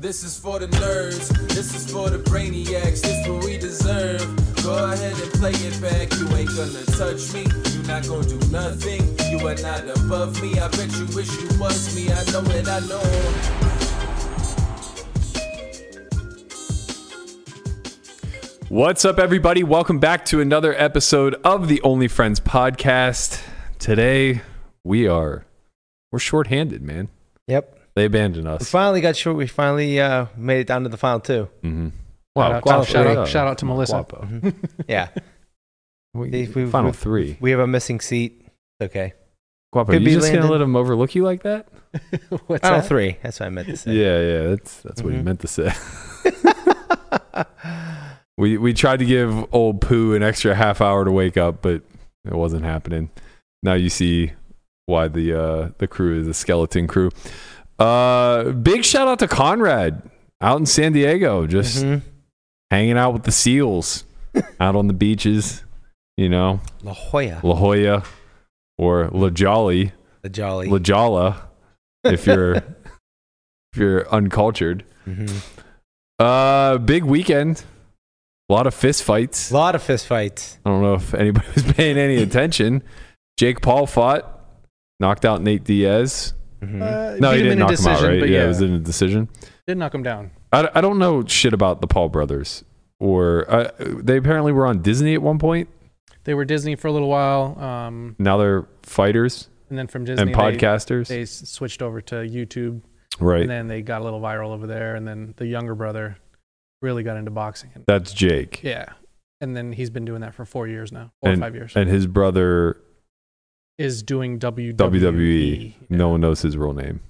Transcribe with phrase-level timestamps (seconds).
[0.00, 4.24] This is for the nerds, this is for the brainiacs, this what we deserve.
[4.62, 8.38] Go ahead and play it back, you ain't gonna touch me, you not gonna do
[8.50, 10.58] nothing, you are not above me.
[10.58, 13.02] I bet you wish you was me, I know it, I know.
[18.70, 19.62] What's up, everybody?
[19.62, 23.42] Welcome back to another episode of the Only Friends podcast.
[23.78, 24.40] Today,
[24.82, 25.44] we are
[26.10, 27.10] we're short-handed, man.
[27.48, 27.79] Yep.
[28.00, 28.60] They abandoned us.
[28.60, 29.36] We finally got short.
[29.36, 31.50] We finally uh, made it down to the final two.
[31.62, 31.88] Mm-hmm.
[32.38, 33.92] Shout out, Guapo, shout, out, shout out to Melissa.
[34.08, 34.26] Guapo.
[34.88, 35.08] Yeah.
[36.14, 37.36] We- We- we- final we- three.
[37.40, 38.46] We have a missing seat.
[38.82, 39.12] Okay.
[39.72, 40.50] Guapo, Could you be just gonna Landon.
[40.52, 41.68] let him overlook you like that?
[42.46, 42.86] What's Final that?
[42.88, 43.18] three.
[43.22, 43.92] That's what I meant to say.
[43.92, 44.42] Yeah, yeah.
[44.50, 45.24] That's that's what he Mhm.
[45.24, 45.70] meant to say.
[48.38, 51.82] we we tried to give old Pooh an extra half hour to wake up, but
[52.24, 53.10] it wasn't happening.
[53.62, 54.32] Now you see
[54.86, 57.10] why the uh, the crew is a skeleton crew.
[57.80, 60.02] Uh, big shout out to Conrad
[60.40, 62.02] out in San Diego, just Mhm.
[62.70, 64.04] hanging out with the seals
[64.60, 65.64] out on the beaches.
[66.16, 67.40] You know, La Jolla.
[67.42, 68.04] La Jolla
[68.76, 69.92] or La Jolly,
[70.22, 70.68] The Jolly.
[70.68, 71.48] La Jolla,
[72.04, 72.56] if you're
[73.72, 74.84] if you're uncultured.
[75.08, 75.30] Mhm.
[76.18, 77.64] Uh, big weekend.
[78.50, 79.50] A lot of fist fights.
[79.50, 80.58] A lot of fist fights.
[80.66, 82.82] I don't know if anybody was paying any attention.
[83.38, 84.44] Jake Paul fought,
[84.98, 86.34] knocked out Nate Diaz.
[86.62, 86.82] Mhm.
[86.82, 88.18] Uh, No, he didn't knock him out, right?
[88.20, 89.28] Yeah, yeah, it was in a decision.
[89.66, 90.30] did knock him down.
[90.52, 92.64] I, I don't know shit about the Paul brothers.
[92.98, 95.68] Or uh, they apparently were on Disney at one point.
[96.24, 100.32] They were Disney for a little while, um, Now they're fighters and then from Disney
[100.32, 101.08] and podcasters.
[101.08, 102.82] they s- switched over to YouTube,
[103.18, 103.40] right.
[103.40, 104.96] and then they got a little viral over there.
[104.96, 106.18] And then the younger brother
[106.82, 107.70] really got into boxing.
[107.74, 108.62] And, That's Jake.
[108.62, 108.86] yeah,
[109.40, 111.72] and then he's been doing that for four years now, four or five years.
[111.74, 112.76] And his brother,
[113.80, 114.74] is doing WWE.
[114.76, 115.66] WWE.
[115.66, 115.72] Yeah.
[115.88, 117.00] No one knows his real name.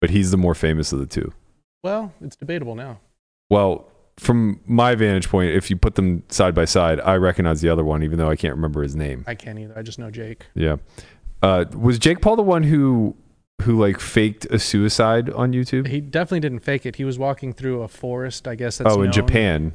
[0.00, 1.32] But he's the more famous of the two.
[1.82, 3.00] Well, it's debatable now.
[3.50, 7.68] Well, from my vantage point, if you put them side by side, I recognize the
[7.68, 9.24] other one, even though I can't remember his name.
[9.26, 9.74] I can't either.
[9.78, 10.46] I just know Jake.
[10.54, 10.76] Yeah.
[11.42, 13.14] Uh, was Jake Paul the one who
[13.62, 15.86] who like faked a suicide on YouTube?
[15.86, 16.96] He definitely didn't fake it.
[16.96, 18.78] He was walking through a forest, I guess.
[18.78, 19.72] That's oh, in Japan,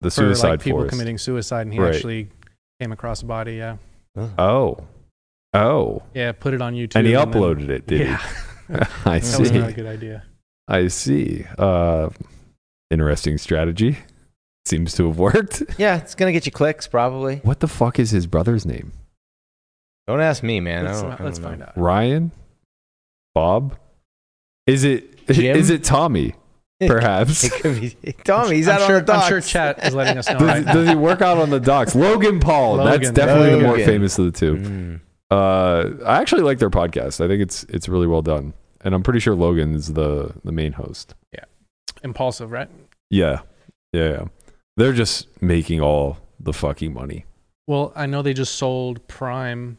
[0.00, 0.92] the for suicide like people forest.
[0.92, 1.94] committing suicide, and he Right.
[1.94, 2.28] actually
[2.80, 3.54] came across a body.
[3.56, 3.76] Yeah,
[4.38, 4.78] Oh,
[5.54, 6.32] oh, yeah.
[6.32, 7.86] Put it on YouTube, and he then- uploaded it.
[7.86, 8.18] Did yeah,
[8.68, 8.74] he?
[9.04, 9.58] I that was see.
[9.58, 10.24] not a good idea.
[10.68, 11.44] I see.
[11.58, 12.10] Uh,
[12.90, 13.98] interesting strategy.
[14.64, 15.62] Seems to have worked.
[15.78, 17.36] Yeah, it's gonna get you clicks probably.
[17.38, 18.92] What the fuck is his brother's name?
[20.06, 20.84] Don't ask me, man.
[20.84, 21.76] Let's, I don't, not- I let's don't find out.
[21.76, 22.32] Ryan?
[23.34, 23.76] Bob?
[24.66, 25.56] Is it Jim?
[25.56, 26.34] is it Tommy?
[26.86, 27.44] Perhaps.
[27.44, 28.56] It could be Tommy.
[28.56, 29.24] He's I'm out sure, on the docks.
[29.24, 30.38] I'm sure chat is letting us know.
[30.38, 31.94] does, right does he work out on the docks?
[31.94, 32.76] Logan Paul.
[32.78, 33.14] That's Logan.
[33.14, 34.56] definitely the more famous of the two.
[34.56, 35.00] Mm.
[35.32, 37.24] Uh, I actually like their podcast.
[37.24, 40.52] I think it's it's really well done, and I'm pretty sure Logan is the the
[40.52, 41.14] main host.
[41.32, 41.44] Yeah,
[42.04, 42.68] Impaulsive, right?
[43.10, 43.40] Yeah,
[43.92, 44.24] yeah, yeah.
[44.76, 47.24] They're just making all the fucking money.
[47.66, 49.78] Well, I know they just sold Prime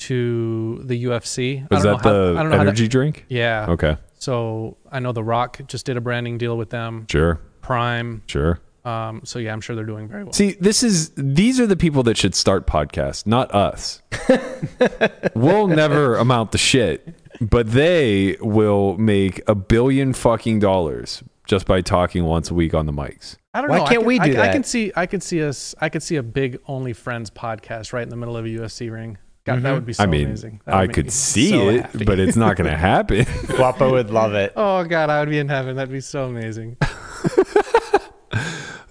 [0.00, 1.66] to the UFC.
[1.68, 3.24] Don't that the I don't know how energy drink?
[3.28, 3.66] yeah.
[3.70, 7.06] Okay, So I know The Rock just did a branding deal with them.
[7.10, 8.22] sure, Prime.
[8.26, 8.60] sure.
[8.84, 10.32] Um, so yeah, I'm sure they're doing very well.
[10.34, 14.02] See, this is these are the people that should start podcasts, not us.
[15.34, 21.80] we'll never amount to shit, but they will make a billion fucking dollars just by
[21.80, 23.36] talking once a week on the mics.
[23.54, 23.84] I don't Why know.
[23.84, 24.48] I can't can- we I, do I that?
[24.50, 24.92] I can see.
[24.94, 25.74] I could see us.
[25.80, 28.90] I could see a big Only Friends podcast right in the middle of a UFC
[28.92, 29.16] ring.
[29.44, 29.74] God, that Mhm.
[29.74, 30.60] would be so I mean, amazing.
[30.64, 32.04] That I could see so it, happy.
[32.04, 33.26] but it's not going to happen.
[33.46, 34.52] Guapo would love it.
[34.56, 35.76] oh god, I would be in heaven.
[35.76, 36.76] That'd be so amazing.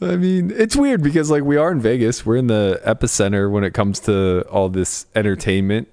[0.09, 3.63] I mean, it's weird because like we are in Vegas, we're in the epicenter when
[3.63, 5.87] it comes to all this entertainment.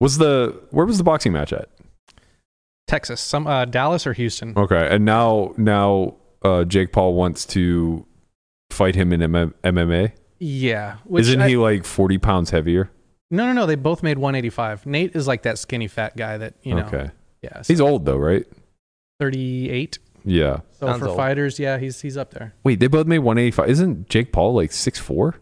[0.00, 1.68] Was the where was the boxing match at?
[2.86, 4.54] Texas, some uh, Dallas or Houston.
[4.56, 8.04] Okay, and now now uh, Jake Paul wants to
[8.70, 10.12] fight him in M- MMA.
[10.38, 12.90] Yeah, Isn't I- he like forty pounds heavier?
[13.30, 13.66] No, no, no.
[13.66, 14.86] They both made 185.
[14.86, 16.82] Nate is like that skinny fat guy that you know.
[16.86, 17.10] Okay,
[17.42, 18.44] Yeah, he's old though, right?
[19.20, 19.98] 38.
[20.24, 20.60] Yeah.
[20.72, 21.16] So Sounds for old.
[21.16, 22.54] fighters, yeah, he's he's up there.
[22.64, 23.68] Wait, they both made one eighty five.
[23.68, 25.36] Isn't Jake Paul like six four?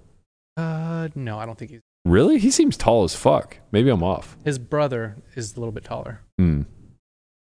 [0.56, 1.80] Uh, no, I don't think he's.
[2.04, 2.38] Really?
[2.38, 3.58] He seems tall as fuck.
[3.70, 4.36] Maybe I'm off.
[4.44, 6.20] His brother is a little bit taller.
[6.38, 6.62] Hmm.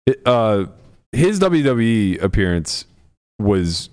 [0.06, 0.66] It- uh,
[1.12, 2.86] his WWE appearance
[3.40, 3.90] was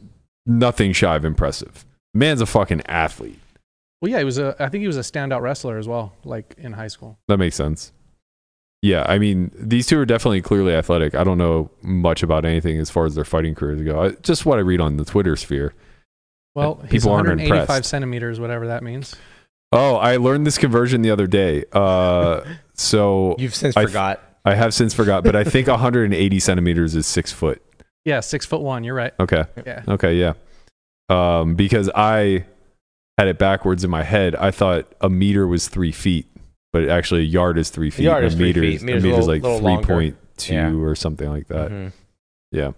[0.46, 1.84] nothing shy of impressive.
[2.14, 3.38] Man's a fucking athlete.
[4.00, 4.56] Well, yeah, he was a.
[4.58, 7.18] I think he was a standout wrestler as well, like in high school.
[7.28, 7.92] That makes sense.
[8.82, 11.14] Yeah, I mean, these two are definitely clearly athletic.
[11.14, 14.02] I don't know much about anything as far as their fighting careers go.
[14.02, 15.73] I, just what I read on the Twitter sphere.
[16.56, 17.88] Well, he's People aren't 185 impressed.
[17.90, 19.14] centimeters, whatever that means.
[19.70, 21.64] Oh, I learned this conversion the other day.
[21.73, 22.43] Uh,
[22.75, 24.20] so You've since I- forgot.
[24.44, 27.62] I have since forgot, but I think 180 centimeters is six foot.
[28.05, 28.82] Yeah, six foot one.
[28.82, 29.12] You're right.
[29.20, 29.44] Okay.
[29.64, 29.84] Yeah.
[29.87, 30.32] Okay, yeah.
[31.08, 32.44] Um, because I
[33.17, 34.34] had it backwards in my head.
[34.34, 36.26] I thought a meter was three feet,
[36.72, 38.04] but actually a yard is three feet.
[38.04, 38.74] yard a is three meter feet.
[38.76, 40.72] is- Meter's a meter's little- like three point two Yeah.
[40.74, 41.70] or something like that.
[41.70, 41.92] Mhm.
[42.50, 42.72] Yeah.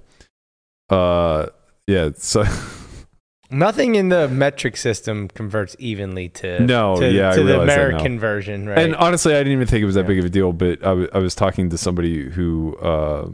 [0.90, 1.46] Uh,
[1.86, 2.10] yeah.
[2.16, 2.44] So
[3.50, 7.68] Nothing in the metric system converts evenly to No, to, yeah, I to the realize
[7.68, 7.82] that now.
[7.84, 8.78] American version, right?
[8.78, 10.06] And honestly, I didn't even think it was that Yeah.
[10.08, 10.52] big of a deal.
[10.52, 13.28] But I was talking to somebody who uh,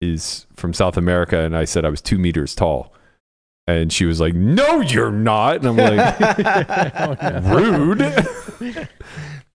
[0.00, 2.94] is from South America, and I said I was two meters tall,
[3.66, 8.88] and she was like, "No, you're not," and I'm like, "Rude."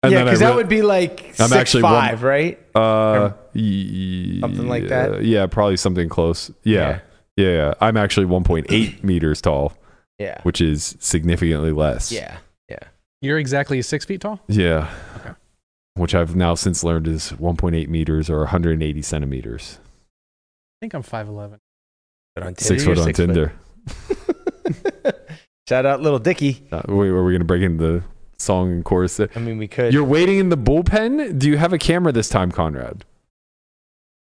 [0.02, 2.58] And yeah, then I because that would be like I'm six actually one- five, right?
[2.75, 5.25] uh, y- Something like that?
[5.25, 6.50] Yeah, probably something close.
[6.64, 7.00] Yeah,
[7.37, 7.47] yeah.
[7.49, 7.75] yeah.
[7.82, 9.75] I'm actually 1.8 meters tall,
[10.19, 12.11] yeah, which is significantly less.
[12.11, 12.38] yeah,
[12.70, 12.79] yeah.
[13.20, 14.41] You're exactly six feet tall.
[14.49, 14.91] Yeah.
[15.19, 15.32] Okay.
[15.97, 19.79] Which I've now since learned is 1.8 meters or 180 centimeters.
[19.82, 21.58] I think I'm five eleven.
[22.35, 23.52] But on Tinder, Six foot on six Tinder.
[25.69, 26.67] Shout out, Lil Dicky.
[26.73, 28.02] Uh, wait, are we going to break into the
[28.40, 29.20] song and chorus?
[29.20, 29.92] I mean, we could.
[29.92, 31.38] You're waiting in the bullpen?
[31.38, 33.04] Do you have a camera this time, Conrad?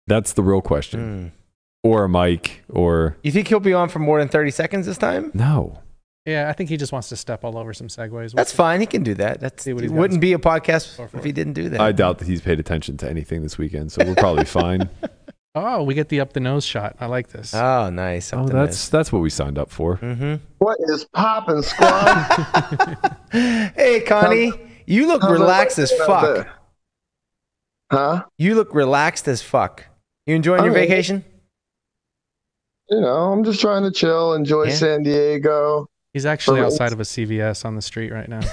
[0.06, 1.32] That's the real question.
[1.34, 1.38] Mm.
[1.84, 4.98] Or a mic, or You think he'll be on for more than thirty seconds this
[4.98, 5.30] time?
[5.34, 5.78] no.
[6.24, 8.32] Yeah, I think he just wants to step all over some segues.
[8.32, 8.78] That's fine.
[8.78, 9.40] He can do that.
[9.40, 11.80] That's See what he's wouldn't be a podcast if he didn't do that.
[11.80, 14.88] I doubt that he's paid attention to anything this weekend, so we're probably fine.
[15.54, 16.96] Oh, we get the up the nose shot.
[16.98, 17.52] I like this.
[17.54, 18.32] oh, nice.
[18.32, 19.98] oh, that's that's what we signed up for.
[19.98, 20.36] Mm-hmm.
[20.58, 23.16] What is popping, squad?
[23.32, 24.52] Hey, Connie,
[24.86, 26.46] you look How's relaxed as fuck.
[27.90, 28.24] Huh?
[28.38, 29.86] You look relaxed as fuck.
[30.26, 30.86] You enjoying your Okay.
[30.86, 31.24] vacation?
[32.90, 34.74] You know, I'm just trying to chill, enjoy Yeah.
[34.74, 35.86] San Diego.
[36.12, 38.40] He's actually For- outside of a CVS on the street right now.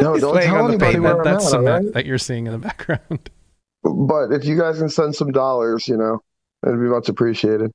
[0.00, 1.14] No, He's don't laying tell on the anybody pavement.
[1.16, 1.94] where That, I'm that's at, cement alright?
[1.94, 3.30] that you're seeing in the background.
[3.82, 6.20] But if you guys can send some dollars, you know,
[6.64, 7.72] it'd be much appreciated.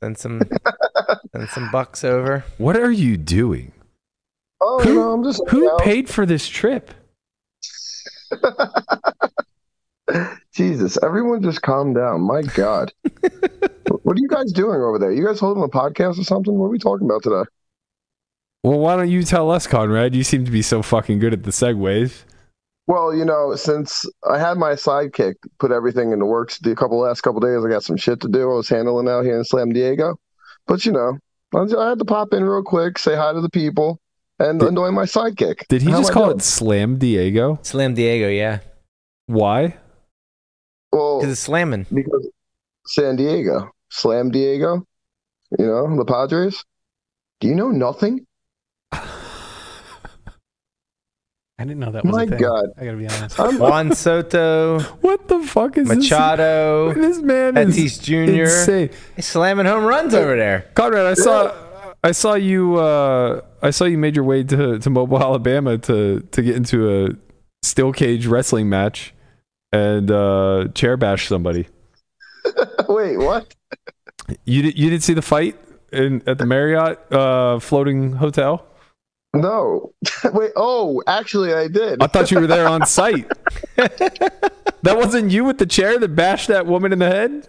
[0.00, 0.42] Send some,
[1.36, 2.44] send some bucks over.
[2.58, 3.72] What are you doing?
[4.60, 6.90] Oh, Who- you know, I'm just Who you know, paid for this trip?
[10.54, 12.22] Jesus, everyone just calm down.
[12.22, 12.92] My God.
[14.02, 15.12] what are you guys doing over there?
[15.12, 16.54] You guys holding a podcast or something?
[16.54, 17.42] What are we talking about today?
[18.62, 20.14] Well, why don't you tell us, Conrad?
[20.14, 22.24] You seem to be so fucking good at the segues.
[22.86, 27.22] Well, you know, since I had my sidekick put everything into works the couple last
[27.22, 28.42] couple days, I got some shit to do.
[28.50, 30.16] I was handling out here in Slam Diego,
[30.66, 31.18] but you know,
[31.54, 34.00] I, had to pop in real quick, say hi to the people,
[34.38, 35.66] and Did- annoy my sidekick.
[35.68, 36.36] Did he How just call doing?
[36.38, 37.58] it Slam Diego?
[37.62, 38.60] Slam Diego, yeah.
[39.26, 39.76] Why?
[40.92, 41.86] Well, Because it's slamming.
[41.92, 42.30] because
[42.86, 44.86] San Diego, Slam Diego,
[45.58, 46.64] you know, the Padres.
[47.40, 48.26] Do you know nothing?
[51.58, 52.38] I didn't know that was My a thing.
[52.38, 52.66] God.
[52.76, 53.40] I gotta be honest.
[53.40, 57.16] I'm, Juan Soto, What the fuck is Machado, this?
[57.16, 58.42] This man is Tatis Jr.
[58.42, 58.90] insane.
[59.16, 60.66] He's slamming home runs over there.
[60.74, 61.54] Conrad, I saw,
[62.04, 66.20] I saw you, uh, I saw you made your way to, to Mobile, Alabama to
[66.20, 67.08] to get into a
[67.62, 69.14] steel cage wrestling match
[69.72, 71.68] and uh, chair bash somebody.
[72.88, 73.54] wait, what?
[74.44, 75.58] You did, you didn't see the fight
[75.90, 78.66] in at the Marriott uh, floating hotel?
[79.40, 79.92] No.
[80.32, 82.02] wait, oh, actually, I did.
[82.02, 83.28] I thought you were there on site.
[83.76, 87.48] that wasn't you with the chair that bashed that woman in the head.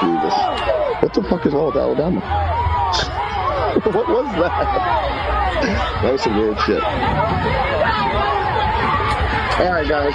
[0.00, 0.38] Jesus.
[1.02, 2.20] What the fuck is wrong with Alabama?
[3.80, 6.02] what was that?
[6.02, 6.82] That was some weird shit.
[9.58, 10.14] All right, guys.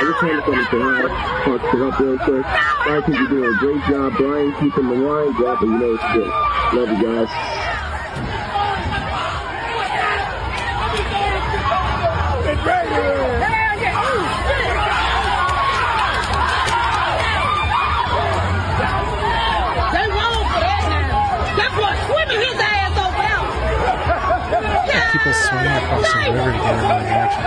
[0.00, 0.42] Every time
[1.44, 2.44] talk it up real quick.
[2.44, 5.72] I think you're doing a great job, Brian, keeping the line dropping.
[5.72, 6.28] You know it's good.
[6.74, 7.63] Love you guys.
[25.24, 27.42] People swimming across the river to get in the action.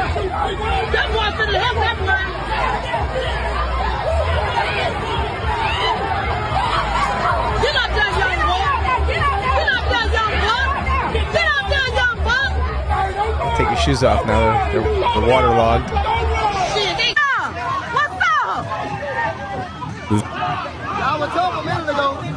[0.94, 3.38] That boy finna help that man.
[7.62, 8.66] Get up there, young boy.
[9.06, 10.70] Get up there, young buck.
[11.34, 12.52] Get up there, young buck.
[13.58, 14.72] Take your shoes off now.
[14.72, 15.90] They're, they're waterlogged.
[16.74, 17.14] Shit, they-
[17.94, 18.66] What's up?
[20.10, 22.37] I was told a minute ago.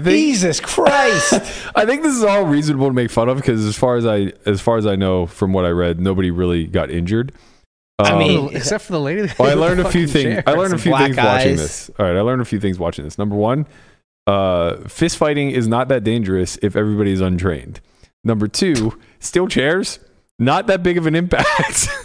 [0.00, 1.32] I think Jesus Christ.
[1.74, 4.32] I think this is all reasonable to make fun of because as far as I
[4.44, 7.32] as far as I know from what I read, nobody really got injured.
[7.98, 9.22] I Um, mean, except for the lady.
[9.22, 10.24] that well, I learned a few things.
[10.24, 10.42] chair.
[10.46, 11.90] I learned a few black things watching this.
[11.98, 13.16] All right, I learned a few things watching this.
[13.18, 13.66] Number one,
[14.26, 17.80] uh, fist fighting is not that dangerous if everybody is untrained.
[18.24, 19.98] Number two, steel chairs,
[20.38, 21.46] not that big of an impact.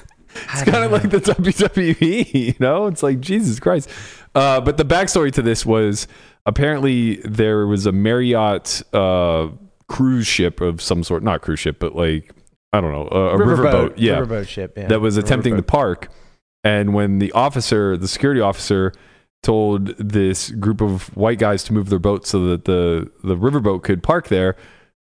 [0.53, 2.87] it's kind of like the WWE, you know?
[2.87, 3.89] It's like Jesus Christ.
[4.35, 6.07] Uh, but the backstory to this was
[6.45, 9.49] apparently there was a Marriott uh,
[9.87, 12.33] cruise ship of some sort, not cruise ship, but like
[12.73, 14.73] I don't know, a, a riverboat, yeah, Riverboat ship.
[14.77, 14.87] Yeah.
[14.87, 16.09] that was attempting to park.
[16.63, 18.93] And when the officer, the security officer,
[19.43, 23.83] told this group of white guys to move their boat so that the the riverboat
[23.83, 24.55] could park there,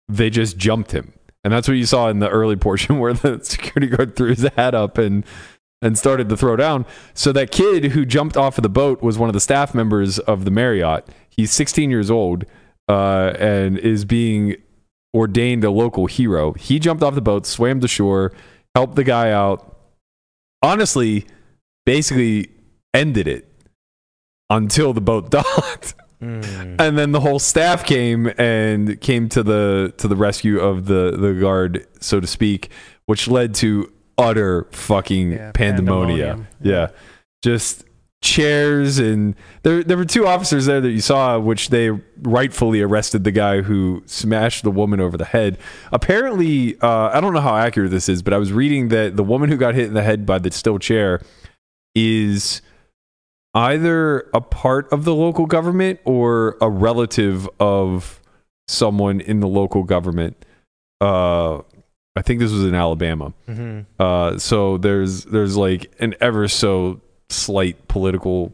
[0.08, 1.14] they just jumped him.
[1.44, 4.44] And that's what you saw in the early portion where the security guard threw his
[4.56, 5.26] hat up and
[5.82, 6.86] and started to throw down.
[7.14, 10.20] So that kid who jumped off of the boat was one of the staff members
[10.20, 11.08] of the Marriott.
[11.30, 12.46] He's 16 years old
[12.90, 14.56] uh, and is being
[15.16, 16.54] ordained a local hero.
[16.54, 18.34] He jumped off the boat, swam to shore,
[18.76, 19.78] helped the guy out.
[20.62, 21.26] Honestly,
[21.86, 22.52] basically
[22.94, 23.48] ended it
[24.50, 26.76] until the boat docked Mm.
[26.82, 31.16] and then the whole staff came and came to the to the rescue of the
[31.18, 32.72] the guard so to speak
[33.06, 36.20] which led to utter fucking Yeah, pandemonium.
[36.20, 36.48] pandemonium.
[36.62, 36.88] yeah
[37.44, 37.86] just
[38.22, 39.34] chairs and
[39.64, 41.90] there there were two officers there that you saw which they
[42.24, 45.58] rightfully arrested the guy who smashed the woman over the head
[45.94, 49.24] apparently uh, i don't know how accurate this is but i was reading that the
[49.24, 51.22] woman who got hit in the head by the steel chair
[51.96, 52.62] is
[53.54, 58.20] either a part of the local government or a relative of
[58.68, 60.46] someone in the local government.
[61.02, 61.62] Uh,
[62.20, 63.34] I think this was in Alabama.
[63.48, 63.86] Mhm.
[63.98, 67.00] Uh, so there's there's like an ever so
[67.30, 68.54] slight political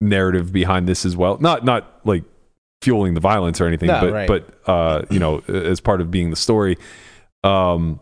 [0.00, 1.38] narrative behind this as well.
[1.38, 2.24] Not not like
[2.82, 4.28] fueling the violence or anything, No, but right.
[4.28, 6.76] but uh, you know as part of being the story.
[7.44, 8.00] Um,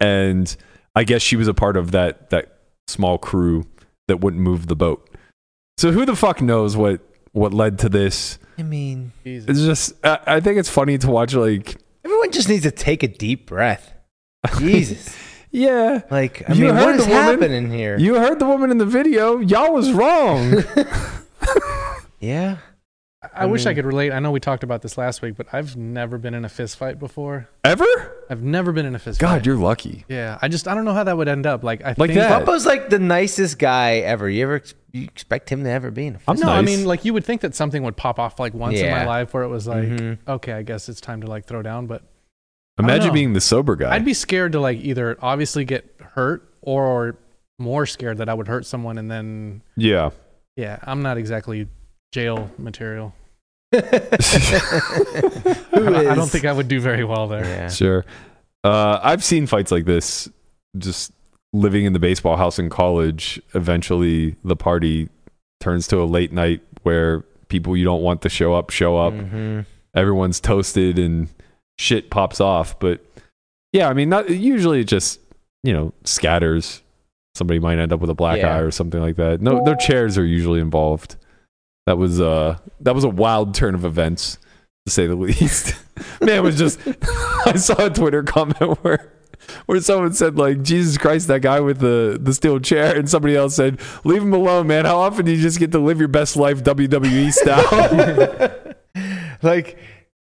[0.00, 0.54] and
[0.94, 3.66] I guess she was a part of that that small crew
[4.08, 5.08] that wouldn't move the boat.
[5.78, 7.00] So who the fuck knows what
[7.32, 8.38] what led to this?
[8.56, 11.34] I mean, It's just I, I think it's funny to watch.
[11.34, 13.92] Like everyone just needs to take a deep breath.
[14.58, 15.16] Jesus.
[15.50, 17.24] yeah, Like, I You mean, heard what is the woman?
[17.40, 17.98] happening here?
[17.98, 19.38] you heard the woman in the video.
[19.38, 20.54] Y'all was wrong.
[22.20, 22.58] yeah.
[23.34, 24.12] I, wish I could relate.
[24.12, 26.76] I know we talked about this last week, but I've never been in a fist
[26.76, 27.48] fight before.
[27.64, 27.84] Ever?
[28.28, 29.26] I've never been in a fist fight.
[29.26, 30.04] God, you're lucky.
[30.08, 31.64] Yeah, I just I don't know how that would end up.
[31.64, 32.44] Like I Like think that.
[32.44, 34.28] Bubba's like the nicest guy ever.
[34.28, 36.84] You ever you expect him to ever be in a I'm fist No, I mean
[36.84, 39.42] like you would think that something would pop off like once in my life where
[39.42, 40.18] it was like, Mhm.
[40.28, 41.86] okay, I guess it's time to like throw down.
[41.86, 42.13] But I don't
[42.78, 43.94] Imagine being the sober guy.
[43.94, 47.16] I'd be scared to like either obviously get hurt or
[47.58, 50.10] more scared that I would hurt someone and then yeah.
[50.56, 51.68] yeah, I'm not exactly
[52.12, 53.14] jail material.
[53.72, 53.80] Who
[55.94, 57.44] I, I don't think I would do very well there.
[57.44, 57.68] Yeah.
[57.68, 58.04] Sure.
[58.62, 60.28] Uh, I've seen fights like this.
[60.78, 61.12] Just
[61.52, 63.40] living in the baseball house in college.
[63.54, 65.08] Eventually, the party
[65.60, 69.12] turns to a late night where people you don't want to show up show up.
[69.12, 69.66] Mhm.
[69.94, 71.28] Everyone's toasted and
[71.78, 72.78] shit pops off.
[72.78, 73.04] But
[73.72, 75.20] yeah, I mean, not usually it just
[75.62, 76.82] you know scatters.
[77.34, 78.56] Somebody might end up with a black Yeah.
[78.56, 79.40] eye or something like that.
[79.40, 81.16] No, no chairs are usually involved.
[81.86, 84.38] That was uh that was a wild turn of events
[84.86, 85.74] to say the least.
[86.20, 86.78] Man, it was just
[87.46, 89.10] I saw a Twitter comment where
[89.66, 93.36] where someone said like Jesus Christ that guy with the the steel chair and somebody
[93.36, 96.08] else said leave him alone man how often do you just get to live your
[96.08, 98.64] best life WWE style
[99.42, 99.76] like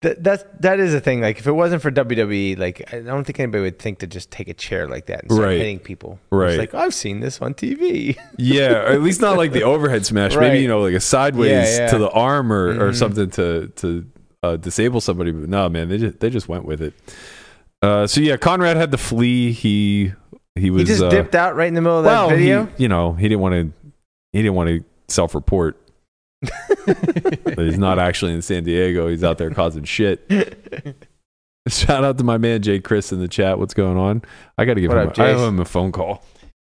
[0.04, 1.20] th- that's that is a thing.
[1.20, 4.30] Like if it wasn't for WWE, like I don't think anybody would think to just
[4.30, 5.58] take a chair like that and start Right.
[5.58, 6.20] hitting people.
[6.30, 6.50] Right.
[6.50, 8.16] It's like I've seen this on TV.
[8.38, 10.48] yeah or at least not like the overhead smash Right.
[10.48, 11.90] maybe you know like a sideways Yeah, yeah.
[11.90, 12.94] to the arm or, or Mhm.
[12.94, 14.06] something to to
[14.42, 16.92] uh, disable somebody but no man they just they just went with it
[17.82, 20.12] uh, so yeah Conrad had to flee he
[20.54, 22.66] he was he just uh, dipped out right in the middle of well, that video.
[22.76, 23.72] He, you know, he didn't want to.
[24.32, 25.76] He didn't want to self-report.
[25.76, 25.83] that
[27.56, 29.08] he's not actually in San Diego.
[29.08, 30.26] He's out there causing shit.
[31.68, 33.58] Shout out to my man Jay Chris in the chat.
[33.58, 34.22] What's going on?
[34.58, 35.08] I got to give What him.
[35.08, 36.22] up, a, I owe him a phone call.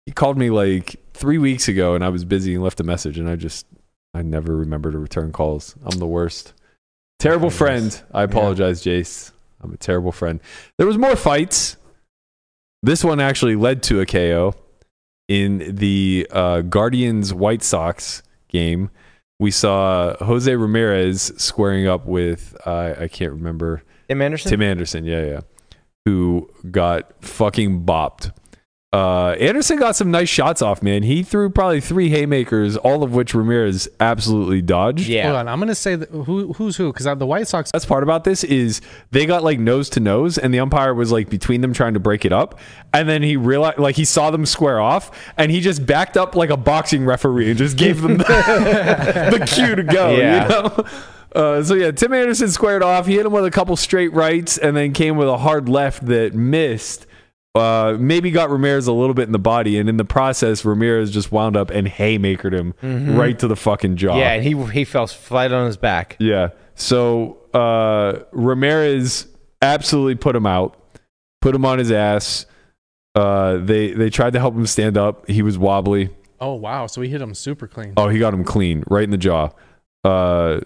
[0.06, 3.18] He called me like three weeks ago, and I was busy and left a message,
[3.18, 3.66] and I just
[4.14, 5.76] I never remember to return calls.
[5.86, 6.54] I'm the worst.
[7.20, 8.02] Terrible friend.
[8.14, 9.32] I apologize, Jace.
[9.62, 10.40] I'm a terrible friend.
[10.78, 11.78] There was more fights.
[12.84, 14.54] This one actually led to a KO
[15.28, 18.90] in the uh, Guardians White Sox game.
[19.40, 24.50] We saw Jose Ramirez squaring up with uh, I can't remember Tim Anderson.
[24.50, 25.06] Tim Anderson.
[25.06, 25.40] Yeah, yeah,
[26.06, 28.32] who got fucking bopped.
[28.98, 31.04] Uh, Anderson got some nice shots off, man.
[31.04, 35.08] He threw probably three haymakers, all of which Ramirez absolutely dodged.
[35.08, 35.26] Yeah.
[35.26, 37.70] Hold on, I'm gonna say that who who's who because the White Sox.
[37.72, 41.12] That's part about this is they got like nose to nose, and the umpire was
[41.12, 42.60] like between them trying to break it up,
[42.92, 46.36] and then he realized like he saw them square off, and he just backed up
[46.36, 48.24] like a boxing referee and just gave them the,
[49.38, 50.10] the cue to go.
[50.16, 50.44] Yeah.
[50.44, 50.86] You know.
[51.36, 53.06] Uh, so yeah, Tim Anderson squared off.
[53.06, 56.08] He hit him with a couple straight rights, and then came with a hard left
[56.08, 57.06] that missed.
[57.58, 61.12] Uh, maybe got Ramirez a little bit in the body, and in the process, Ramirez
[61.12, 62.74] just wound up and haymakered him
[63.18, 64.18] right to the fucking jaw.
[64.18, 66.16] Yeah, and he he fell flat on his back.
[66.20, 66.50] Yeah.
[66.76, 69.28] So uh, Ramirez
[69.62, 70.80] absolutely put him out,
[71.42, 72.46] put him on his ass.
[73.16, 75.28] Uh, they they tried to help him stand up.
[75.28, 76.10] He was wobbly.
[76.40, 77.94] Oh wow, so he hit him super clean.
[77.98, 79.50] Oh, he got him clean right in the jaw.
[80.04, 80.62] Uh,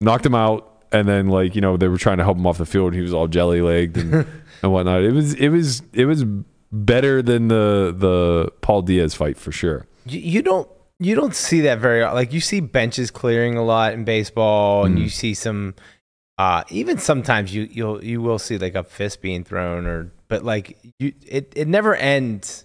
[0.00, 2.58] knocked him out, and then like you know they were trying to help him off
[2.58, 2.94] the field.
[2.94, 4.12] He was all jelly legged and,
[4.62, 5.02] and whatnot.
[5.02, 6.24] It was it was it was
[6.72, 9.86] better than the the Paul Diaz fight for sure.
[10.06, 10.68] You, you don't
[10.98, 14.98] you don't see that very like you see benches clearing a lot in baseball, and
[14.98, 15.02] Mm.
[15.02, 15.74] you see some.
[16.38, 20.44] Uh, even sometimes you you'll you will see like a fist being thrown or but
[20.44, 22.64] like you it, it never ends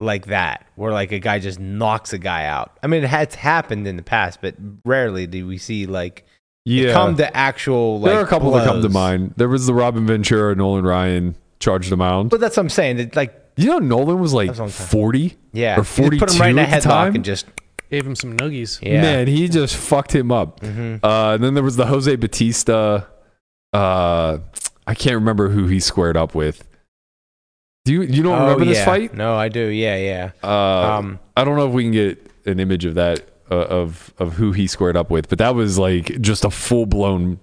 [0.00, 2.78] like that where like a guy just knocks a guy out.
[2.82, 6.26] I mean it has happened in the past, but rarely do we see like
[6.68, 9.34] Yeah, come to actual like there are a couple that come to mind.
[9.36, 12.28] There was the Robin Ventura, Nolan Ryan charged him out.
[12.28, 12.96] But that's what I'm saying.
[12.98, 14.88] That like You know, Nolan was like That's what I'm saying.
[14.90, 17.14] 40 yeah, or you just 42 put him right in a at the headlock time.
[17.16, 17.46] and just
[17.90, 18.78] Gave him some noogies.
[18.82, 19.00] yeah.
[19.00, 20.60] Man, he just fucked him up.
[20.60, 21.00] Mhm.
[21.02, 23.06] Uh, and then there was the Jose Bautista.
[23.72, 24.38] Uh,
[24.86, 26.68] I can't remember who he squared up with.
[27.86, 29.14] Do you you don't Oh, remember this fight?
[29.14, 29.60] No, I do.
[29.68, 30.30] Yeah, yeah.
[30.44, 34.12] Uh, Um, I don't know if we can get an image of that uh, of
[34.18, 37.38] of who he squared up with, but that was like just a full blown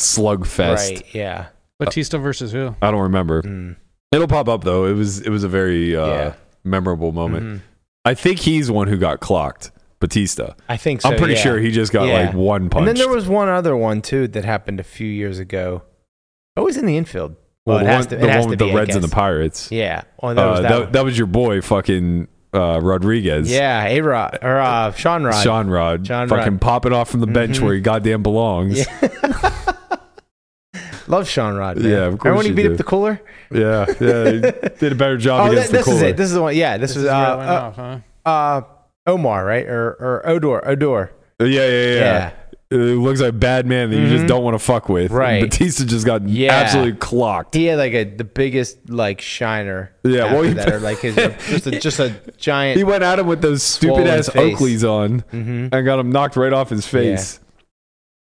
[0.00, 0.76] slugfest.
[0.90, 1.14] Right.
[1.14, 1.46] Yeah.
[1.78, 2.74] Bautista versus who?
[2.80, 3.42] I don't remember.
[3.42, 3.76] Mm.
[4.12, 4.86] It'll pop up though.
[4.86, 6.34] It was it was a very uh, Yeah.
[6.64, 7.44] memorable moment.
[7.46, 7.60] Mhm.
[8.04, 9.72] I think he's one who got clocked.
[9.98, 10.54] Bautista.
[10.68, 11.08] I think so.
[11.10, 11.40] I'm pretty yeah.
[11.40, 12.26] sure he just got Yeah.
[12.26, 12.80] like one punch.
[12.80, 15.82] And then there was one other one too that happened a few years ago.
[16.56, 17.36] Always in the infield.
[17.66, 18.76] well, Well, the it has one, to- it the has one to with be, the
[18.76, 19.08] Reds and the.
[19.08, 19.72] Pirates.
[19.72, 20.02] Yeah.
[20.22, 20.68] Oh, that was Uh, that.
[20.78, 23.50] that, that was your boy, fucking uh, Rodriguez.
[23.50, 25.42] yeah, A Rod or uh, Sean Rod.
[25.42, 26.60] Sean Rod, Sean fucking Rod.
[26.60, 27.62] popping off from the bench Mhm.
[27.64, 28.78] where he goddamn belongs.
[28.78, 29.62] Yeah.
[31.08, 31.76] Love Sean Rod.
[31.76, 31.84] Man.
[31.88, 32.72] Yeah, of Remember course when he you beat do.
[32.72, 33.20] up the cooler?
[33.52, 34.40] Yeah, yeah, he
[34.80, 36.16] did a better job Oh, against that, this the is it.
[36.16, 36.56] This is the one.
[36.56, 37.98] Yeah, this, This was is uh, where uh, off, huh?
[38.28, 38.60] uh,
[39.06, 39.66] Omar, right?
[39.66, 41.12] Or or Odor, Odor.
[41.38, 41.94] yeah, yeah, yeah.
[41.94, 42.30] Yeah.
[42.68, 44.28] It looks like a bad man that you just Mhm.
[44.28, 45.12] don't want to fuck with.
[45.12, 45.40] Right.
[45.42, 46.52] Bautista just got Yeah.
[46.52, 47.54] absolutely clocked.
[47.54, 49.92] He had like a the biggest like shiner.
[50.02, 51.14] Yeah, well, after he- that, or like his
[51.48, 52.76] just a, just a giant.
[52.78, 54.58] He went at him with those stupid Swollen ass face.
[54.58, 55.68] Oakleys on Mhm.
[55.72, 57.38] and got him knocked right off his face.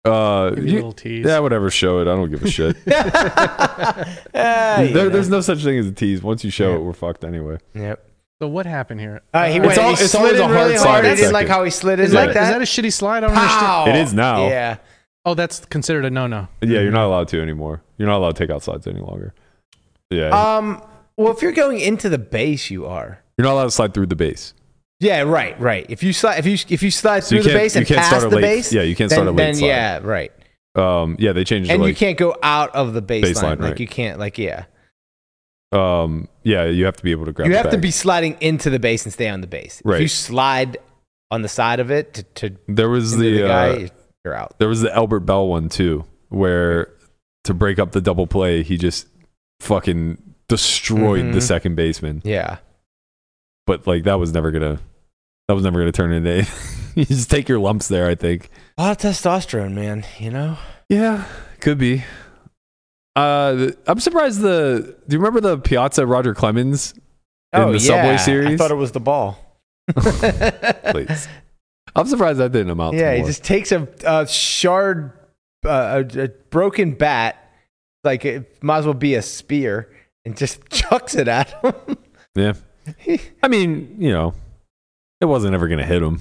[0.03, 1.25] Uh, Give you little tease.
[1.25, 1.69] yeah, whatever.
[1.71, 2.03] Show it.
[2.03, 2.75] I don't give a shit.
[2.87, 5.09] Ah, you there, know.
[5.09, 6.21] there's no such thing as a tease.
[6.21, 6.75] Once you show Yeah.
[6.75, 7.57] it, we're fucked anyway.
[7.73, 8.03] Yep.
[8.41, 9.21] So what happened here?
[9.33, 9.71] Uh, he Uh, went.
[9.71, 11.05] It's al- he it's slid always in a hard really slide hard.
[11.05, 12.43] at I didn't like how he slid in is, like that, that.
[12.61, 13.17] is that a shitty slide?
[13.23, 13.89] I don't understand.
[13.89, 14.47] It is now.
[14.47, 14.77] Yeah.
[15.23, 16.47] Oh, that's considered a no-no.
[16.61, 17.81] Yeah, you're not allowed to anymore.
[17.97, 19.33] You're not allowed to take out slides any longer.
[20.11, 20.83] Yeah, Um.
[21.17, 23.19] Well, if you're going into the base, you are.
[23.37, 24.53] you're not allowed to slide through the base.
[24.99, 25.21] Yeah.
[25.21, 25.59] Right.
[25.59, 25.85] Right.
[25.89, 27.99] If you slide, if you if you slide So you through the base and can't
[27.99, 29.67] past start a the late- base, yeah, you can't then, start a late then slide.
[29.67, 30.31] yeah, right.
[30.75, 33.21] Um, yeah, they changed it And to you can't go out of the baseline.
[33.23, 33.79] Baseline, like right.
[33.79, 34.19] you can't.
[34.19, 34.65] Like yeah.
[35.75, 37.47] Um, yeah, you have to be able to grab.
[37.47, 39.79] you the have to be sliding into the base and stay on the base.
[39.81, 40.01] If Right.
[40.01, 40.77] you slide
[41.31, 43.87] on the side of it to, to There was the, the, uh,
[44.23, 44.57] you're out.
[44.59, 46.89] there was the Albert Belle one too, where
[47.45, 49.07] to break up the double play, he just
[49.59, 51.43] fucking destroyed the Mhm.
[51.43, 52.21] second baseman.
[52.23, 52.57] Yeah.
[53.67, 54.79] But like that was never gonna,
[55.47, 56.47] that was never gonna turn into.
[56.95, 58.07] you just take your lumps there.
[58.07, 58.49] I think.
[58.77, 60.05] A lot of testosterone, man.
[60.19, 60.57] You know.
[60.89, 61.25] Yeah,
[61.59, 62.03] could be.
[63.15, 64.41] Uh, I'm surprised.
[64.41, 66.93] The do you remember the Piazza Roger Clemens
[67.53, 68.49] in the Subway series?
[68.49, 69.39] Oh, I thought it was the ball.
[69.89, 71.27] Please.
[71.95, 72.97] I'm surprised that didn't amount.
[72.97, 75.13] Yeah, he just takes a, a shard,
[75.65, 77.37] uh, a, a broken bat,
[78.03, 79.89] like it might as well be a spear,
[80.25, 81.97] and just chucks it at him.
[82.35, 82.53] Yeah.
[83.41, 84.33] I mean, you know,
[85.21, 86.19] it wasn't ever gonna hit him.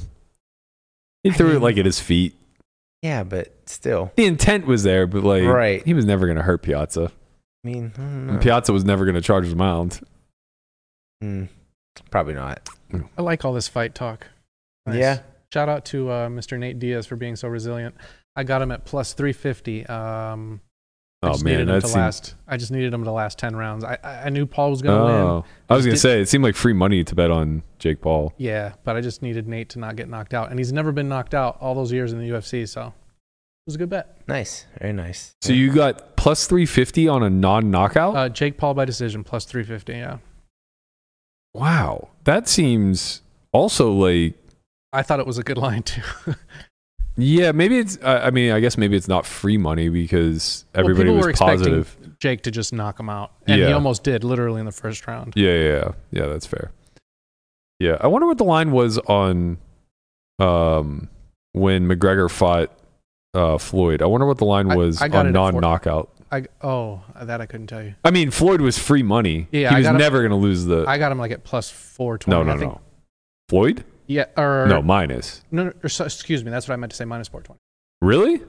[1.24, 2.34] He threw it like at his feet.
[3.04, 4.10] Yeah, but still.
[4.16, 5.84] The intent was there, but like, Right.
[5.84, 7.12] he was never gonna hurt Piazza.
[7.64, 8.40] I mean, I don't And.
[8.42, 10.00] Piazza was never gonna charge the mound.
[11.20, 11.44] Hmm,
[12.10, 12.66] probably not.
[13.18, 14.26] I like all this fight talk.
[14.86, 14.96] Nice.
[14.98, 15.18] Yeah.
[15.52, 16.58] Shout out to uh, Mr.
[16.58, 17.94] Nate Diaz for being so resilient.
[18.36, 19.86] I got him at plus 350.
[19.86, 20.60] Um,
[21.24, 22.00] I Oh just man, needed him that to seemed.
[22.00, 22.34] last.
[22.46, 23.84] I just needed him to last 10 rounds.
[23.84, 25.14] I, I I knew Paul was going to win.
[25.14, 28.32] Oh, I was gonna say it seemed like free money to bet on Jake Paul.
[28.36, 30.50] Yeah, but I just needed Nate to not get knocked out.
[30.50, 32.68] And he's never been knocked out all those years in the UFC.
[32.68, 32.92] So it
[33.66, 34.16] was a good bet.
[34.28, 34.66] Nice.
[34.80, 35.32] Very nice.
[35.42, 38.16] So you got plus three fifty on a non-knockout.
[38.16, 39.92] Uh, Jake Paul by decision plus 350.
[39.92, 40.18] Yeah.
[41.54, 44.34] Wow, that seems also like
[44.92, 46.02] I thought it was a good line too.
[47.16, 47.98] yeah, maybe it's.
[48.02, 51.30] I I mean, I guess maybe it's not free money because everybody people was were
[51.30, 51.96] expecting positive.
[52.18, 55.34] Jake to just knock him out, and he almost did, literally in the first round.
[55.36, 56.26] Yeah, yeah, yeah, yeah.
[56.26, 56.72] That's fair.
[57.78, 59.58] Yeah, I wonder what the line was on,
[60.38, 61.08] um,
[61.52, 62.70] when McGregor fought
[63.34, 64.00] uh, Floyd.
[64.02, 66.10] I wonder what the line was I got on non-knockout.
[66.32, 67.94] I oh that I couldn't tell you.
[68.04, 69.46] I mean, Floyd was free money.
[69.52, 70.84] Yeah, he I was never going to lose the.
[70.88, 72.44] I got him like at plus four twenty.
[72.44, 72.80] no, no, I no.
[73.48, 73.84] Floyd?
[74.06, 75.42] Yeah, or No, minus.
[75.50, 76.50] no, no or, so- excuse me.
[76.50, 77.04] That's what I meant to say.
[77.04, 77.60] Minus four twenty.
[78.02, 78.42] Really?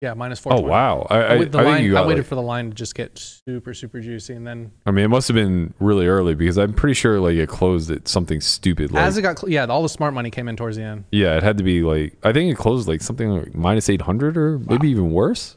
[0.00, 0.52] Yeah, four.
[0.52, 1.06] Oh wow!
[1.08, 2.94] I, I, I, the I think line, I waited like- for the line to just
[2.94, 6.58] get super, super juicy, and then I mean, it must have been really early because
[6.58, 8.92] I'm pretty sure like it closed at something stupid.
[8.92, 11.04] Like, as it got, cl- yeah, all the smart money came in towards the end.
[11.10, 14.02] yeah, it had to be like I think it closed like something like minus eight
[14.02, 15.56] hundred or maybe even worse.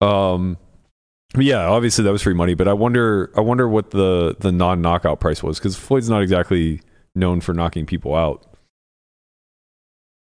[0.00, 0.58] Um,
[1.36, 4.82] yeah, obviously that was free money, but I wonder, I wonder what the the non
[4.82, 6.80] knockout price was because Floyd's not exactly
[7.14, 8.44] known for knocking people out.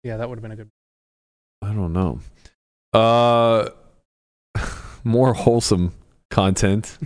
[0.03, 0.71] Yeah, that would have been a good.
[1.63, 2.21] I don't know.
[2.93, 3.71] Uh,
[5.05, 5.93] more wholesome
[6.31, 6.99] content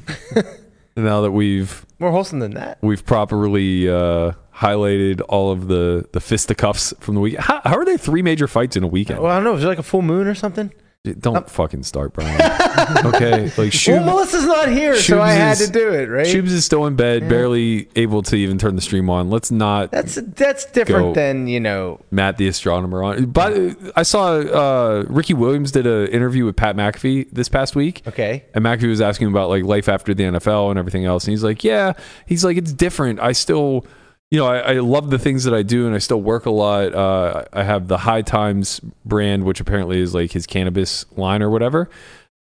[0.96, 2.78] now that we've More wholesome than that.
[2.82, 7.36] we've properly uh, highlighted all of the the fisticuffs from the week.
[7.38, 9.20] How, how are there three major fights in a weekend?
[9.20, 9.52] Well, I don't know.
[9.52, 10.72] Was it like a full moon or something?
[11.04, 12.34] Don't fucking start, Brian.
[13.06, 16.06] okay, like well, Shub, Melissa's not here, so Shubes I had is- to do it,
[16.08, 16.26] right?
[16.26, 17.28] Shubes is still in bed, Yeah.
[17.28, 19.30] barely able to even turn the stream on.
[19.30, 22.00] Let's not That's that's different than you know.
[22.10, 23.26] Matt the astronomer on.
[23.26, 23.54] But
[23.96, 28.02] I saw uh, Ricky Williams did an interview with Pat McAfee this past week.
[28.06, 31.24] Okay, And McAfee was asking about like life after the NFL and everything else.
[31.24, 31.92] And he's like, yeah,
[32.26, 33.20] he's like, it's different.
[33.20, 33.86] I still,
[34.30, 36.50] you know, I, I love the things that I do and I still work a
[36.50, 36.94] lot.
[36.94, 41.50] Uh, I have the High Times brand, which apparently is like his cannabis line or
[41.50, 41.88] whatever.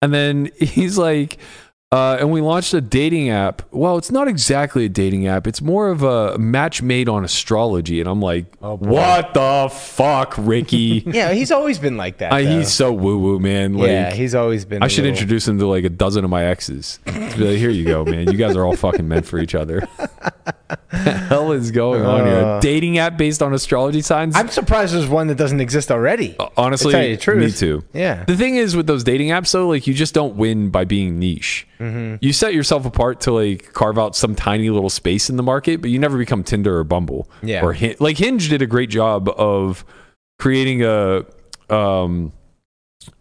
[0.02, 1.38] And then he's like,
[1.91, 3.62] uh, and we launched a dating app.
[3.71, 5.47] Well, it's not exactly a dating app.
[5.47, 8.02] It's more of a match made on astrology.
[8.02, 11.04] And I'm like, Oh, what the fuck, Ricky?
[11.08, 12.34] yeah, he's always been like that.
[12.41, 13.76] He's so woo woo, man.
[13.76, 14.84] Like, yeah, he's always been.
[14.84, 17.00] I should little- introduce him to like a dozen of my exes.
[17.06, 18.30] Like, here you go, man.
[18.30, 19.88] You guys are all fucking meant for each other.
[20.67, 20.78] the
[21.30, 22.36] hell is going on here?
[22.39, 22.60] A Uh.
[22.60, 24.36] dating app based on astrology signs?
[24.36, 26.36] I'm surprised there's one that doesn't exist already.
[26.58, 27.39] Honestly, to tell you the truth.
[27.45, 27.84] me too.
[27.93, 28.26] Yeah.
[28.26, 31.17] The thing is with those dating apps, though, like you just don't win by being
[31.17, 31.65] niche.
[31.80, 32.16] Mm-hmm.
[32.22, 35.82] You set yourself apart to like carve out some tiny little space in the market,
[35.82, 37.30] but you never become Tinder or Bumble.
[37.42, 37.63] Yeah.
[37.63, 39.86] Or Hin- like Hinge did a great job of
[40.40, 41.26] creating a
[41.70, 42.34] um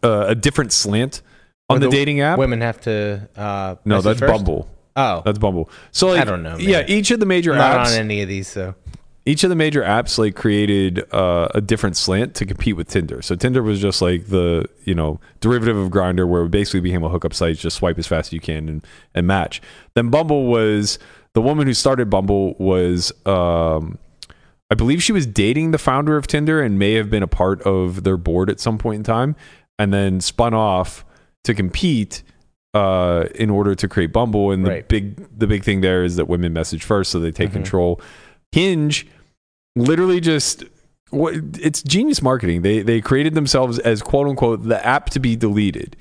[0.03, 1.23] uh, a different slant
[1.69, 2.38] on the, the dating app.
[2.38, 3.29] Women have to.
[3.37, 4.33] Uh, no, that's first?
[4.33, 4.69] Bumble.
[4.99, 5.69] Oh, That's Bumble.
[5.92, 6.61] So like, I don't know, man.
[6.61, 8.75] Yeah, each of the major I'm not apps, on any of these, so
[9.27, 13.21] each of the major apps like created uh, a different slant to compete with Tinder.
[13.23, 17.03] So Tinder was just like the you know derivative of Grindr, where it basically became
[17.05, 17.57] a hookup site.
[17.59, 19.61] Just swipe as fast as you can and and match.
[19.95, 20.99] Then Bumble was
[21.35, 23.12] the woman who started Bumble was.
[23.27, 23.99] Um,
[24.69, 27.62] I believe she was dating the founder of Tinder and may have been a part
[27.62, 29.37] of their board at some point in time,
[29.79, 31.05] and then spun off
[31.45, 32.25] to compete
[32.75, 34.51] uh, in order to create Bumble.
[34.51, 34.89] And the Right.
[34.89, 37.55] big the big thing there is that women message first, so they take Mhm.
[37.55, 38.01] control.
[38.53, 39.07] Hinge
[39.77, 40.65] literally just
[41.11, 42.62] what it's genius marketing.
[42.62, 45.97] They they created themselves as quote unquote the app to be deleted,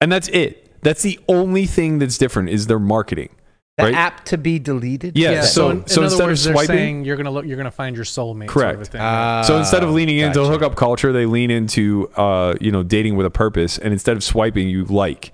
[0.00, 0.58] and that's it.
[0.82, 3.30] That's the only thing that's different is their marketing.
[3.78, 3.94] the Right.
[3.94, 5.16] app to be deleted.
[5.16, 7.56] Yeah, so- in, so in instead other of words, they're swiping- you're gonna look, you're
[7.56, 8.50] gonna find your soulmate.
[8.52, 8.86] Sort of a Correct.
[8.92, 9.00] thing.
[9.02, 13.16] Ah, So instead of leaning into hookup culture, they lean into uh, you know dating
[13.16, 15.32] with a purpose, and instead of swiping, you like.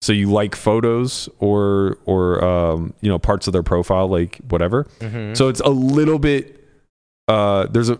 [0.00, 4.86] So you like photos or or um, you know parts of their profile, like whatever.
[5.00, 5.36] Mhm.
[5.36, 6.61] So it's a little bit.
[7.28, 7.98] Uh, there's a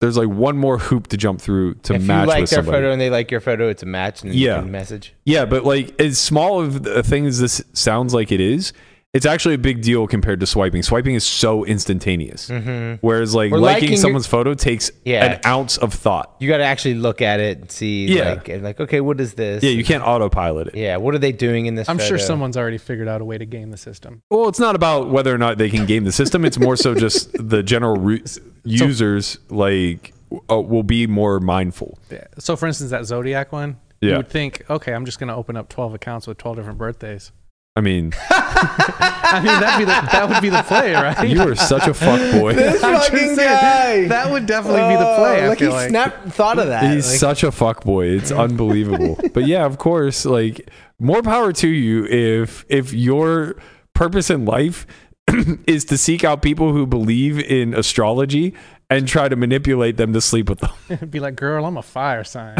[0.00, 2.58] there's like one more hoop to jump through to if you match like with their
[2.58, 2.76] somebody.
[2.78, 4.56] photo and they like your photo, it's a match and Yeah.
[4.56, 5.14] you can message.
[5.24, 8.72] Yeah, but like as small of a thing as this sounds like it is,
[9.14, 10.82] it's actually a big deal compared to swiping.
[10.82, 12.50] Swiping is so instantaneous.
[12.50, 12.96] Mm-hmm.
[13.00, 15.24] Whereas like Or liking, liking your- someone's photo takes Yeah.
[15.24, 16.34] an ounce of thought.
[16.40, 18.30] You got to actually look at it and see, Yeah.
[18.34, 19.62] like, and like, okay, what is this?
[19.62, 20.74] Yeah, you can't autopilot it.
[20.74, 21.88] Yeah, what are they doing in this?
[21.88, 22.24] I'm sure photo?
[22.26, 24.22] someone's already figured out a way to game the system.
[24.30, 26.44] Well, it's not about whether or not they can game the system.
[26.44, 28.24] It's more so just the general ru-
[28.64, 30.12] users like
[30.50, 31.98] uh, will be more mindful.
[32.10, 32.24] Yeah.
[32.38, 34.10] So, for instance, that Zodiac one, Yeah.
[34.12, 37.30] you would think, okay, I'm just gonna open up 12 accounts with 12 different birthdays.
[37.76, 41.28] I mean, I mean, that'd be the, that would be the play, right?
[41.28, 42.54] you are such a fuck boy.
[42.54, 44.06] This fucking saying, guy.
[44.08, 45.40] That would definitely be the play.
[45.42, 45.88] I Oh, like feel he like.
[45.88, 46.84] snap thought of that.
[46.94, 48.06] He's Like, such a fuck boy.
[48.06, 49.18] It's unbelievable.
[49.32, 53.56] but yeah, of course, like more power to you if if your
[53.92, 54.86] purpose in life
[55.66, 58.54] is to seek out people who believe in astrology
[58.88, 61.08] and try to manipulate them to sleep with them.
[61.10, 62.54] Be like, girl, I'm a fire sign.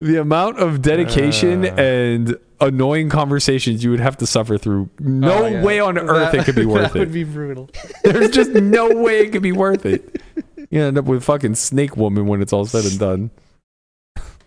[0.00, 1.74] the amount of dedication Uh.
[1.74, 4.88] and annoying conversations you would have to suffer through.
[5.00, 5.62] No Oh, yeah.
[5.62, 6.92] way on earth That- it could be worth it.
[6.94, 7.68] That would be brutal.
[8.04, 10.22] There's just no way it could be worth it.
[10.70, 13.30] You end up with fucking Snake Woman when it's all said and done.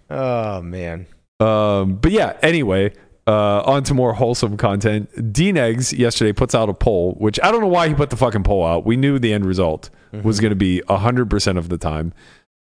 [0.10, 1.08] Oh man.
[1.40, 2.94] Um, but yeah, anyway,
[3.28, 5.12] uh, on to more wholesome content.
[5.16, 8.44] DNegs yesterday puts out a poll, which I don't know why he put the fucking
[8.44, 8.86] poll out.
[8.86, 9.90] We knew the end result
[10.24, 12.14] was going to be 100% of the time.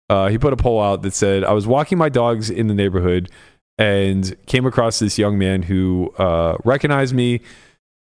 [0.10, 2.74] Uh, he put a poll out that said, I was walking my dogs in the
[2.74, 3.30] neighborhood
[3.78, 7.42] and came across this young man who uh, recognized me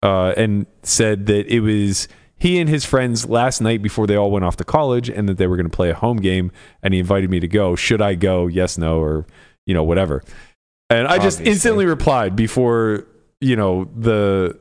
[0.02, 4.30] uh, and said that it was he and his friends last night before they all
[4.30, 6.50] went off to college and that they were going to play a home game
[6.82, 7.76] and he invited me to go.
[7.76, 8.46] Should I go?
[8.46, 9.26] Yes, no, or,
[9.66, 10.24] you know, whatever.
[10.88, 13.06] And I just instantly replied before,
[13.40, 14.58] you know, the.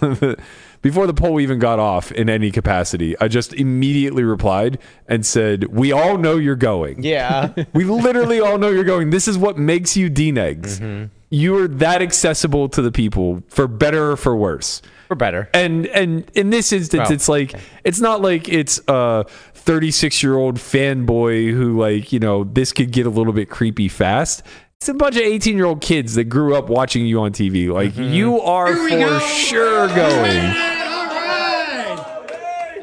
[0.88, 5.64] before the poll even got off in any capacity, I just immediately replied and said,
[5.64, 7.02] "We all know you're going.
[7.02, 7.52] Yeah.
[7.74, 9.10] We literally all know you're going.
[9.10, 10.78] This is what makes you DNegs.
[10.78, 11.04] Mm-hmm.
[11.28, 14.80] You are that accessible to the people, for better or for worse.
[15.10, 15.50] We're better.
[15.52, 19.24] And and in this instance, Oh, it's like it's not like it's a
[19.54, 23.88] 36 year old fanboy who like you know this could get a little bit creepy
[23.88, 24.42] fast.
[24.80, 27.68] It's a bunch of 18 year old kids that grew up watching you on TV.
[27.68, 28.12] Like mm-hmm.
[28.12, 29.98] you are for sure going.
[29.98, 31.98] All right.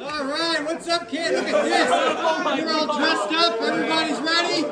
[0.01, 0.61] All right.
[0.65, 1.35] What's up, kid?
[1.35, 2.59] Look at this.
[2.59, 3.61] You're all dressed up.
[3.61, 4.63] Everybody's ready.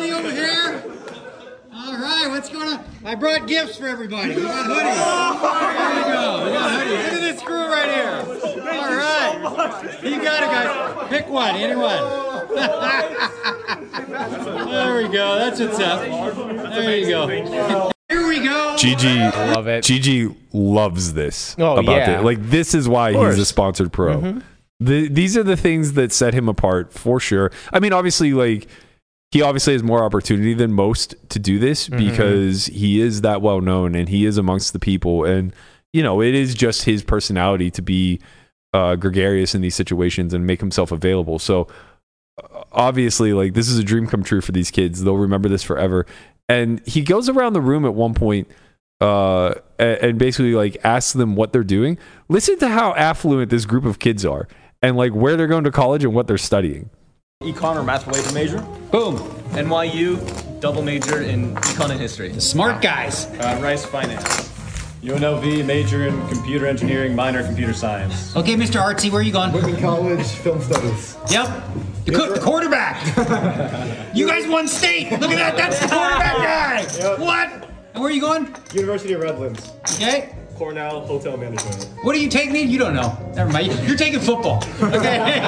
[0.00, 0.82] We got the money over here.
[1.72, 2.26] All right.
[2.28, 2.84] What's going on?
[3.04, 4.34] I brought gifts for everybody.
[4.34, 5.40] We got hoodies.
[5.42, 6.44] There you go.
[6.44, 7.04] We got hoodies.
[7.04, 8.24] Look at this crew right here.
[8.72, 9.98] All right.
[10.02, 11.08] You got it, guys.
[11.08, 11.54] Pick one.
[11.56, 11.98] Anyone.
[14.70, 15.36] there we go.
[15.38, 16.00] That's what's up.
[16.72, 17.26] There you go.
[18.08, 18.74] Here we go.
[18.76, 19.84] Gigi Love it.
[19.84, 22.20] Gigi loves this Oh, about yeah.
[22.20, 22.24] it.
[22.24, 23.20] Like this is why he's.
[23.20, 23.40] Mm-hmm.
[23.40, 24.40] a sponsored pro.
[24.80, 27.52] The, these are the things that set him apart for sure.
[27.72, 28.66] I mean, obviously, like
[29.30, 32.08] he obviously has more opportunity than most to do this Mm-hmm.
[32.08, 35.24] because he is that well known and he is amongst the people.
[35.24, 35.54] And
[35.92, 38.20] you know, it is just his personality to be
[38.72, 41.38] uh, gregarious in these situations and make himself available.
[41.38, 41.66] So
[42.42, 45.02] uh, obviously, like this is a dream come true for these kids.
[45.02, 46.06] They'll remember this forever.
[46.48, 48.48] And he goes around the room at one point
[49.00, 51.98] uh, and basically like asks them what they're doing.
[52.28, 54.46] Listen to how affluent this group of kids are,
[54.82, 56.90] and like where they're going to college and what they're studying.
[57.42, 58.58] Econ or math related major.
[58.92, 59.16] Boom.
[59.52, 62.28] NYU, double major in econ and history.
[62.28, 63.28] The Smart guys.
[63.40, 64.50] Uh, Rice Finance.
[65.02, 68.36] UNLV, major in computer engineering, minor in computer science.
[68.36, 68.78] Okay, Mr.
[68.78, 69.52] Artsy, where are you going?
[69.52, 71.16] Whitman College Film Studies.
[71.30, 71.48] Yep.
[72.04, 73.02] The, co- the quarterback.
[74.14, 75.10] you guys won state.
[75.12, 75.56] Look at that.
[75.56, 77.18] That's the quarterback guy.
[77.18, 77.70] What?
[77.94, 78.54] And where are you going?
[78.74, 79.72] University of Redlands.
[79.94, 80.36] Okay.
[80.60, 81.88] Cornell, hotel management.
[82.02, 82.68] What are you taking?
[82.68, 83.16] You don't know.
[83.34, 83.72] Never mind.
[83.88, 84.62] You're taking football.
[84.82, 85.40] Okay.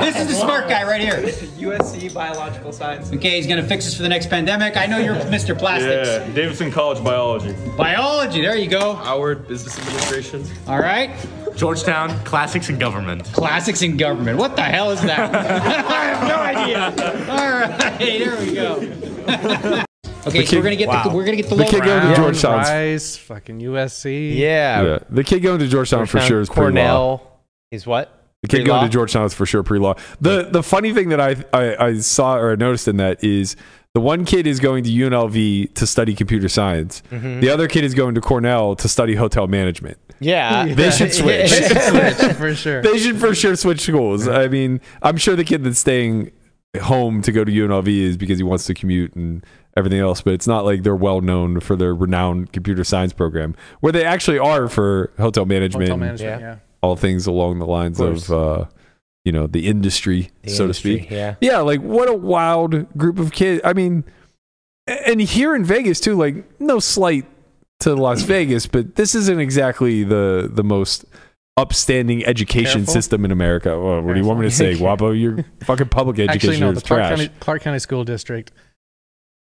[0.02, 1.16] this is the smart guy right here.
[1.16, 3.10] USC, biological science.
[3.10, 4.76] Okay, he's gonna fix us for the next pandemic.
[4.76, 5.58] I know you're Mr.
[5.58, 6.08] Plastics.
[6.10, 7.54] Yeah, Davidson College, biology.
[7.74, 8.42] Biology.
[8.42, 8.96] There you go.
[8.96, 10.44] Howard, business administration.
[10.66, 11.10] All right.
[11.56, 13.24] Georgetown, classics and government.
[13.32, 14.36] Classics and government.
[14.36, 15.34] What the hell is that?
[15.88, 17.30] I have no idea.
[17.30, 17.98] All right.
[17.98, 19.84] There we go.
[20.26, 21.14] Okay, so kid- we're gonna get the wow.
[21.14, 22.58] we're gonna get the The low kid going to Brown, Georgetown.
[22.58, 24.36] Rice, fucking USC.
[24.36, 24.82] Yeah.
[24.82, 26.62] Yeah, the kid going to Georgetown, for sure is pre-law.
[26.64, 27.40] Cornell.
[27.70, 28.16] Is what?
[28.42, 28.78] The kid Pre-law?
[28.78, 29.94] going to Georgetown is for sure pre-law.
[30.20, 33.54] The the funny thing that I, I I saw or noticed in that is
[33.92, 37.02] the one kid is going to UNLV to study computer science.
[37.10, 37.40] Mm-hmm.
[37.40, 39.98] The other kid is going to Cornell to study hotel management.
[40.20, 40.64] Yeah.
[40.74, 41.50] They should switch.
[41.50, 42.82] Switch, for sure.
[42.82, 44.28] they should for sure switch schools.
[44.28, 46.30] I mean, I'm sure the kid that's staying
[46.80, 49.44] home to go to UNLV is because he wants to commute and
[49.80, 53.56] everything else, but it's not like they're well known for their renowned computer science program,
[53.80, 56.40] where they actually are for hotel management, Hotel and management.
[56.40, 56.48] Yeah.
[56.50, 56.56] Yeah.
[56.82, 58.30] all things along the lines course.
[58.30, 58.64] of, uh,
[59.24, 61.10] you know, the industry, The so industry, to speak.
[61.10, 61.34] Yeah.
[61.40, 63.60] Yeah, like what a wild group of kids.
[63.64, 64.04] I mean,
[64.86, 67.26] and here in Vegas too, like no slight
[67.80, 71.04] to Las Vegas, but this isn't exactly the the most
[71.56, 72.94] upstanding education Careful.
[72.94, 73.78] system in America.
[73.78, 75.18] Well, what do you want me to say, Wapo?
[75.18, 76.70] Your fucking public education Actually, no.
[76.72, 77.10] is The Clark trash.
[77.18, 78.50] County, Clark County School District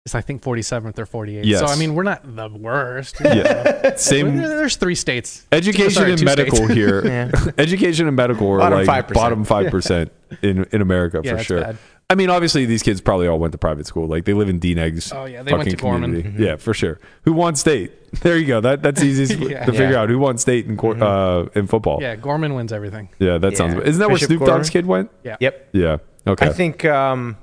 [0.05, 1.41] is, I think, 47th or 48th.
[1.45, 1.59] Yes.
[1.59, 3.17] So I mean, we're not the worst.
[3.23, 3.95] Yeah.
[3.95, 5.45] Same There's three states.
[5.51, 6.73] education Sorry, and medical states.
[6.73, 7.05] here.
[7.09, 7.31] Yeah.
[7.57, 9.13] Education and medical are Bottom like 5%.
[9.13, 11.61] bottom five percent in in America Yeah, for sure.
[11.61, 11.77] bad.
[12.11, 14.07] I mean, obviously, these kids probably all went to private school.
[14.07, 15.13] Like they live in DNegs.
[15.15, 16.11] Oh, yeah, they went fucking to Gorman.
[16.13, 16.43] community.
[16.43, 16.99] Yeah, for sure.
[17.23, 18.11] Who won state?
[18.21, 18.61] There you go.
[18.61, 19.65] That that's easy Yeah.
[19.65, 20.01] to figure Yeah.
[20.01, 20.09] out.
[20.09, 21.99] Who won state in cor- uh, in football?
[22.01, 23.09] Yeah, Gorman wins everything.
[23.19, 23.75] Yeah, that sounds.
[23.75, 23.81] Yeah.
[23.81, 24.55] Isn't that where Snoop Gorman?
[24.57, 25.11] Dogg's kid went?
[25.23, 25.37] Yeah.
[25.39, 25.69] Yep.
[25.73, 25.97] Yeah.
[26.27, 26.47] Okay.
[26.47, 27.37] I think um,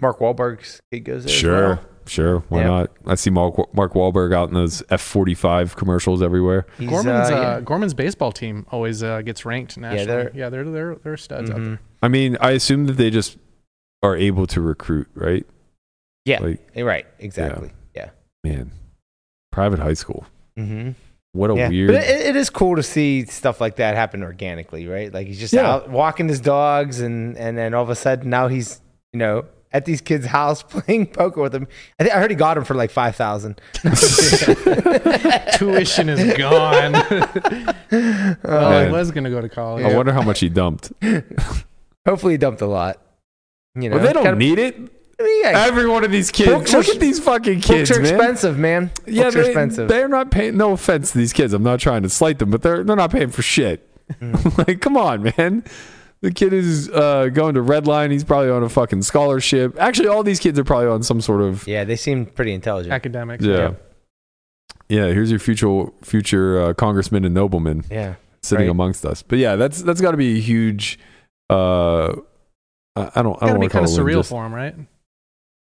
[0.00, 1.32] Mark Wahlberg's kid goes there.
[1.34, 1.66] sure.
[1.68, 1.80] well.
[2.08, 2.38] Sure.
[2.50, 2.66] Why Yeah.
[2.68, 2.90] not?
[3.04, 6.64] I see Mark Mark Wahlberg out in those F forty five commercials everywhere.
[6.78, 7.60] He's, Gorman's uh, uh, yeah.
[7.60, 10.06] Gorman's baseball team always uh, gets ranked nationally.
[10.06, 11.64] they're- yeah, they're they're they're studs out Mhm.
[11.64, 11.80] there.
[12.02, 13.38] I mean, I assume that they just
[14.04, 15.44] are able to recruit, right?
[16.24, 16.38] Yeah.
[16.40, 17.06] Like, right.
[17.18, 17.70] Exactly.
[17.96, 18.10] Yeah.
[18.44, 18.70] man,
[19.50, 20.26] Private high school.
[20.56, 20.90] Mm-hmm.
[21.32, 21.68] What a yeah.
[21.68, 21.88] weird.
[21.88, 25.12] But it, it is cool to see stuff like that happen organically, right?
[25.12, 25.68] Like he's just Yeah.
[25.68, 28.80] out walking his dogs, and and then all of a sudden now he's
[29.12, 29.44] you know
[29.76, 31.68] at these kids' house playing poker with them.
[32.00, 33.60] I think I heard he got him for like five thousand.
[35.56, 36.92] Tuition is gone.
[37.92, 38.88] well, Man.
[38.88, 39.84] I was gonna go to college.
[39.84, 40.92] I wonder how much he dumped.
[42.06, 43.00] Hopefully, he dumped a lot.
[43.74, 44.76] You know, well, they don't Gotta- need it.
[45.18, 46.50] I mean, yeah, Every one of these kids.
[46.50, 47.88] Books look are- at these fucking kids.
[47.88, 48.14] books kids, are man.
[48.14, 48.90] expensive, man.
[49.06, 49.88] Yeah, books are they, expensive.
[49.88, 50.56] they're not paying.
[50.56, 53.10] No offense to these kids, I'm not trying to slight them, but they're they're not
[53.12, 53.86] paying for shit.
[54.20, 54.66] Mm.
[54.66, 55.64] like, come on, man.
[56.22, 58.10] The kid is uh, going to Redline.
[58.10, 59.76] He's probably on a fucking scholarship.
[59.78, 62.92] Actually, all these kids are probably on some sort of yeah, they seem pretty intelligent.
[62.92, 63.44] Academics.
[63.44, 63.74] yeah.
[64.88, 68.14] Yeah, here's your future future uh, congressman and nobleman Yeah.
[68.42, 68.70] sitting Right.
[68.70, 69.22] amongst us.
[69.22, 70.98] But yeah, that's that's got to be a huge.
[71.50, 72.12] Uh,
[72.94, 73.36] I I don't.
[73.36, 74.74] I Gotta don't be want to kind of it surreal just- for him, right?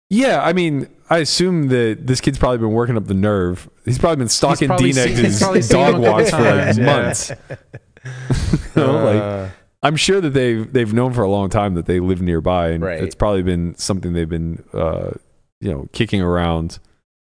[0.10, 3.70] Yeah, I mean, I assume that this kid's probably been working up the nerve.
[3.86, 6.12] He's probably been stalking probably Dean seen- he's probably Eggs' seen him dog a couple
[6.12, 6.86] walks for like times, yeah.
[6.86, 7.32] months.
[8.76, 9.48] You know, like Uh,
[9.84, 12.84] I'm sure that they've they've known for a long time that they live nearby, and
[12.84, 13.04] Right.
[13.04, 15.12] it's probably been something they've been, uh,
[15.60, 16.80] you know, kicking around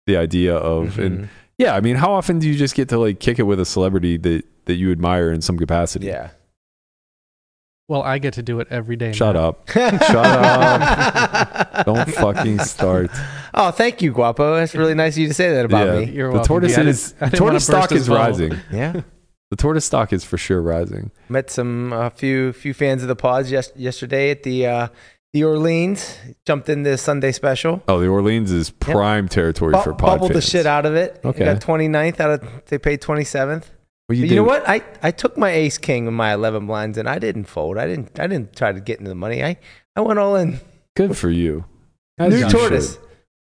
[0.08, 0.96] the idea of.
[0.96, 1.06] mhm.
[1.06, 3.60] And yeah, I mean, how often do you just get to like kick it with
[3.60, 6.08] a celebrity that that you admire in some capacity?
[6.08, 6.32] yeah.
[7.88, 9.12] Well, I get to do it every day.
[9.12, 9.50] Shut now.
[9.50, 9.70] up.
[9.70, 11.86] Shut up.
[11.86, 13.12] Don't fucking start.
[13.54, 14.56] Oh, thank you, Guapo.
[14.56, 16.12] That's really nice of you to say that about yeah, me.
[16.12, 16.48] You're the welcome.
[16.48, 18.24] tortoise Yeah, is the tortoise stock is bubble.
[18.24, 18.54] rising.
[18.72, 19.02] Yeah.
[19.52, 21.12] The tortoise stock is for sure rising.
[21.30, 24.88] Met some a few few fans of the pods yes, yesterday at the uh,
[25.34, 26.18] the Orleans.
[26.46, 27.84] Jumped in the Sunday special.
[27.88, 31.20] Oh, the Orleans is prime territory Bu- for pod bubbled the shit out of it.
[31.24, 31.46] Okay.
[31.46, 33.66] Got 29th out of they paid 27th.
[34.10, 34.68] Well, You, do- know what?
[34.68, 37.78] I, I took my ace king and my 11 blinds and I didn't fold.
[37.78, 39.44] I didn't I didn't try to get into the money.
[39.44, 39.58] I,
[39.96, 40.60] I went all in.
[40.96, 41.66] Good for you.
[42.18, 42.94] As New you tortoise.
[42.94, 43.02] should.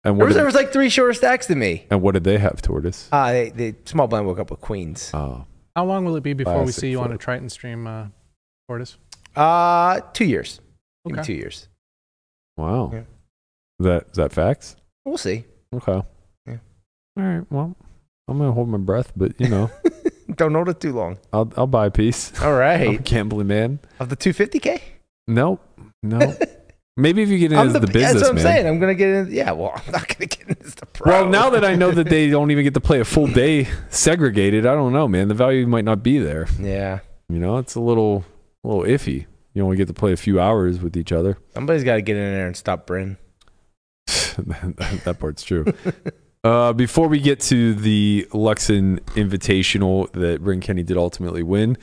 [0.05, 1.85] And There was, did, there was like three shorter stacks than me.
[1.91, 3.09] and what did they have, tortoise?
[3.13, 5.11] Uh, they, they, small blind woke up with queens.
[5.15, 5.45] Oh,
[5.77, 8.07] How long will it be before we see you on a Triton stream, uh,
[8.69, 8.99] Tortoise?
[9.35, 10.61] Uh, two years.
[11.05, 11.27] Maybe Okay.
[11.27, 11.69] two years.
[12.57, 12.91] wow.
[12.93, 12.99] Yeah.
[13.81, 14.77] Is that is that facts?
[15.05, 15.45] We'll see.
[15.75, 16.03] Okay.
[16.47, 16.59] Yeah.
[17.17, 17.45] All right.
[17.51, 17.75] Well,
[18.29, 19.71] I'm gonna hold my breath, but you know,
[20.37, 21.19] Don't hold it too long.
[21.33, 22.33] I'll I'll buy a piece.
[22.43, 22.53] All
[22.91, 23.81] I'm a gambling man.
[23.99, 24.81] Of the 250K?
[25.27, 25.61] Nope.
[26.03, 26.19] No.
[26.97, 28.45] Maybe if you get into the, the- business, that's what I'm man.
[28.45, 28.67] saying.
[28.67, 29.33] I'm gonna get in.
[29.33, 31.23] Yeah, well, I'm not gonna get into the pro.
[31.23, 33.69] Well, now that I know that they don't even get to play a full day
[33.88, 35.29] segregated, I don't know, man.
[35.29, 36.47] The value might not be there.
[36.61, 38.25] yeah, You know, it's a little,
[38.65, 39.27] a little iffy.
[39.55, 41.38] You only get to play a few hours with each other.
[41.55, 43.17] somebody's got to get in there and stop Bryn.
[44.07, 45.65] that, that part's true.
[46.45, 51.77] uh, before we get to the Luxon Invitational that Bryn Kenney did ultimately win,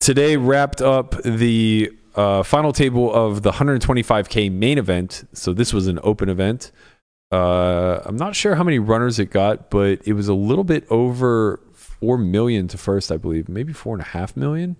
[0.00, 5.28] today wrapped up the uh, final table of the 125k main event.
[5.32, 6.72] So this was an open event.
[7.30, 10.86] Uh, I'm not sure how many runners it got, but it was a little bit
[10.90, 14.76] over four million to first, I believe, maybe four and a half million.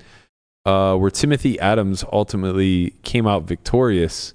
[0.64, 4.34] Uh, where Timothy Adams ultimately came out victorious.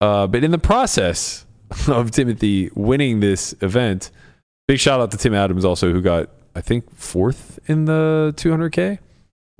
[0.00, 1.46] Uh, but in the process
[1.86, 4.10] of Timothy winning this event,
[4.66, 8.98] big shout out to Tim Adams also, who got I think fourth in the 200k,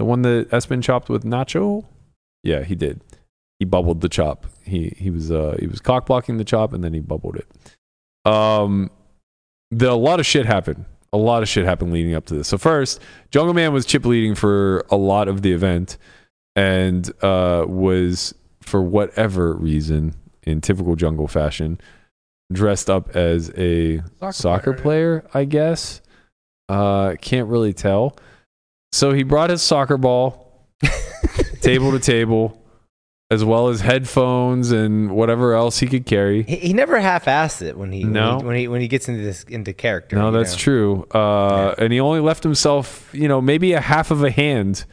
[0.03, 1.85] the one that Espen chopped with Nacho.
[2.43, 3.01] Yeah, he did.
[3.61, 4.47] He bubbled the chop.
[4.65, 7.47] He he was uh he was cock blocking the chop and then he bubbled it.
[8.29, 8.91] Um,
[9.71, 10.87] the a lot of shit happened.
[11.13, 12.49] A lot of shit happened leading up to this.
[12.49, 13.01] So first,
[13.31, 15.99] Jungle Man was chip leading for a lot of the event,
[16.57, 21.81] and uh, was for whatever reason, in typical jungle fashion,
[22.53, 26.03] dressed up as a Soccer soccer, player, player, I guess.
[26.69, 28.17] Uh, can't really tell.
[28.93, 30.67] So he brought his soccer ball,
[31.61, 32.63] table to table,
[33.31, 36.43] as well as headphones and whatever else he could carry.
[36.43, 38.37] He, he never half-assed it when he No.
[38.37, 40.17] when he when he, when he gets into this into character.
[40.17, 40.59] No, that's know?
[40.59, 41.07] true.
[41.15, 44.85] Uh, And he only left himself, you know, maybe a half of a hand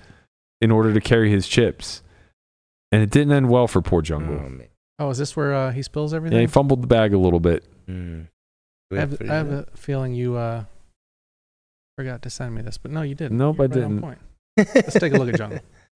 [0.62, 2.02] in order to carry his chips.
[2.92, 4.36] And it didn't end well for poor Jungle.
[4.42, 4.66] Oh.
[5.02, 6.40] Oh, is this where uh, he spills yeah, everything?
[6.40, 7.64] he fumbled the bag a little bit.
[7.88, 8.28] Mm.
[8.92, 10.66] I have, I have a feeling you uh,
[12.00, 13.38] forgot to send me this, but no, you didn't.
[13.38, 14.00] Nope, You're I right didn't.
[14.00, 14.20] point.
[14.56, 15.60] Let's take a look at Jungle.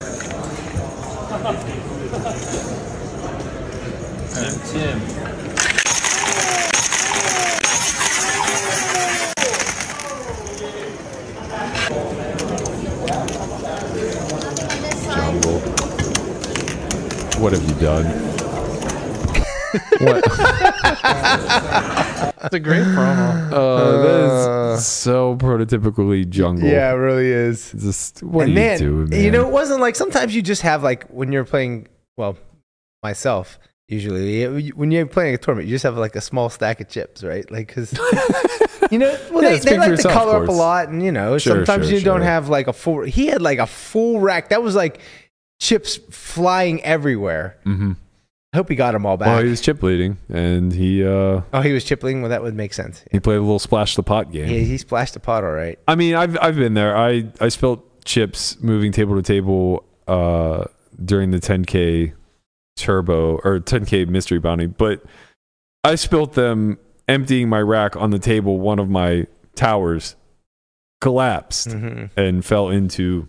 [4.66, 5.00] Tim.
[15.14, 15.60] Jungle.
[17.40, 18.33] What have you done?
[20.00, 20.24] What?
[22.44, 23.52] It's a great promo.
[23.52, 24.74] Uh, that Uh.
[24.76, 26.68] is so prototypically jungle.
[26.68, 27.72] Yeah, it really is.
[27.72, 29.20] Just what and are man, you doing, man?
[29.24, 31.88] You know, it wasn't like sometimes you just have like when you're playing.
[32.16, 32.36] Well,
[33.02, 36.88] myself, Usually, when you're playing a tournament, you just have like a small stack of
[36.88, 37.48] chips, right?
[37.50, 37.92] Like, because
[38.90, 41.02] you know, well, Yeah, they, they like yourself, to color of up a lot, and
[41.02, 43.02] you know, Sure, sometimes sure, you don't have like a full.
[43.02, 44.48] He had like a full rack.
[44.48, 45.00] That was like
[45.60, 47.58] chips flying everywhere.
[47.66, 47.92] Mm-hmm.
[48.54, 49.26] I hope he got them all back.
[49.26, 52.22] Well, he was chip leading, and he uh, oh, he was chipling.
[52.22, 53.04] Well, that would make sense.
[53.10, 54.46] he played a little splash the pot game.
[54.46, 55.76] He, he splashed the pot all right.
[55.88, 56.96] I mean, I've I've been there.
[56.96, 60.64] I I spilled chips moving table to table uh,
[61.04, 62.12] during the 10k
[62.76, 65.02] turbo or 10k mystery bounty, but
[65.82, 66.78] I spilt them
[67.08, 68.60] emptying my rack on the table.
[68.60, 69.26] One of my
[69.56, 70.14] towers
[71.00, 72.10] collapsed Mhm.
[72.16, 73.28] and fell into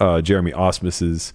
[0.00, 1.32] uh, Jeremy Ausmus's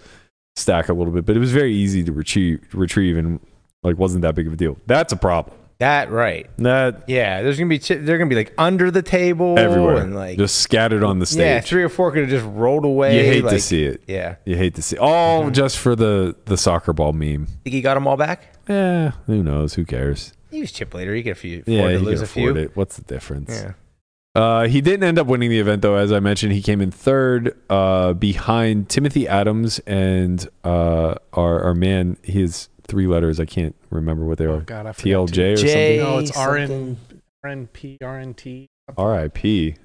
[0.56, 3.39] stack a little bit, but it was very easy to retrieve retrieve and
[3.84, 4.78] like wasn't that big of a deal.
[4.88, 5.56] That's a problem.
[5.80, 6.50] That right.
[6.58, 10.14] That Yeah, there's gonna be chi- they're gonna be like under the table everywhere, and
[10.14, 11.39] like just scattered on the stage.
[11.39, 13.18] yeah, three or four could have just rolled away.
[13.18, 14.02] You hate to see it.
[14.06, 15.54] Yeah, You hate to see all mm-hmm.
[15.54, 17.45] just for the the soccer ball meme.
[17.64, 18.56] think he got them all back.
[18.68, 19.76] Yeah, who knows?
[19.76, 20.34] Who cares?
[20.52, 21.14] He was chip later.
[21.16, 21.64] He a few.
[21.66, 22.56] yeah, lose can a few.
[22.58, 22.76] it.
[22.76, 23.52] What's the difference?
[23.52, 23.74] Yeah.
[24.39, 25.95] Uh, he didn't end up winning the event though.
[25.95, 31.73] As I mentioned, he came in third, uh, behind Timothy Adams and uh, our our
[31.73, 32.15] man.
[32.23, 33.39] His three letters.
[33.39, 34.49] I can't remember what they are.
[34.51, 35.97] Oh, God, I forgot TLJ or J- something.
[35.99, 37.21] No, it's RN, something.
[37.45, 38.65] RNP, RNT.
[38.97, 39.75] R.I.P.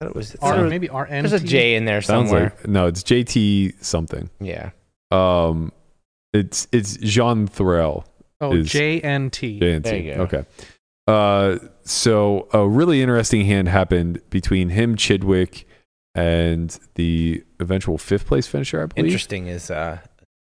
[0.00, 1.08] thought it was R, maybe RNT.
[1.22, 2.54] There's a J in there somewhere.
[2.58, 2.86] like no.
[2.86, 3.74] It's J.T.
[3.80, 4.28] something.
[4.40, 4.70] yeah.
[5.10, 5.72] Um,
[6.32, 8.04] it's it's Jean Thorel.
[8.40, 9.60] Oh, is- JNT.
[9.60, 9.82] JNT.
[9.84, 10.22] There you go.
[10.22, 10.44] Okay.
[11.06, 15.64] Uh, so a really interesting hand happened between him, Chidwick,
[16.14, 19.06] and the eventual fifth place finisher, I believe.
[19.06, 19.98] Interesting is uh,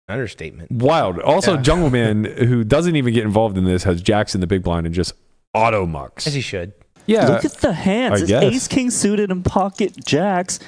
[0.08, 0.72] understatement.
[0.72, 1.20] Wild.
[1.20, 1.62] Also, Yeah.
[1.62, 4.95] Jungle Man, who doesn't even get involved in this, has Jackson the big blind and
[4.95, 5.14] just
[5.53, 6.28] auto mucks.
[6.28, 6.74] As he should.
[7.06, 7.28] Yeah.
[7.28, 8.22] Look at the hands.
[8.24, 10.60] It's ace king suited and pocket jacks.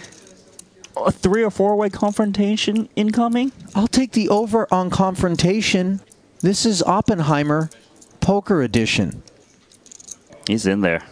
[0.95, 3.51] A three or four way confrontation incoming.
[3.75, 6.01] I'll take the over on confrontation.
[6.41, 7.69] This is Oppenheimer,
[8.19, 9.21] Poker Edition.
[10.47, 11.03] He's in there.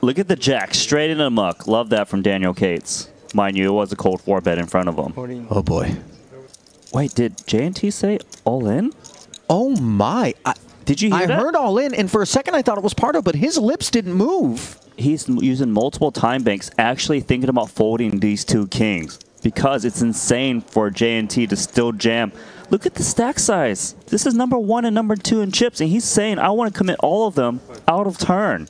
[0.00, 1.66] Look at the jack straight in the muck.
[1.66, 3.08] Love that from Daniel Cates.
[3.34, 5.46] Mind you, it was a cold four bet in front of him.
[5.50, 5.94] Oh boy.
[6.92, 8.92] Wait, did JNT say all in?
[9.48, 10.34] Oh my.
[10.44, 10.54] I,
[10.84, 11.38] Did you hear I that?
[11.38, 13.90] heard all in, and for a second I thought it was Pardo, but his lips
[13.90, 14.76] didn't move.
[14.96, 20.60] He's using multiple time banks, actually thinking about folding these two kings because it's insane
[20.60, 22.32] for JNT to still jam.
[22.70, 23.94] Look at the stack size.
[24.06, 26.78] This is number one and number two in chips, and he's saying, I want to
[26.78, 28.68] commit all of them out of turn.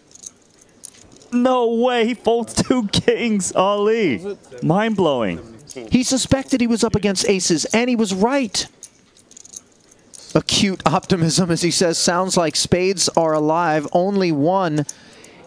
[1.32, 4.36] No way, he folds two kings, Ali.
[4.62, 5.58] Mind blowing.
[5.90, 8.66] He suspected he was up against aces, and he was right.
[10.34, 13.86] Acute optimism, as he says, sounds like spades are alive.
[13.92, 14.86] Only one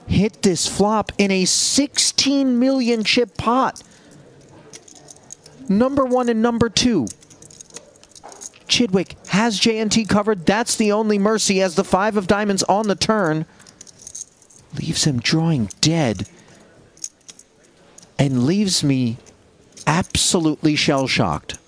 [0.07, 3.81] hit this flop in a 16 million chip pot.
[5.69, 7.07] Number one and number two.
[8.73, 10.47] Chidwick has JNT covered.
[10.47, 13.45] That's the only mercy as the five of diamonds on the turn
[14.79, 16.27] leaves him drawing dead
[18.17, 19.17] and leaves me
[19.85, 21.59] absolutely shell shocked.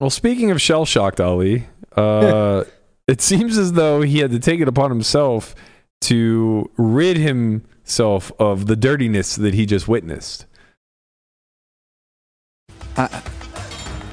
[0.00, 2.64] Well, speaking of shell shocked, Ali, uh,
[3.06, 5.54] it seems as though he had to take it upon himself
[6.00, 10.46] to rid himself of the dirtiness that he just witnessed.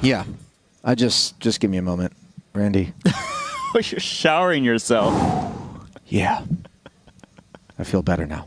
[0.02, 0.24] Yeah,
[0.84, 2.12] I just just give me a moment,
[2.54, 2.92] Randy.
[3.74, 5.14] You're showering yourself.
[6.06, 6.42] Yeah,
[7.78, 8.46] I feel better now.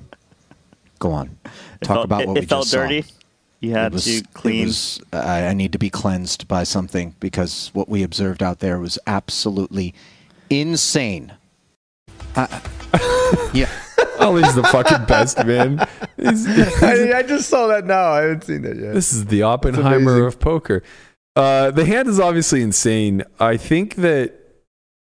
[1.00, 1.52] Go on, It
[1.86, 2.78] talk felt- about it, what it we felt just saw.
[2.82, 3.14] It felt dirty.
[3.60, 4.66] You had It was- to it clean.
[4.68, 8.80] was- I, I need to be cleansed by something because what we observed out there
[8.80, 9.94] was absolutely
[10.50, 11.34] insane.
[12.36, 12.62] I-
[13.54, 13.70] yeah.
[14.20, 15.78] Ali's the fucking best, man.
[16.18, 16.48] He's-
[16.84, 18.12] I, I just saw that now.
[18.14, 18.94] I haven't seen that yet.
[18.96, 20.82] This is the Oppenheimer of poker.
[21.36, 23.24] Uh, the hand is obviously insane.
[23.40, 24.34] I think that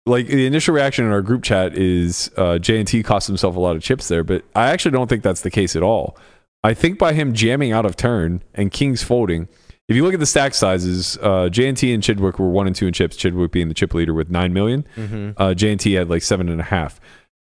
[0.05, 3.75] like the initial reaction in our group chat is uh, J&T cost himself a lot
[3.75, 6.17] of chips there, but I actually don't think that's the case at all.
[6.63, 9.47] I think by him jamming out of turn and kings folding,
[9.87, 12.87] if you look at the stack sizes, uh, J&T and Chidwick were one and two
[12.87, 13.17] in chips.
[13.17, 14.85] Chidwick being the chip leader with nine million.
[14.95, 15.33] Mhm.
[15.37, 16.99] Uh, J&T had like seven and a half.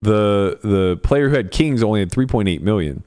[0.03, 3.03] The the player who had kings only had three point eight million,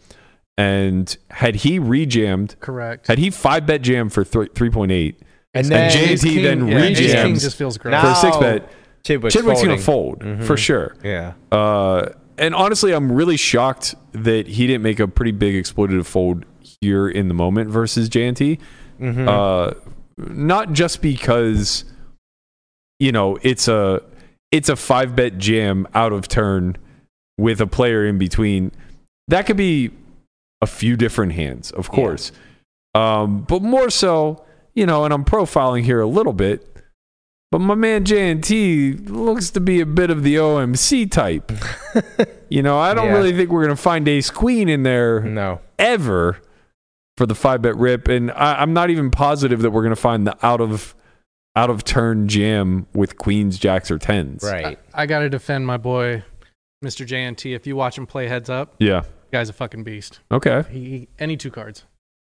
[0.58, 3.08] and had he rejammed, Correct.
[3.08, 5.22] had he five bet jammed for three point eight,
[5.54, 8.00] And and, then J&T King- then yeah, rejams just feels great.
[8.00, 8.72] for a six bet,
[9.04, 10.58] Chidwick's Chidwick's gonna fold for Mhm.
[10.58, 10.96] sure.
[11.04, 11.34] Yeah.
[11.52, 16.46] Uh, and honestly, I'm really shocked that he didn't make a pretty big exploitative fold
[16.80, 18.60] here in the moment versus JNT.
[19.00, 19.28] Mhm.
[19.28, 19.74] Uh,
[20.18, 21.84] not just because
[23.00, 24.02] you know it's a
[24.52, 26.78] it's a five bet jam out of turn
[27.38, 28.72] with a player in between.
[29.28, 29.92] That could be
[30.62, 32.32] a few different hands, of course.
[32.94, 34.44] Um, but more so,
[34.74, 36.68] you know, and I'm profiling here a little bit.
[37.52, 41.52] But my man JNT looks to be a bit of the OMC type.
[42.50, 43.14] you know, I don't Yeah.
[43.18, 45.60] really think we're going to find Ace Queen in there No.
[45.78, 46.40] ever
[47.18, 48.08] for the five bet rip.
[48.08, 50.96] And I, I'm not even positive that we're going to find the out of
[51.58, 54.42] out of turn jam with queens, jacks, or tens.
[54.42, 54.80] Right.
[54.94, 56.24] I got to defend my boy,
[56.82, 57.06] Mr.
[57.06, 57.54] JNT.
[57.54, 59.02] If you watch him play heads up, Yeah.
[59.34, 60.22] guy's a fucking beast.
[60.32, 60.64] Okay.
[60.72, 61.84] He, he any two cards.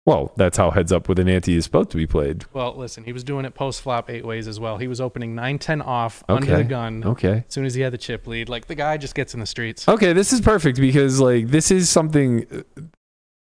[0.05, 2.45] Well, that's how heads up with an ante is supposed to be played.
[2.53, 4.77] Well, listen, he was doing it post flop eight ways as well.
[4.77, 6.61] He was opening 9 10 off under Okay.
[6.61, 7.03] the gun.
[7.03, 7.43] Okay.
[7.47, 9.47] As soon as he had the chip lead, like the guy just gets in the
[9.47, 9.87] streets.
[9.89, 12.45] Okay, this is perfect because like this is something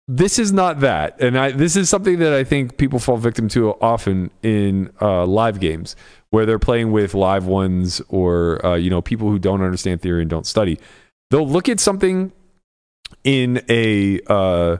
[0.08, 1.20] this is not that.
[1.20, 5.26] And I this is something that I think people fall victim to often in uh,
[5.26, 5.94] live games
[6.30, 10.22] where they're playing with live ones or uh, you know people who don't understand theory
[10.22, 10.80] and don't study.
[11.30, 12.32] They'll look at something
[13.22, 14.78] in a uh,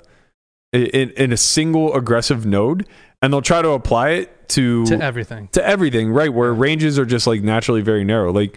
[0.72, 2.86] in, in a single aggressive node
[3.22, 5.48] and they'll try to apply it to To everything.
[5.52, 6.32] to everything, right?
[6.32, 8.32] Where ranges are just like naturally very narrow.
[8.32, 8.56] Like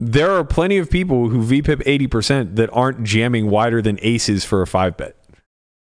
[0.00, 4.60] there are plenty of people who VPIP 80% that aren't jamming wider than aces for
[4.62, 5.16] a five bet.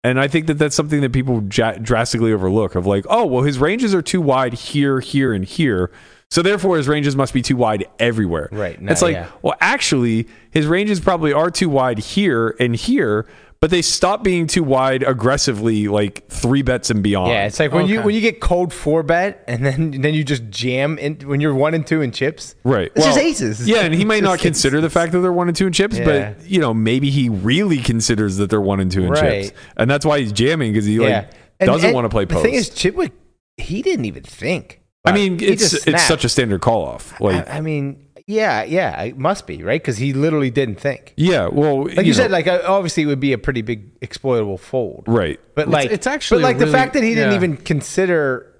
[0.04, 3.42] And I think that that's something that people ja- drastically overlook of like, oh, well,
[3.42, 5.90] his ranges are too wide here, here, and here.
[6.30, 8.48] So therefore, his ranges must be too wide everywhere.
[8.52, 8.78] Right.
[8.82, 9.28] it's like, yeah.
[9.42, 13.26] well, actually, his ranges probably are too wide here and here,
[13.60, 17.30] but they stop being too wide aggressively, like three bets and beyond.
[17.30, 20.24] Yeah, it's like when you when you get cold four bet and then then you
[20.24, 22.54] just jam in when you're one and two in chips.
[22.64, 22.92] Right.
[22.94, 23.68] It's just Well, aces.
[23.68, 25.66] Yeah, and he may It's not just consider the fact that they're one and two
[25.66, 26.34] in chips, Yeah.
[26.34, 29.44] but you know, maybe he really considers that they're one and two in Right.
[29.44, 29.58] chips.
[29.76, 31.26] And that's why he's jamming because he yeah.
[31.60, 33.12] like doesn't want to play The thing is, Chidwick,
[33.56, 34.82] he didn't even think.
[35.04, 37.20] I mean, it's it's such a standard call off.
[37.20, 41.14] Like I, I mean, yeah, yeah, it must be right because he literally didn't think.
[41.16, 43.90] yeah, well, Like you, said, know, like uh, obviously it would be a pretty big
[44.00, 45.38] exploitable fold, right.
[45.54, 48.52] but It's- like it's actually but like the fact that he didn't even consider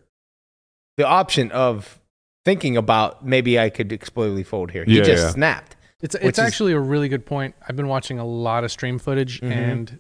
[0.96, 1.98] the option of
[2.44, 4.84] thinking about maybe I could exploitably fold here.
[4.84, 5.30] He Yeah, just yeah.
[5.30, 5.76] snapped.
[6.00, 7.54] It's Which it's is- actually a really good point.
[7.68, 9.50] I've been watching a lot of stream footage, Mhm.
[9.50, 9.98] and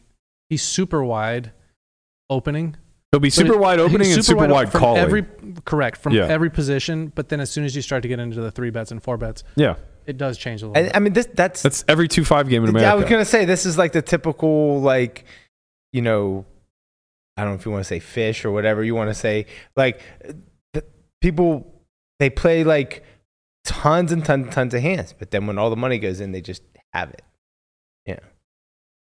[0.48, 1.52] he's super wide
[2.30, 2.76] opening.
[3.12, 5.00] He'll be super it- wide he's opening and super up wide from calling.
[5.00, 5.24] Every
[5.64, 6.26] correct from Yeah.
[6.26, 8.90] every position, but then as soon as you start to get into the three bets
[8.90, 9.76] and four bets, yeah,
[10.06, 10.76] it does change a little.
[10.76, 10.96] And, bit.
[10.96, 13.44] I mean, this that's that's every two five game in Yeah, I was gonna say
[13.44, 15.24] this is like the typical like,
[15.92, 16.44] you know,
[17.36, 19.46] I don't know if you want to say fish or whatever you want to say.
[19.76, 20.00] Like,
[20.72, 20.84] the,
[21.20, 21.72] people
[22.18, 23.04] they play like
[23.64, 26.32] tons and tons and tons of hands, but then when all the money goes in,
[26.32, 27.22] they just have it.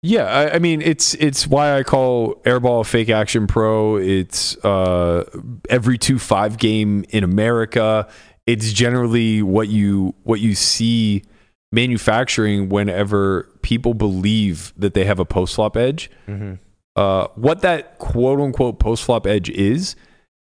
[0.08, 3.98] Yeah, I, I mean it's it's why I call Airball a fake action pro.
[3.98, 5.26] It's uh,
[5.70, 8.08] every two five game in America.
[8.46, 11.24] It's generally what you what you see
[11.72, 16.10] manufacturing whenever people believe that they have a post flop edge.
[16.28, 16.54] mm-hmm.
[16.96, 19.96] Uh, what that quote unquote post flop edge is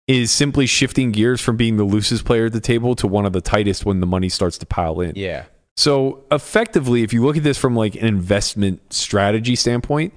[0.09, 3.33] is simply shifting gears from being the loosest player at the table to one of
[3.33, 5.13] the tightest when the money starts to pile in.
[5.15, 5.45] yeah,
[5.77, 10.13] So effectively, if you look at this from like an investment strategy standpoint,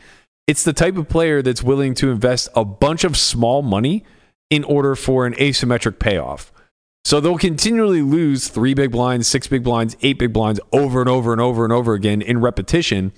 [0.47, 4.03] it's the type of player that's willing to invest a bunch of small money
[4.49, 6.51] in order for an asymmetric payoff.
[7.03, 11.09] So they'll continually lose three big blinds, six big blinds, eight big blinds over and
[11.09, 13.13] over and over and over again in repetition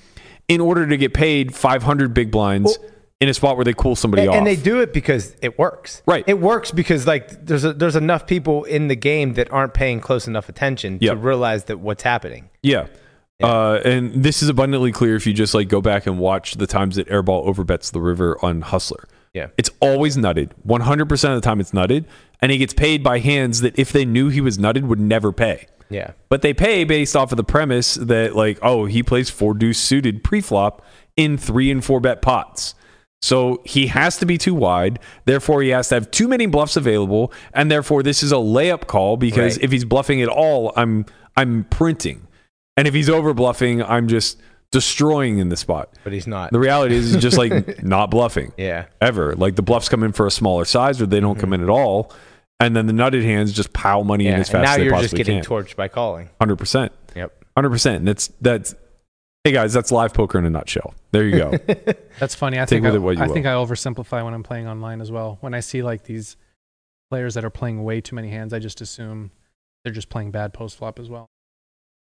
[0.48, 2.78] in order to get paid 500 big blinds
[3.20, 4.36] in a spot where they cool somebody and, off.
[4.38, 6.04] and they do it because it works.
[6.06, 6.24] Right.
[6.28, 10.00] it works because like there's a, there's enough people in the game that aren't paying
[10.00, 12.50] close enough attention to realize that what's happening.
[12.62, 12.88] Yeah.
[13.42, 16.68] Uh, and this is abundantly clear if you just like go back and watch the
[16.68, 19.08] times that Airball overbets the river on Hustler.
[19.34, 19.48] Yeah.
[19.58, 20.52] It's always nutted.
[20.68, 22.06] 100% of the time it's nutted.
[22.42, 25.32] And he gets paid by hands that if they knew he was nutted would never
[25.32, 25.68] pay.
[25.90, 29.54] Yeah, But they pay based off of the premise that like, oh, he plays four
[29.54, 30.84] deuce suited pre-flop
[31.16, 32.76] in three and four bet pots.
[33.22, 35.00] So he has to be too wide.
[35.26, 38.88] Therefore, he has to have too many bluffs available, and therefore this is a layup
[38.88, 39.64] call because Right.
[39.64, 41.06] if he's bluffing at all, I'm
[41.36, 42.28] I'm printing,
[42.76, 44.40] and if he's over bluffing, I'm just
[44.72, 45.90] destroying in the spot.
[46.04, 46.52] but he's not.
[46.52, 49.34] The reality is, he's just like not bluffing yeah, ever.
[49.36, 51.70] Like the bluffs come in for a smaller size, or they don't come in at
[51.70, 52.12] all,
[52.60, 54.38] and then the nutted hands just pile money in Mm-hmm.
[54.38, 54.42] yeah.
[54.42, 55.46] as And fast now as you're just getting can.
[55.50, 56.30] torched by calling.
[56.40, 56.92] Hundred percent.
[57.16, 57.46] Yep.
[57.56, 58.06] Hundred percent.
[58.06, 58.76] That's that's.
[59.48, 60.94] Hey guys, that's live poker in a nutshell.
[61.12, 61.52] There you go.
[62.20, 62.58] That's funny.
[62.60, 63.34] I Take think with I, it what you I will.
[63.34, 65.38] think I oversimplify when I'm playing online as well.
[65.40, 66.36] When I see like these
[67.10, 69.32] players that are playing way too many hands, I just assume
[69.86, 71.28] they're just playing bad post flop as well.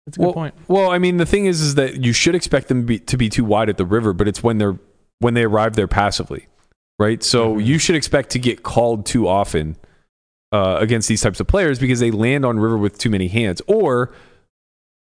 [0.05, 0.55] That's a good well, point.
[0.67, 3.15] well, I mean, the thing is, is that you should expect them to be, to
[3.15, 4.77] be too wide at the river, but it's when they're
[5.19, 6.47] when they arrive there passively,
[6.99, 7.23] right?
[7.23, 7.65] So Mhm.
[7.65, 9.77] you should expect to get called too often
[10.51, 13.61] uh, against these types of players because they land on river with too many hands,
[13.67, 14.13] or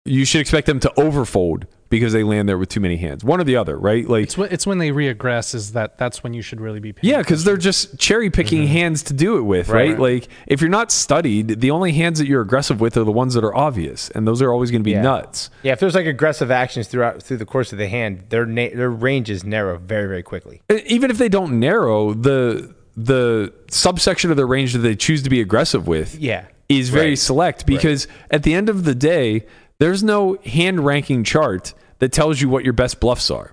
[0.05, 1.65] you should expect them to overfold
[1.99, 3.23] because they land there with too many hands.
[3.25, 4.09] One or the other, right?
[4.09, 6.93] Like It's when, it's when they reaggress is that that's when you should really be
[6.93, 7.11] paying.
[7.13, 8.73] yeah, because they're just cherry picking mm-hmm.
[8.73, 9.91] hands to do it with, right?
[9.91, 9.99] Right.
[9.99, 13.35] Like if you're not studied, the only hands that you're aggressive with are the ones
[13.35, 15.03] that are obvious, and those are always going to be Yeah.
[15.03, 15.51] nuts.
[15.63, 18.71] Yeah, if there's like aggressive actions throughout through the course of the hand, their na-
[18.75, 20.63] their ranges narrow very very quickly.
[20.87, 25.31] Even if they don't narrow, the the subsection of their range that they choose to
[25.31, 26.45] be aggressive with, Yeah.
[26.69, 27.19] is very Right.
[27.19, 29.45] select because at the end of the day,
[29.81, 33.53] there's no hand ranking chart that tells you what your best bluffs are.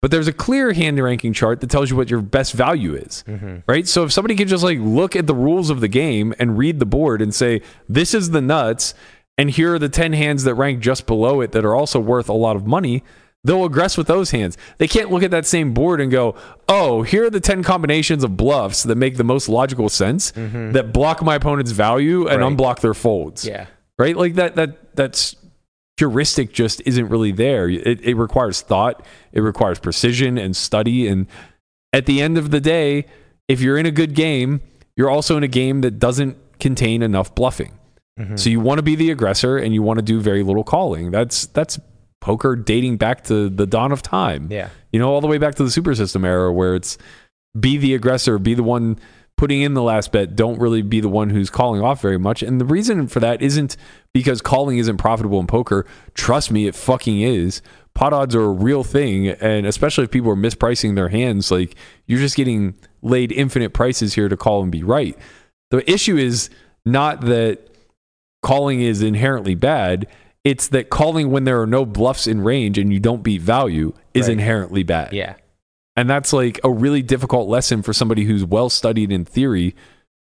[0.00, 3.22] But there's a clear hand ranking chart that tells you what your best value is.
[3.28, 3.58] Mm-hmm.
[3.68, 3.86] Right?
[3.86, 6.80] So if somebody can just like look at the rules of the game and read
[6.80, 8.94] the board and say, this is the nuts,
[9.38, 12.28] and here are the 10 hands that rank just below it that are also worth
[12.28, 13.04] a lot of money,
[13.44, 14.58] they'll aggress with those hands.
[14.78, 16.34] They can't look at that same board and go,
[16.68, 20.72] oh, here are the 10 combinations of bluffs that make the most logical sense mm-hmm.
[20.72, 22.52] that block my opponent's value and Right.
[22.52, 23.66] unblock their folds Yeah.
[23.98, 24.16] right?
[24.16, 25.34] Like that that that's
[26.02, 27.68] heuristic just isn't really there.
[27.68, 31.06] It, it requires thought, it requires precision and study.
[31.06, 31.28] And
[31.92, 33.06] at the end of the day,
[33.46, 34.62] if you're in a good game,
[34.96, 37.78] you're also in a game that doesn't contain enough bluffing.
[38.18, 38.34] Mm-hmm.
[38.34, 41.12] So you want to be the aggressor and you want to do very little calling.
[41.12, 41.78] That's that's
[42.20, 44.48] poker dating back to the dawn of time.
[44.50, 44.70] Yeah.
[44.90, 46.98] You know, all the way back to the super system era where it's
[47.58, 48.98] be the aggressor, be the one
[49.42, 52.44] putting in the last bet, don't really be the one who's calling off very much.
[52.44, 53.76] And the reason for that isn't
[54.14, 55.84] because calling isn't profitable in poker.
[56.14, 57.60] Trust me, it fucking is.
[57.92, 61.74] Pot odds are a real thing, and especially if people are mispricing their hands, like
[62.06, 65.18] you're just getting laid infinite prices here to call and be right.
[65.72, 66.48] The issue is
[66.86, 67.68] not that
[68.44, 70.06] calling is inherently bad.
[70.44, 73.92] It's that calling when there are no bluffs in range and you don't beat value
[74.14, 74.34] is Right.
[74.34, 75.12] inherently bad.
[75.12, 75.34] Yeah.
[75.96, 79.74] And that's like a really difficult lesson for somebody who's well studied in theory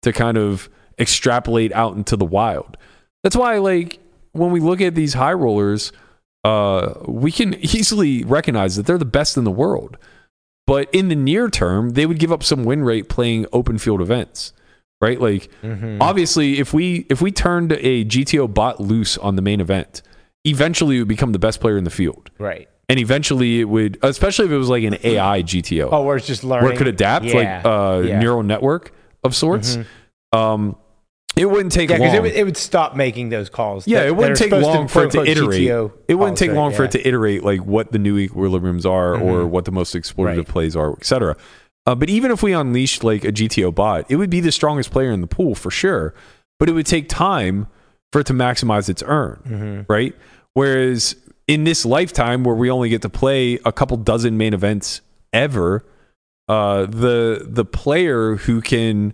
[0.02, 2.76] to kind of extrapolate out into the wild.
[3.22, 3.98] That's why, like,
[4.32, 5.92] when we look at these high rollers,
[6.44, 9.98] uh, we can easily recognize that they're the best in the world.
[10.66, 14.00] But in the near term, they would give up some win rate playing open field
[14.00, 14.52] events,
[15.00, 15.20] right?
[15.20, 15.98] Like, Mhm.
[16.00, 20.02] obviously, if we if we turned a GTO bot loose on the main event,
[20.44, 22.68] eventually it would become the best player in the field Right.
[22.88, 26.26] And eventually it would especially if it was like an ai gto Oh, where it's
[26.26, 26.64] just learning.
[26.64, 27.34] where it could adapt Yeah.
[27.34, 28.18] like uh Yeah.
[28.20, 28.92] neural network
[29.24, 29.78] of sorts
[30.32, 30.76] um
[31.36, 33.86] it wouldn't take Yeah, because long it, would- it would stop making those calls.
[33.86, 35.60] yeah, that- it wouldn't take long for it to iterate.
[35.68, 36.76] GTO it wouldn't take long right?
[36.76, 39.48] for it to iterate like what the new equilibriums are or Mhm.
[39.50, 40.48] what the most exploitative Right.
[40.48, 41.36] plays are, etc.
[41.86, 44.90] Uh, but even if we unleashed like a GTO bot, it would be the strongest
[44.90, 46.12] player in the pool for sure.
[46.58, 47.68] But it would take time
[48.12, 49.92] for it to maximize its earn, Mm-hmm.
[49.92, 50.14] right?
[50.54, 51.14] Whereas
[51.48, 55.00] in this lifetime, where we only get to play a couple dozen main events
[55.32, 55.84] ever,
[56.48, 59.12] uh, the the player who can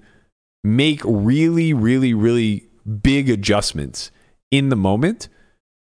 [0.63, 2.67] make really, really, really
[3.03, 4.11] big adjustments
[4.51, 5.29] in the moment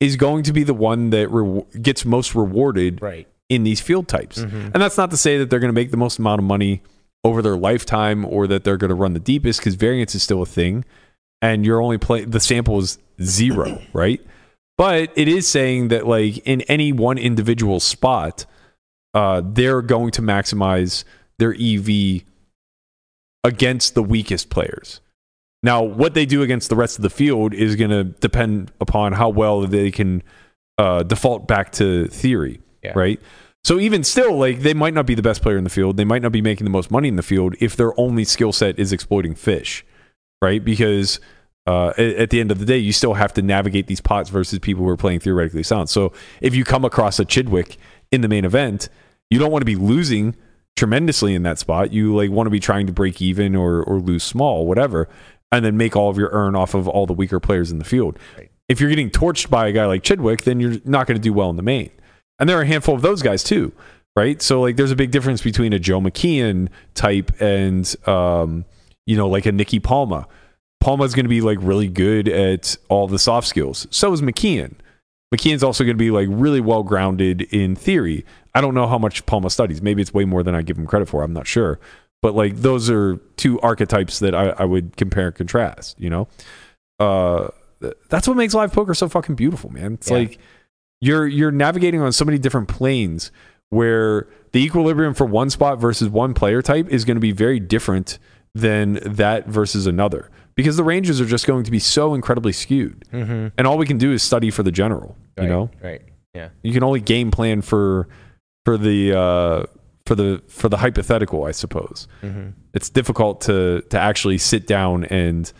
[0.01, 3.26] is going to be the one that re- gets most rewarded Right.
[3.49, 4.38] in these field types.
[4.38, 4.70] Mhm.
[4.72, 6.82] And that's not to say that they're going to make the most amount of money
[7.24, 10.40] over their lifetime or that they're going to run the deepest because variance is still
[10.42, 10.84] a thing
[11.42, 14.20] and you're only play the sample is zero, right?
[14.79, 18.47] But it is saying that like in any one individual spot,
[19.12, 21.05] uh, they're going to maximize
[21.39, 22.22] their EV
[23.45, 25.01] against the weakest players.
[25.62, 29.12] Now, what they do against the rest of the field is going to depend upon
[29.14, 30.22] how well they can
[30.79, 32.93] uh, default back to theory, Yeah.
[32.95, 33.20] right?
[33.64, 35.97] So even still, like they might not be the best player in the field.
[35.97, 38.53] They might not be making the most money in the field if their only skill
[38.53, 39.85] set is exploiting fish,
[40.41, 40.64] right?
[40.64, 41.18] Because
[41.68, 44.58] uh, at, the end of the day, you still have to navigate these pots versus
[44.58, 45.90] people who are playing theoretically sound.
[45.90, 47.76] So if you come across a Chidwick
[48.10, 48.88] in the main event,
[49.28, 50.34] you don't want to be losing
[50.76, 51.92] tremendously in that spot.
[51.92, 55.10] You like want to be trying to break even or or lose small, whatever,
[55.52, 57.84] and then make all of your earn off of all the weaker players in the
[57.84, 58.18] field.
[58.66, 61.34] If you're getting torched by a guy like Chidwick, then you're not going to do
[61.34, 61.90] well in the main.
[62.38, 63.72] And there are a handful of those guys too,
[64.16, 64.40] right?
[64.40, 68.64] So like there's a big difference between a Joe McKeehen type and um,
[69.04, 70.26] you know, like a Nicky Palma.
[70.81, 73.87] Palma's going to be like really good at all the soft skills.
[73.91, 74.74] So is McKeehen.
[75.35, 78.24] McKeehen's also going to be like really well grounded in theory.
[78.55, 79.83] I don't know how much Palma studies.
[79.83, 81.22] Maybe it's way more than I give him credit for.
[81.22, 81.79] I'm not sure.
[82.22, 86.29] But like those are two archetypes that I, I would compare and contrast, you know?
[86.99, 87.49] Uh,
[88.09, 89.95] that's what makes live poker so fucking beautiful, man.
[89.95, 90.16] It's Yeah.
[90.18, 90.39] like
[91.01, 93.31] you're you're navigating on so many different planes
[93.70, 97.61] where the equilibrium for one spot versus one player type is going to be very
[97.61, 98.18] different
[98.55, 103.04] than that versus another because the ranges are just going to be so incredibly skewed.
[103.12, 103.52] Mhm.
[103.56, 105.70] And all we can do is study for the general, you know?
[105.80, 106.02] Right.
[106.34, 106.48] Yeah.
[106.62, 108.09] You can only game plan for
[108.66, 109.62] for the uh
[110.04, 112.09] for the for the hypothetical, I suppose.
[112.24, 112.54] Mhm.
[112.74, 115.50] It's difficult to to actually sit down and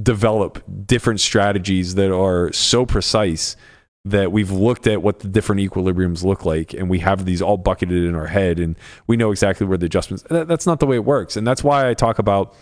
[0.00, 3.56] develop different strategies that are so precise
[4.04, 7.56] that we've looked at what the different equilibriums look like and we have these all
[7.56, 10.86] bucketed in our head and we know exactly where the adjustments that, that's not the
[10.86, 12.52] way it works and that's why i talk about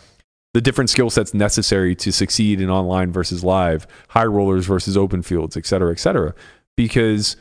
[0.52, 5.22] the different skill sets necessary to succeed in online versus live high rollers versus open
[5.22, 6.34] fields et cetera et cetera
[6.76, 7.36] because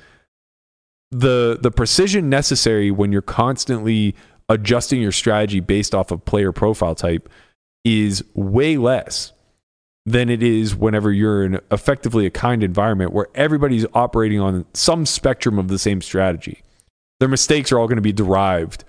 [1.12, 4.16] the the precision necessary when you're constantly
[4.47, 7.30] adjusting your strategy based off of player profile type
[7.86, 9.32] is way less
[10.05, 15.05] than it is whenever you're in effectively a kind environment where everybody's operating on some
[15.05, 16.62] spectrum of the same strategy.
[17.20, 18.84] Their mistakes are all going to be derived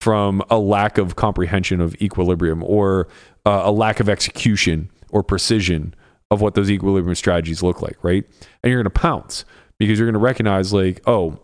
[0.00, 3.08] from a lack of comprehension of equilibrium or
[3.44, 5.94] uh, a lack of execution or precision
[6.30, 8.24] of what those equilibrium strategies look like, right?
[8.62, 9.44] And you're going to pounce
[9.78, 11.38] because you're going to recognize, like, oh,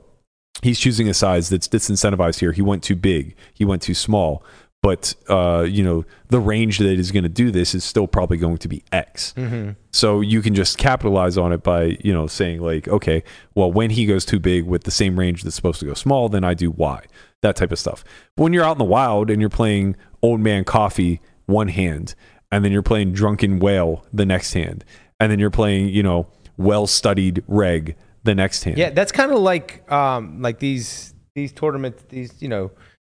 [0.62, 2.53] he's choosing a size that's disincentivized here.
[2.53, 4.44] He went too big, he went too small
[4.83, 8.37] but uh, you know the range that is going to do this is still probably
[8.37, 9.33] going to be X.
[9.37, 9.70] Mm-hmm.
[9.93, 13.22] So you can just capitalize on it by you know saying like, okay,
[13.55, 16.28] well when he goes too big with the same range that's supposed to go small,
[16.28, 17.05] then I do Y.
[17.43, 18.05] That type of stuff.
[18.37, 22.14] But when you're out in the wild and you're playing Old Man Coffee one hand,
[22.51, 24.85] and then you're playing Drunken Whale the next hand,
[25.18, 26.26] and then you're playing you know
[26.57, 28.78] well studied Reg the next hand.
[28.78, 32.72] Yeah, that's kind of like um like these these tournaments these you know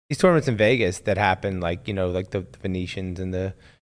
[0.09, 3.53] these tournaments in Vegas that happen like you know like the, the Venetians and the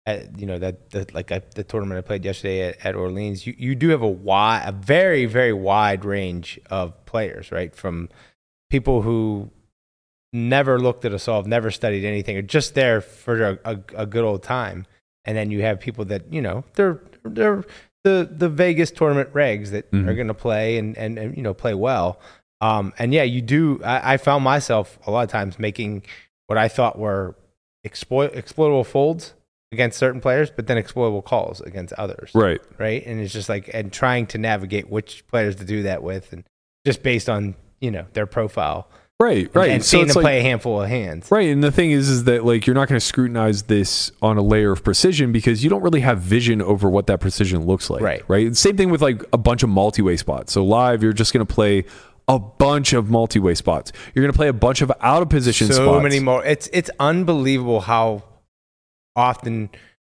[0.07, 3.47] uh, you know that the like uh, the tournament I played yesterday at, at Orleans
[3.47, 7.75] you you do have a wide a very very wide range of players right?
[7.75, 8.09] From
[8.71, 9.51] people who
[10.33, 14.07] never looked at a solve never studied anything are just there for a, a, a
[14.07, 14.87] good old time.
[15.25, 17.65] And then you have people that you know they're they're
[18.05, 20.09] the the Vegas tournament regs that Mhm.
[20.09, 22.19] are going to play and, and and you know play well
[22.61, 23.81] um, and yeah, you do.
[23.85, 26.03] I, I found myself a lot of times making
[26.47, 27.37] what I thought were
[27.85, 29.35] exploit, exploitable folds
[29.71, 32.31] against certain players, but then exploitable calls against others.
[32.35, 32.61] Right.
[32.79, 33.05] Right.
[33.07, 36.45] And it's just like, and trying to navigate which players to do that with, and
[36.87, 38.89] just based on, you know, their profile.
[39.21, 39.71] Right, right.
[39.73, 41.29] And So seeing it's them like- play a handful of hands.
[41.29, 44.39] Right, and the thing is, is that like you're not going to scrutinize this on
[44.39, 47.91] a layer of precision because you don't really have vision over what that precision looks
[47.91, 48.01] like.
[48.01, 48.23] Right.
[48.29, 48.57] right.
[48.57, 50.53] Same thing with like a bunch of multi-way spots.
[50.53, 51.85] So live, you're just going to play
[52.29, 53.91] a bunch of multi-way spots.
[54.15, 55.79] You're going to play a bunch of out of position spots.
[55.79, 56.03] so spots.
[56.03, 56.45] many more.
[56.45, 58.23] It's it's unbelievable how
[59.17, 59.71] often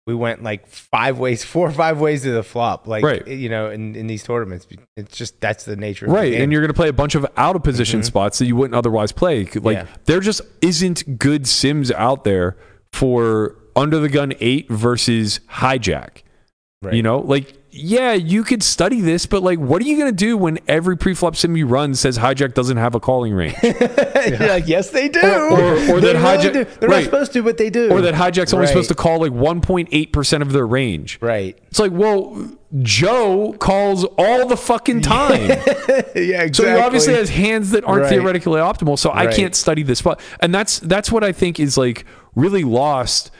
[0.06, 2.88] we went like five ways, four or five ways to the flop.
[2.88, 3.26] Like Right.
[3.28, 6.06] you know, in, in these tournaments, it's just that's the nature.
[6.06, 6.44] of the Right, game.
[6.44, 8.08] and you're going to play a bunch of out of position mm-hmm.
[8.08, 9.46] spots that you wouldn't otherwise play.
[9.56, 9.88] Like Yeah.
[10.06, 12.58] there just isn't good sims out there
[12.92, 16.22] for under the gun eight versus hijack.
[16.82, 16.94] Right.
[16.94, 20.16] You know, like yeah, you could study this, but like, what are you going to
[20.16, 24.48] do when every pre-flop sim you run says hijack doesn't have a calling range, You're
[24.48, 25.20] like, yes, they do.
[25.20, 26.80] or, or, or They that hijack.
[26.80, 27.92] They're right, not supposed to, but they do.
[27.92, 28.70] or that hijack's only Right.
[28.70, 31.18] supposed to call like 1.8 percent of their range.
[31.20, 31.58] Right.
[31.70, 32.48] It's like, well,
[32.84, 35.42] Joe calls all the fucking time.
[35.50, 36.54] yeah, exactly.
[36.54, 38.10] So he obviously has hands that aren't Right.
[38.10, 38.98] theoretically optimal.
[39.00, 42.06] So I can't study this spot, and that's that's what I think is like
[42.36, 43.32] really lost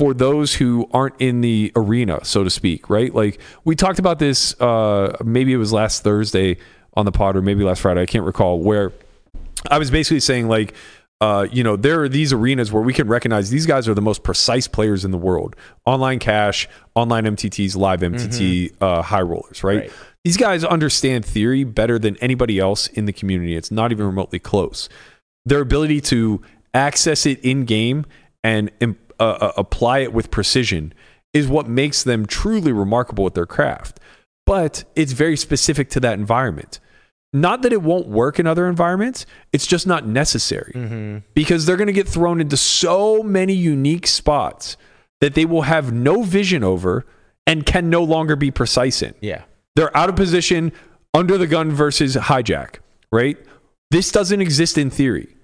[0.00, 2.88] for those who aren't in the arena, so to speak.
[2.88, 3.14] Right?
[3.14, 4.58] Like we talked about this.
[4.58, 6.56] Uh, maybe it was last Thursday
[6.94, 8.00] on the pod, or maybe last Friday.
[8.00, 8.60] I can't recall.
[8.60, 8.92] Where
[9.70, 10.74] I was basically saying like.
[11.22, 14.00] Uh, you know, there are these arenas where we can recognize these guys are the
[14.00, 15.54] most precise players in the world.
[15.84, 19.80] Online cash, online MTTs, live MTT, uh, high rollers, right?
[19.80, 19.92] Right.
[20.24, 23.54] These guys understand theory better than anybody else in the community.
[23.54, 24.88] It's not even remotely close.
[25.44, 26.40] Their ability to
[26.72, 28.06] access it in game
[28.42, 30.92] and im- uh, uh, apply it with precision
[31.32, 34.00] is what makes them truly remarkable with their craft.
[34.46, 36.80] But it's very specific to that environment.
[37.32, 41.18] Not that it won't work in other environments, it's just not necessary Mm-hmm.
[41.34, 44.76] because they're going to get thrown into so many unique spots
[45.20, 47.06] that they will have no vision over
[47.46, 49.14] and can no longer be precise in.
[49.20, 49.42] Yeah.
[49.76, 50.72] They're out of position
[51.14, 52.76] under the gun versus hijack,
[53.12, 53.36] right?
[53.92, 55.36] This doesn't exist in theory.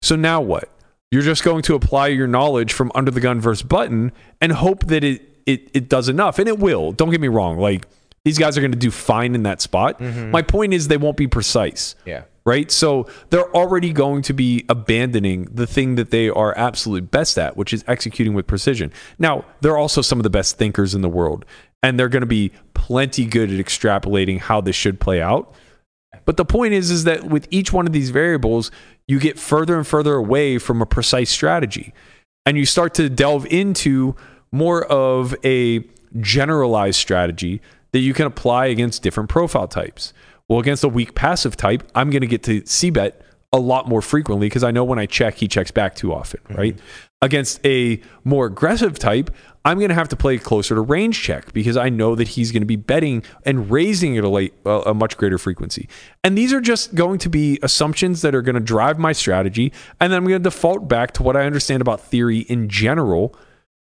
[0.00, 0.70] So now what?
[1.14, 4.10] You're just going to apply your knowledge from under the gun versus button
[4.40, 6.38] and hope that it it, it does enough.
[6.40, 6.90] And it will.
[6.90, 7.56] Don't get me wrong.
[7.58, 7.86] Like
[8.24, 10.00] these guys are going to do fine in that spot.
[10.00, 10.30] Mm-hmm.
[10.32, 12.22] My point is they won't be precise Yeah.
[12.44, 12.70] right?
[12.70, 17.56] So they're already going to be abandoning the thing that they are absolute best at,
[17.56, 18.90] which is executing with precision.
[19.18, 21.44] Now, they're also some of the best thinkers in the world,
[21.82, 25.54] and they're going to be plenty good at extrapolating how this should play out.
[26.24, 28.70] But the point is, is that with each one of these variables,
[29.06, 31.92] you get further and further away from a precise strategy,
[32.46, 34.16] and you start to delve into
[34.52, 35.84] more of a
[36.20, 37.60] generalized strategy
[37.92, 40.12] that you can apply against different profile types.
[40.48, 43.20] Well, against a weak passive type, I'm going to get to c bet
[43.52, 46.40] a lot more frequently because I know when I check, he checks back too often,
[46.50, 46.76] right?
[46.76, 47.03] Mm-hmm.
[47.24, 49.30] Against a more aggressive type,
[49.64, 52.52] I'm going to have to play closer to range check because I know that he's
[52.52, 55.88] going to be betting and raising it a, late, a much greater frequency.
[56.22, 59.72] And these are just going to be assumptions that are going to drive my strategy.
[60.02, 63.34] And then I'm going to default back to what I understand about theory in general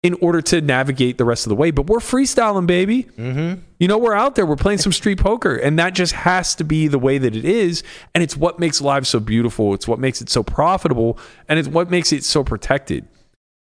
[0.01, 1.69] in order to navigate the rest of the way.
[1.69, 3.03] But we're freestyling, baby.
[3.15, 3.61] Mm-hmm.
[3.79, 6.63] You know, we're out there, we're playing some street poker, and that just has to
[6.63, 7.83] be the way that it is.
[8.15, 9.75] And it's what makes live so beautiful.
[9.75, 13.07] It's what makes it so profitable, and it's what makes it so protected.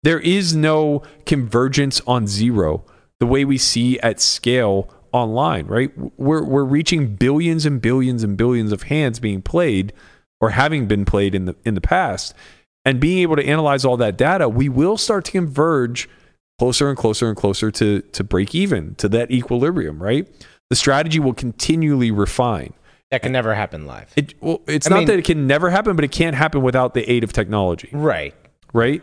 [0.06, 2.84] There is no convergence on zero
[3.18, 5.90] the way we see at scale online, right?
[6.16, 9.92] We're, we're reaching billions and billions and billions of hands being played
[10.40, 12.34] or having been played in the in the past.
[12.84, 16.08] And being able to analyze all that data, we will start to converge
[16.60, 20.28] closer and closer and closer to to break even, to that equilibrium, right?
[20.70, 22.74] The strategy will continually refine.
[23.10, 24.12] That can never happen live.
[24.14, 26.62] It well, it's I not mean- that it can never happen, but it can't happen
[26.62, 27.88] without the aid of technology.
[27.92, 28.36] Right.
[28.72, 29.02] Right?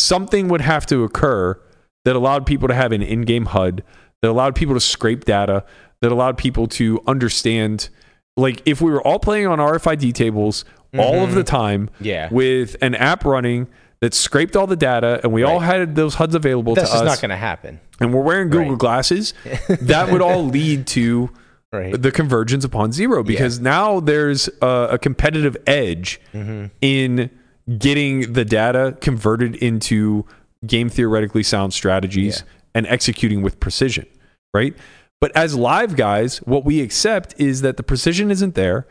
[0.00, 1.60] Something would have to occur
[2.04, 3.82] that allowed people to have an in-game HUD,
[4.22, 5.64] that allowed people to scrape data,
[6.00, 7.88] that allowed people to understand
[8.36, 10.64] like if we were all playing on RFID tables
[10.98, 12.28] all of the time Yeah.
[12.30, 13.68] with an app running
[14.00, 17.04] that scraped all the data and we all had those HUDs available That's to us
[17.04, 17.80] not going to happen.
[18.00, 18.78] and we're wearing Google Right.
[18.78, 19.34] glasses,
[19.68, 21.30] that would all lead to
[21.72, 22.00] Right.
[22.00, 26.66] the convergence upon zero because now there's a, a competitive edge Mm-hmm.
[26.80, 27.30] in
[27.78, 30.24] getting the data converted into
[30.66, 32.42] game theoretically sound strategies
[32.74, 34.06] and executing with precision,
[34.54, 34.74] right?
[35.20, 38.86] But as live guys, what we accept is that the precision isn't there,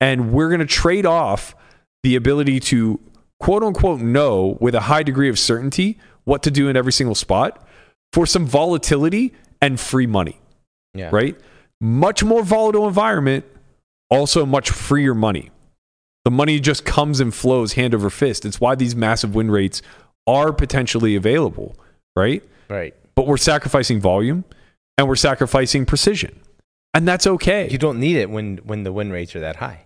[0.00, 1.54] and we're going to trade off
[2.02, 3.00] the ability to
[3.40, 7.14] quote unquote know with a high degree of certainty what to do in every single
[7.14, 7.66] spot
[8.12, 10.40] for some volatility and free money,
[10.94, 11.10] Yeah.
[11.12, 11.36] right?
[11.80, 13.44] Much more volatile environment,
[14.10, 15.50] also much freer money.
[16.24, 18.44] The money just comes and flows hand over fist.
[18.44, 19.82] It's why these massive win rates
[20.26, 21.76] are potentially available,
[22.14, 22.42] right?
[22.68, 22.94] Right.
[23.14, 24.44] But we're sacrificing volume
[24.96, 26.38] and we're sacrificing precision.
[26.94, 27.68] And that's okay.
[27.70, 29.84] You don't need it when when the win rates are that high.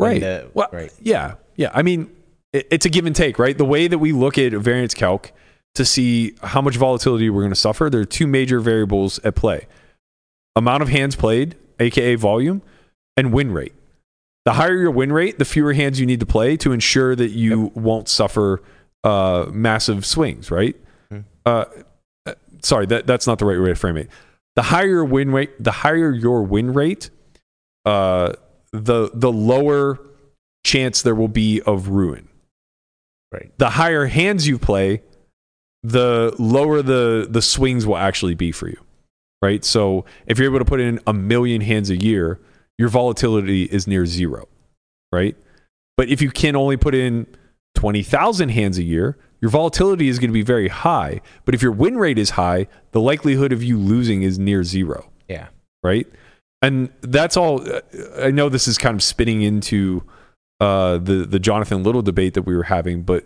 [0.00, 0.20] Right.
[0.20, 0.92] the- well, right.
[1.00, 1.34] Yeah.
[1.56, 1.70] Yeah.
[1.74, 2.10] I mean,
[2.52, 3.56] it, it's a give and take, right?
[3.56, 5.32] The way that we look at variance calc
[5.74, 9.34] to see how much volatility we're going to suffer, there are two major variables at
[9.34, 9.66] play
[10.56, 12.62] amount of hands played, aka volume,
[13.16, 13.74] and win rate.
[14.44, 17.30] The higher your win rate, the fewer hands you need to play to ensure that
[17.30, 18.62] you won't suffer
[19.04, 20.76] uh, massive swings, right?
[21.10, 21.20] Hmm.
[21.44, 21.64] Uh,
[22.26, 24.08] uh, sorry, that, that's not the right way to frame it.
[24.56, 27.10] The higher your win rate, the higher your win rate,
[27.84, 28.32] uh,
[28.72, 29.98] the the lower
[30.64, 32.28] chance there will be of ruin.
[33.32, 33.52] Right.
[33.58, 35.02] The higher hands you play,
[35.82, 38.80] the lower the the swings will actually be for you.
[39.40, 39.64] Right?
[39.64, 42.40] So if you're able to put in a million hands a year,
[42.78, 44.48] your volatility is near zero.
[45.12, 45.36] Right?
[45.96, 47.26] But if you can only put in
[47.74, 51.20] 20,000 hands a year, your volatility is going to be very high.
[51.44, 55.10] But if your win rate is high, the likelihood of you losing is near zero
[55.28, 55.48] Yeah.
[55.82, 56.06] right?
[56.60, 57.64] And that's all.
[58.18, 60.02] I know this is kind of spinning into
[60.60, 63.24] uh, the the Jonathan Little debate that we were having, but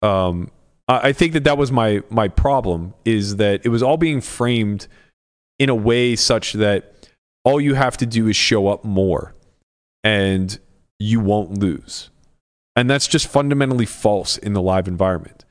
[0.00, 0.50] um,
[0.88, 4.22] I I think that that was my my problem is that it was all being
[4.22, 4.86] framed
[5.58, 6.99] in a way such that
[7.44, 9.34] all you have to do is show up more,
[10.04, 10.58] and
[10.98, 12.10] you won't lose,
[12.76, 15.44] and that's just fundamentally false in the live environment.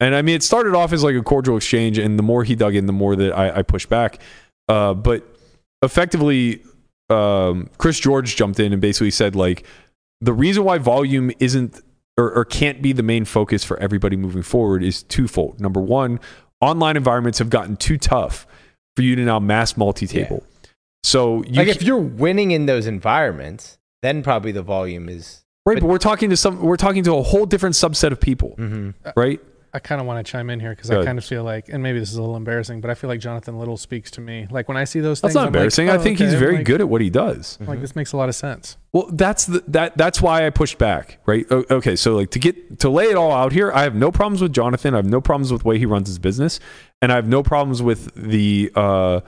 [0.00, 2.54] And I mean, it started off as like a cordial exchange, and the more he
[2.54, 4.20] dug in, the more that I, I pushed back.
[4.68, 5.24] Uh, but
[5.82, 6.62] effectively,
[7.10, 9.66] um, Chris George jumped in and basically said like
[10.20, 11.80] the reason why volume isn't
[12.16, 15.60] or, or can't be the main focus for everybody moving forward is twofold.
[15.60, 16.20] Number one,
[16.60, 18.46] online environments have gotten too tough
[18.96, 20.42] for you to now mass multi-table.
[21.02, 25.80] So you like if you're winning in those environments, then probably the volume is right,
[25.80, 28.90] but, we're talking to some we're talking to a whole different subset of people, Mm-hmm.
[29.16, 29.40] right?
[29.74, 31.82] I kind of want to chime in here because I kind of feel like, and
[31.82, 34.46] maybe this is a little embarrassing, but I feel like Jonathan Little speaks to me.
[34.50, 35.90] Like when I see those things, That's not I'm like, embarrassing.
[35.90, 36.24] I oh, think okay.
[36.24, 37.58] he's very like- good at what he does.
[37.60, 38.78] Like this makes a lot of sense.
[38.92, 41.44] Well, that's the, that that's why I pushed back, right?
[41.52, 44.40] Okay, so like to get to lay it all out here, I have no problems
[44.40, 44.94] with Jonathan.
[44.94, 46.60] I have no problems with the way he runs his business,
[47.02, 49.20] and I have no problems with the uh,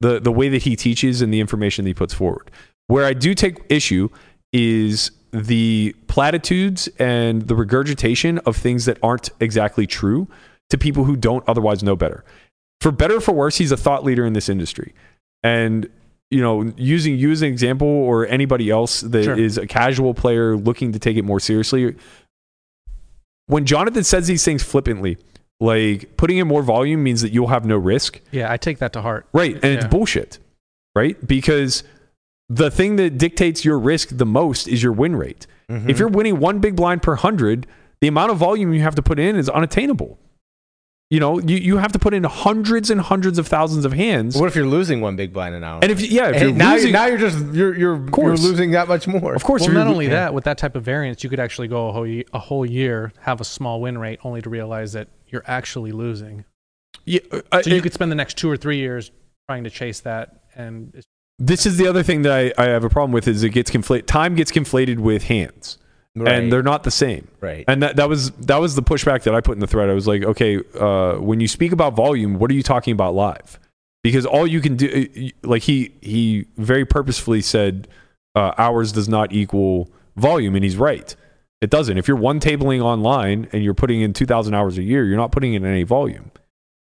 [0.00, 2.50] the the way that he teaches and the information that he puts forward.
[2.88, 4.08] Where I do take issue
[4.52, 10.28] is the platitudes and the regurgitation of things that aren't exactly true
[10.70, 12.24] to people who don't otherwise know better.
[12.80, 14.94] For better or for worse, he's a thought leader in this industry.
[15.42, 15.88] And
[16.30, 19.64] you know, using you as an example or anybody else that is Sure.
[19.64, 21.94] a casual player looking to take it more seriously,
[23.46, 25.18] when Jonathan says these things flippantly,
[25.60, 28.20] like putting in more volume means that you'll have no risk.
[28.30, 29.26] Yeah, I take that to heart.
[29.32, 29.54] Right.
[29.54, 30.38] And it's bullshit.
[30.94, 31.16] Right?
[31.26, 31.82] Because
[32.48, 35.46] the thing that dictates your risk the most is your win rate.
[35.70, 35.88] Mhm.
[35.90, 37.66] If you're winning one big blind per hundred,
[38.00, 40.18] the amount of volume you have to put in is unattainable.
[41.10, 44.36] You know, you, you have to put in hundreds and hundreds of thousands of hands.
[44.36, 45.78] What if you're losing one big blind an hour?
[45.82, 48.36] And if yeah, if And you're now, losing, you're, now you're just you're you're, you're
[48.36, 49.34] losing that much more.
[49.34, 50.10] of course, Well, not only yeah.
[50.12, 53.12] that, with that type of variance, you could actually go a whole, a whole year,
[53.20, 56.44] have a small win rate, only to realize that you're actually losing.
[57.04, 57.20] Yeah,
[57.52, 59.10] uh, So you it- could spend the next two or three years
[59.48, 61.06] trying to chase that, and it's
[61.38, 63.70] this is the other thing that I, I have a problem with is it gets
[63.70, 64.06] conflated.
[64.06, 65.76] Time gets conflated with hands,
[66.14, 66.32] Right.
[66.34, 67.28] and they're not the same.
[67.42, 67.64] Right.
[67.68, 69.90] And that, that was that was the pushback that I put in the thread.
[69.90, 73.14] I was like, okay, uh, when you speak about volume, what are you talking about
[73.14, 73.58] live?
[74.02, 77.86] Because all you can do, uh, like he he very purposefully said,
[78.34, 81.14] uh, hours does not equal volume, and he's right.
[81.60, 81.96] It doesn't.
[81.96, 85.16] If you're one tabling online and you're putting in two thousand hours a year, you're
[85.16, 86.30] not putting in any volume.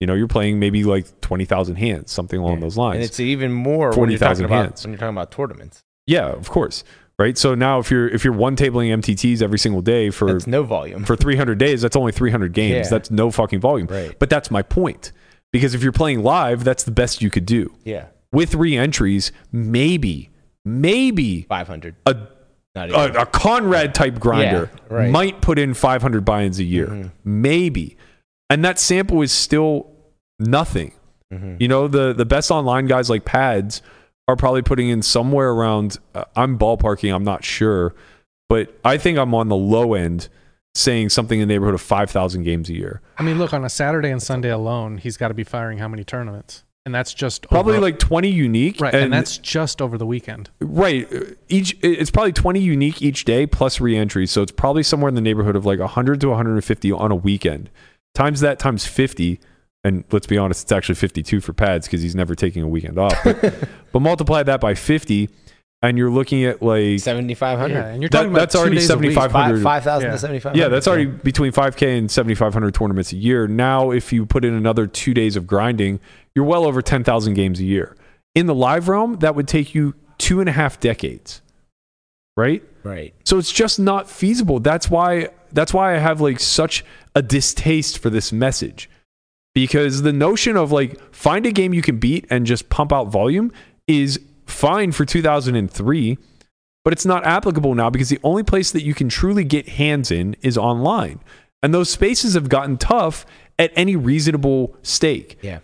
[0.01, 2.97] You know, you're playing maybe like twenty thousand hands, something along those lines.
[2.97, 4.85] and it's even more when you're 40,000 hands.
[4.85, 5.83] when you're talking about tournaments.
[6.07, 6.85] Yeah, of course.
[7.19, 7.37] Right.
[7.37, 10.62] So now if you're if you're one tabling MTTs every single day for That's no
[10.62, 11.03] volume.
[11.05, 12.87] for 300 days, that's only 300 games.
[12.87, 12.91] Yeah.
[12.91, 13.89] That's no fucking volume.
[13.89, 14.16] Right.
[14.19, 15.11] But that's my point.
[15.51, 17.75] Because if you're playing live, that's the best you could do.
[17.83, 20.31] Yeah, With re-entries, maybe
[20.64, 21.97] maybe 500.
[22.07, 22.16] a
[22.77, 23.16] a, even.
[23.16, 25.11] a Conrad type grinder Yeah, right.
[25.11, 26.87] might put in 500 buy-ins a year.
[26.89, 27.11] Mhm.
[27.25, 27.97] Maybe.
[28.51, 29.91] And that sample is still
[30.39, 30.93] nothing.
[31.33, 31.61] Mhm.
[31.61, 33.83] You know, the the best online guys like Pads
[34.29, 37.95] are probably putting in somewhere around uh, I'm ballparking, I'm not sure,
[38.49, 40.29] but I think I'm on the low end
[40.75, 43.01] saying something in the neighborhood of 5,000 games a year.
[43.19, 45.89] I mean, look on a Saturday and Sunday alone, he's got to be firing how
[45.89, 49.99] many tournaments, and that's just Probably over- like 20 unique right, and, that's just over
[49.99, 50.51] the weekend.
[50.61, 51.12] Right.
[51.12, 54.31] Uh, each it's probably 20 unique each day plus re-entries.
[54.31, 57.70] So it's probably somewhere in the neighborhood of like 100 to 150 on a weekend.
[58.14, 59.39] Times that times 50
[59.85, 62.99] and let's be honest, it's actually 52 for pads because he's never taking a weekend
[62.99, 63.16] off.
[63.22, 65.29] But, but multiply that by 50
[65.83, 67.72] and you're looking at like 7,500.
[67.72, 69.12] Yeah, and you're That- talking about that's already days a week.
[69.12, 69.62] 7,500.
[69.62, 70.12] 5,000 Yeah.
[70.12, 70.59] to 7,500.
[70.61, 73.47] yeah, that's already between 5K and 7,500 tournaments a year.
[73.47, 76.01] Now, if you put in another two days of grinding,
[76.35, 77.97] you're well over 10,000 games a year.
[78.35, 81.41] In the live realm, that would take you two and a half decades,
[82.37, 82.62] right?
[82.85, 83.14] right.
[83.24, 84.61] So it's just not feasible.
[84.61, 88.91] That's why that's why I have like such a distaste for this message.
[89.55, 93.09] Because the notion of like find a game you can beat and just pump out
[93.09, 93.51] volume
[93.87, 96.18] is fine for 2003,
[96.84, 100.11] but it's not applicable now because the only place that you can truly get hands
[100.11, 101.20] in is online.
[101.62, 103.26] And those spaces have gotten tough
[103.59, 105.38] at any reasonable stake.
[105.42, 105.59] Yeah.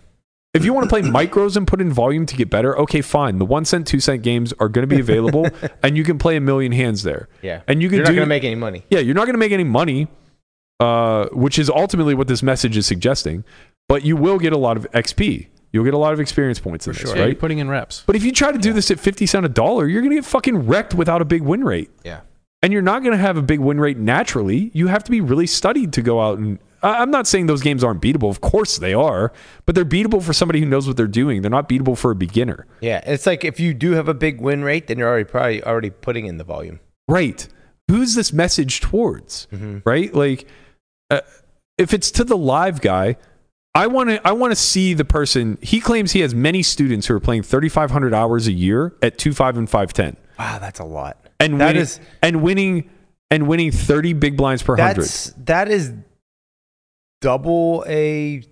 [0.53, 3.39] If you want to play micros and put in volume to get better, okay, fine.
[3.39, 5.47] The one cent, two cent games are going to be available,
[5.83, 7.27] and you can play a million hands there.
[7.41, 7.61] Yeah.
[7.67, 8.83] and you can You're do not going to make any money.
[8.89, 10.07] yeah, you're not going to make any money,
[10.79, 13.43] uh, which is ultimately what this message is suggesting.
[13.87, 15.47] But you will get a lot of XP.
[15.75, 17.39] You'll get a lot of experience points in this, Yeah, you're right?
[17.39, 18.03] putting in reps.
[18.07, 20.15] But if you try to do this at 50 cent a dollar, you're going to
[20.17, 21.91] get fucking wrecked without a big win rate.
[22.03, 22.21] Yeah.
[22.63, 24.71] And you're not going to have a big win rate naturally.
[24.73, 26.57] You have to be really studied to go out and.
[26.81, 28.29] I- I'm not saying those games aren't beatable.
[28.29, 29.31] Of course they are,
[29.65, 31.41] but they're beatable for somebody who knows what they're doing.
[31.41, 32.65] They're not beatable for a beginner.
[32.81, 33.01] Yeah.
[33.05, 35.89] It's like if you do have a big win rate, then you're already probably already
[35.89, 36.79] putting in the volume.
[37.07, 37.47] Right.
[37.87, 39.47] Who's this message towards?
[39.53, 39.81] Mhm.
[39.85, 40.13] Right?
[40.13, 40.47] Like
[41.11, 41.21] uh,
[41.77, 43.17] if it's to the live guy,
[43.75, 45.57] I want to I want to see the person.
[45.61, 49.57] He claims he has many students who are playing 3500 hours a year at 25
[49.57, 51.17] and 510 Wow, that's a lot.
[51.39, 52.89] and That winning, is- and winning
[53.29, 54.95] and winning 30 big blinds per 100.
[55.01, 55.91] That's that is
[57.21, 58.43] double a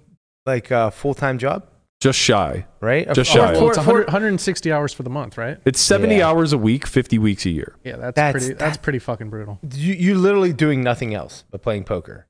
[0.46, 1.68] like uh, a full time job,
[2.02, 2.66] Just shy.
[2.82, 3.06] right?
[3.14, 3.52] Just For- shy.
[3.54, 5.58] Well, for- it's 100, 160 hours for the month, right?
[5.66, 6.28] It's 70 Yeah.
[6.28, 7.76] hours a week, 50 weeks a year.
[7.84, 8.54] Yeah, that's, That's- pretty.
[8.60, 9.60] That's that- pretty fucking brutal.
[9.74, 12.28] you you literally doing nothing else but playing poker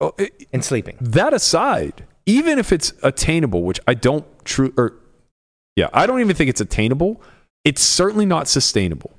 [0.00, 0.98] Oh, it- and sleeping.
[1.00, 4.94] that aside, even if it's attainable, which I don't true or
[5.76, 7.20] yeah, I don't even think it's attainable.
[7.64, 9.12] It's certainly not sustainable.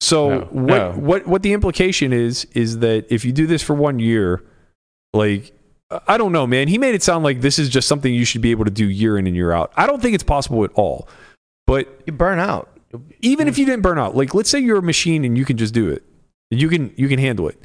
[0.00, 0.92] So No, what no.
[0.92, 4.44] what what the implication is is that if you do this for one year,
[5.12, 5.52] like
[6.08, 6.68] I don't know, man.
[6.68, 8.88] He made it sound like this is just something you should be able to do
[8.88, 9.72] year in and year out.
[9.76, 11.08] I don't think it's possible at all.
[11.66, 12.68] But You burn out.
[13.20, 15.56] even if you didn't burn out, like let's say you're a machine and you can
[15.56, 16.02] just do it,
[16.50, 17.58] you can you can handle it.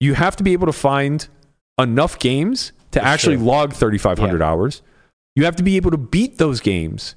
[0.00, 1.26] You have to be able to find
[1.78, 3.44] enough games to That's actually true.
[3.46, 4.82] log 3,500 hours.
[5.34, 7.14] You have to be able to beat those games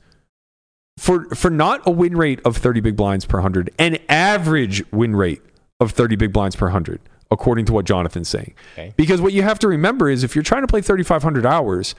[0.98, 5.16] for for not a win rate of 30 big blinds per hundred, an average win
[5.16, 5.42] rate
[5.80, 7.00] of 30 big blinds per hundred,
[7.32, 8.54] according to what Jonathan's saying.
[8.74, 8.94] Okay.
[8.98, 11.96] Because what you have to remember is if you're trying to play 3,500 hours,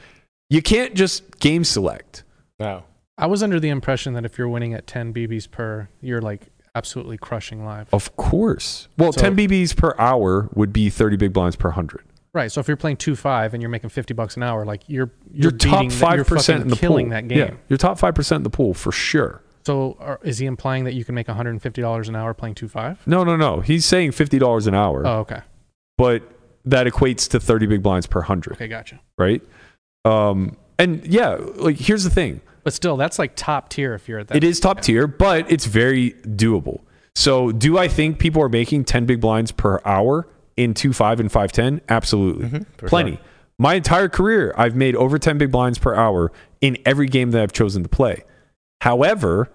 [0.50, 2.24] you can't just game select.
[2.58, 2.84] No.
[3.16, 6.48] I was under the impression that if you're winning at 10 BBs per, you're like
[6.74, 7.88] absolutely crushing live.
[7.92, 8.88] Of course.
[8.98, 12.02] Well, So- 10 BBs per hour would be 30 big blinds per 100.
[12.32, 12.50] Right.
[12.52, 15.10] So if you're playing two five and you're making 50 bucks an hour, like you're
[15.32, 17.10] You're, you're, top that- 5% in the killing pool.
[17.10, 17.38] that game.
[17.38, 19.42] Yeah, you're top 5% in the pool for sure.
[19.66, 22.68] So are, is he implying that you can make 150 dollars an hour playing two
[22.68, 22.98] five?
[23.06, 23.60] No, no, no.
[23.60, 25.06] He's saying $50 an hour.
[25.06, 25.40] Oh, okay.
[25.98, 26.22] But
[26.64, 29.00] that equates to 30 big blinds per 100, Okay, gotcha.
[29.18, 29.42] right?
[30.04, 32.40] Um, and yeah, like here's the thing.
[32.64, 34.36] But still, that's like top tier if you're at that.
[34.36, 36.80] It is top tier, but it's very doable.
[37.16, 40.26] So, do I think people are making 10 big blinds per hour
[40.62, 41.80] in 2 5 and 5 10?
[41.88, 42.46] Absolutely.
[42.46, 43.12] Mm-hmm, for Plenty.
[43.12, 43.20] sure.
[43.58, 47.42] My entire career, I've made over 10 big blinds per hour in every game that
[47.42, 48.24] I've chosen to play.
[48.80, 49.50] However,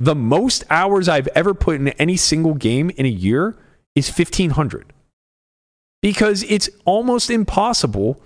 [0.00, 3.56] the most hours I've ever put in any single game in a year
[3.94, 4.92] is 1500
[6.02, 8.20] because it's almost impossible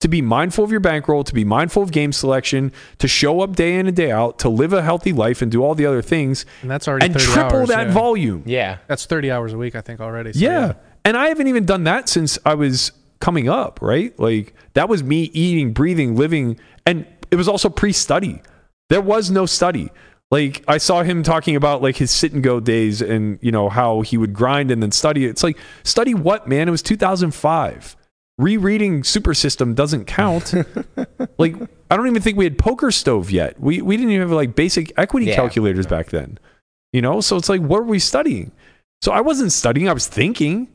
[0.00, 3.54] to be mindful of your bankroll, to be mindful of game selection, to show up
[3.54, 6.02] day in and day out, to live a healthy life and do all the other
[6.02, 7.92] things And that's already and 30 triple hours, that yeah.
[7.92, 8.42] volume.
[8.46, 8.78] Yeah.
[8.88, 10.32] That's 30 hours a week, I think, already.
[10.32, 10.72] So Yeah.
[11.04, 14.18] And I haven't even done that since I was coming up, right?
[14.18, 16.58] Like that was me eating, breathing, living.
[16.86, 18.40] And it was also pre study.
[18.88, 19.90] There was no study.
[20.30, 23.68] Like I saw him talking about like his sit and go days and, you know,
[23.68, 25.26] how he would grind and then study.
[25.26, 26.68] It's like, study what, man?
[26.68, 27.96] It was 2005.
[28.38, 30.54] Rereading Super System doesn't count.
[31.38, 31.54] like,
[31.90, 33.60] I don't even think we had Poker Stove yet.
[33.60, 35.36] We, we didn't even have like basic equity Yeah.
[35.36, 36.38] calculators back then.
[36.94, 38.52] You know, so it's like, what were we studying?
[39.02, 40.68] So I wasn't studying, I was thinking.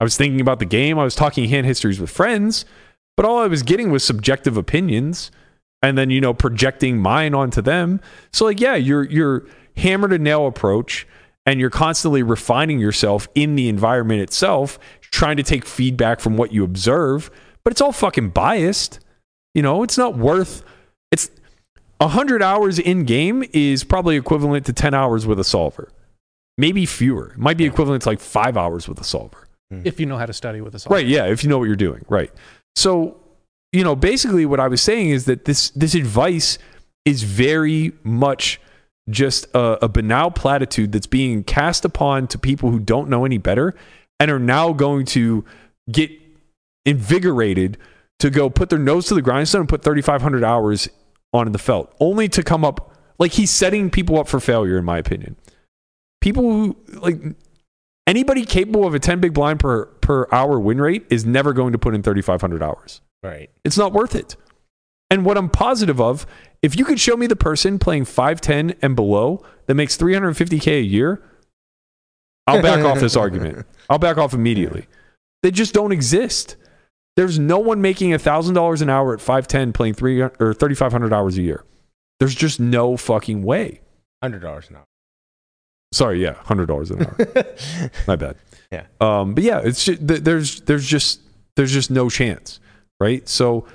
[0.00, 2.64] I was thinking about the game, I was talking hand histories with friends,
[3.16, 5.30] but all I was getting was subjective opinions
[5.82, 8.00] and then, you know, projecting mine onto them.
[8.32, 9.46] So like, yeah, you're you're
[9.76, 11.06] hammer to nail approach
[11.46, 16.52] and you're constantly refining yourself in the environment itself, trying to take feedback from what
[16.52, 17.30] you observe,
[17.64, 19.00] but it's all fucking biased.
[19.54, 20.62] You know, it's not worth
[21.10, 21.30] it's
[21.98, 25.90] 100 hours in game is probably equivalent to 10 hours with a solver.
[26.56, 27.32] Maybe fewer.
[27.32, 29.46] It might be equivalent to like 5 hours with a solver.
[29.70, 29.82] Hmm.
[29.84, 30.86] If you know how to study with a us.
[30.88, 32.04] Right, yeah, if you know what you're doing.
[32.08, 32.30] Right.
[32.76, 33.16] So,
[33.72, 36.58] you know, basically what I was saying is that this this advice
[37.04, 38.60] is very much
[39.08, 43.38] just a, a banal platitude that's being cast upon to people who don't know any
[43.38, 43.74] better
[44.18, 45.44] and are now going to
[45.90, 46.10] get
[46.84, 47.78] invigorated
[48.18, 50.88] to go put their nose to the grindstone and put 3,500 hours
[51.32, 54.84] on the felt, only to come up like he's setting people up for failure, in
[54.84, 55.36] my opinion.
[56.20, 57.18] People who like
[58.10, 61.72] anybody capable of a 10 big blind per per hour win rate is never going
[61.72, 63.00] to put in 3,500 hours.
[63.22, 63.48] Right.
[63.64, 64.36] It's not worth it.
[65.08, 66.26] And what I'm positive of,
[66.62, 70.82] if you could show me the person playing 510 and below that makes 350k a
[70.82, 71.22] year,
[72.46, 73.66] I'll back off this argument.
[73.90, 74.86] I'll back off immediately.
[75.42, 76.56] They just don't exist.
[77.16, 81.42] There's no one making $1,000 an hour at 510 playing 3 or 3500 hours a
[81.42, 81.64] year.
[82.18, 83.80] There's just no fucking way.
[84.22, 84.84] Hundred dollars an hour.
[85.92, 87.90] Sorry, yeah, $100 an hour.
[88.06, 88.36] My bad.
[88.70, 88.86] Yeah.
[89.00, 91.20] Um, but yeah, it's just, there's there's just
[91.56, 92.60] there's just no chance,
[93.00, 93.28] right?
[93.28, 93.66] So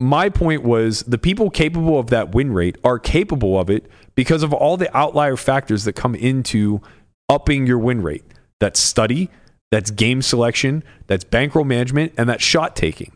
[0.00, 4.42] my point was the people capable of that win rate are capable of it because
[4.42, 6.80] of all the outlier factors that come into
[7.28, 8.24] upping your win rate.
[8.60, 9.30] That's study,
[9.70, 13.12] that's game selection, that's bankroll management, and that's shot taking.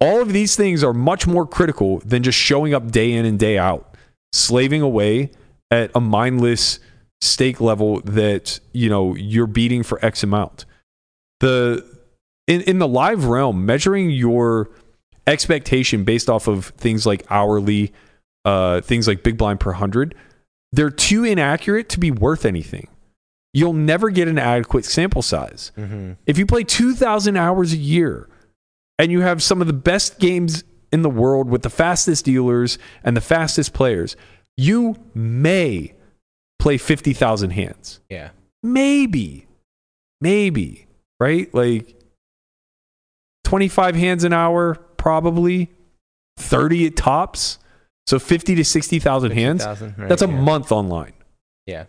[0.00, 3.40] All of these things are much more critical than just showing up day in and
[3.40, 3.96] day out,
[4.32, 5.32] slaving away
[5.72, 6.78] at a mindless
[7.20, 10.64] stake level that you know you're beating for X amount.
[11.40, 11.84] The
[12.46, 14.70] in, in the live realm, measuring your
[15.26, 17.92] expectation based off of things like hourly,
[18.44, 20.14] uh, things like big blind per hundred,
[20.72, 22.88] they're too inaccurate to be worth anything.
[23.52, 25.72] You'll never get an adequate sample size.
[25.76, 26.12] Mm-hmm.
[26.26, 28.28] If you play 2,000 hours a year
[28.98, 32.78] and you have some of the best games in the world with the fastest dealers
[33.04, 34.16] and the fastest players,
[34.56, 35.94] you may
[36.58, 38.00] play 50,000 hands.
[38.08, 38.30] Yeah.
[38.62, 39.46] Maybe.
[40.20, 40.86] Maybe.
[41.20, 41.52] Right?
[41.54, 41.94] Like
[43.44, 45.70] 25 hands an hour, probably
[46.36, 47.58] 30 at tops.
[48.06, 49.62] So 50 to 60,000 hands.
[49.62, 50.40] 60,000, right, That's a yeah.
[50.40, 51.12] month online,
[51.66, 51.84] Yeah.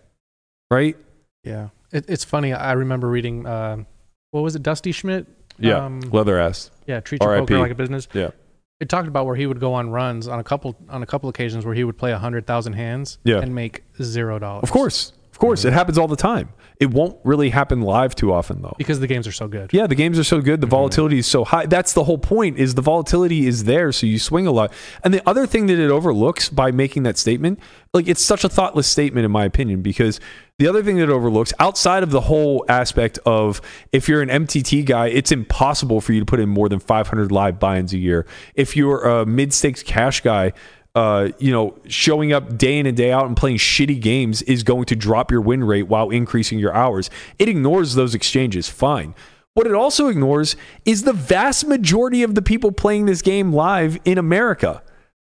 [0.70, 0.98] right?
[1.46, 2.52] Yeah, it, it's funny.
[2.52, 3.86] I remember reading, um,
[4.32, 5.28] what was it, Dusty Schmidt?
[5.58, 5.86] Yeah.
[5.86, 6.72] Um, Leather ass.
[6.88, 7.48] yeah, treat your RIP.
[7.48, 8.10] poker like a business.
[8.14, 8.32] Yeah.
[8.80, 11.28] It talked about where he would go on runs on a couple on a couple
[11.30, 13.40] occasions where he would play a hundred thousand hands Yeah.
[13.40, 14.64] and make zero dollars.
[14.64, 15.12] Of course.
[15.40, 15.64] Of course.
[15.64, 16.50] It happens all the time.
[16.82, 18.76] It won't really happen live too often, though.
[18.78, 19.72] because the games are so good.
[19.72, 20.60] Yeah, the games are so good.
[20.60, 20.72] The mhm.
[20.72, 21.66] volatility is so high.
[21.66, 22.58] That's the whole point.
[22.58, 24.74] Is the volatility is there, so you swing a lot.
[25.02, 27.62] And the other thing that it overlooks by making that statement,
[27.94, 30.20] like it's such a thoughtless statement in my opinion, because
[30.58, 33.62] the other thing that it overlooks outside of the whole aspect of
[33.94, 37.32] if you're an MTT guy, it's impossible for you to put in more than 500
[37.32, 38.26] live buy-ins a year.
[38.56, 40.52] If you're a mid-stakes cash guy.
[40.96, 44.64] Uh, you know, showing up day in and day out and playing shitty games is
[44.64, 47.10] going to drop your win rate while increasing your hours.
[47.38, 48.68] It ignores those exchanges.
[48.68, 49.14] Fine.
[49.54, 50.56] What it also ignores
[50.86, 54.82] is the vast majority of the people playing this game live in America.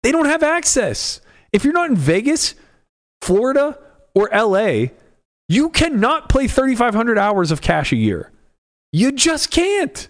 [0.03, 1.21] They don't have access.
[1.51, 2.55] If you're not in Vegas,
[3.21, 3.77] Florida,
[4.15, 4.91] or LA,
[5.49, 8.31] you cannot play 3,500 hours of cash a year.
[8.91, 10.07] You just can't.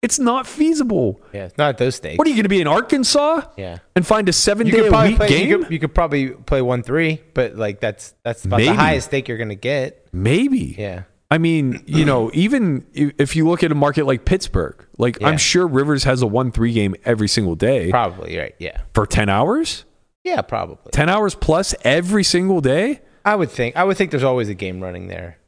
[0.00, 1.20] It's not feasible.
[1.32, 2.18] Yeah, not at those stakes.
[2.18, 3.78] What are you going to be in Arkansas Yeah.
[3.96, 5.28] and find a seven You day could a week play.
[5.28, 5.48] game?
[5.48, 8.68] You could, you could probably play one three, but like that's that's about Maybe.
[8.68, 10.06] the highest stake you're gonna get.
[10.12, 10.76] Maybe.
[10.78, 11.02] Yeah.
[11.30, 15.28] I mean, you know, even if you look at a market like Pittsburgh, like Yeah.
[15.28, 18.54] I'm sure Rivers has a one three game every single day Probably right.
[18.58, 18.80] Yeah.
[18.94, 19.84] for ten hours,
[20.22, 20.90] Yeah, probably.
[20.92, 23.74] ten hours plus every single day, I would think.
[23.76, 25.38] I would think there's always a game running there.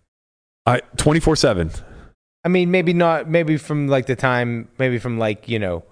[0.67, 1.71] I twenty four seven.
[2.45, 3.29] I mean, maybe not.
[3.29, 5.85] Maybe from like the time, maybe from like you know,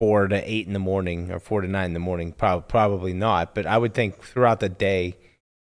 [0.00, 2.32] four to eight in the morning or four to nine in the morning.
[2.32, 3.54] Prob- probably not.
[3.54, 5.16] But I would think throughout the day,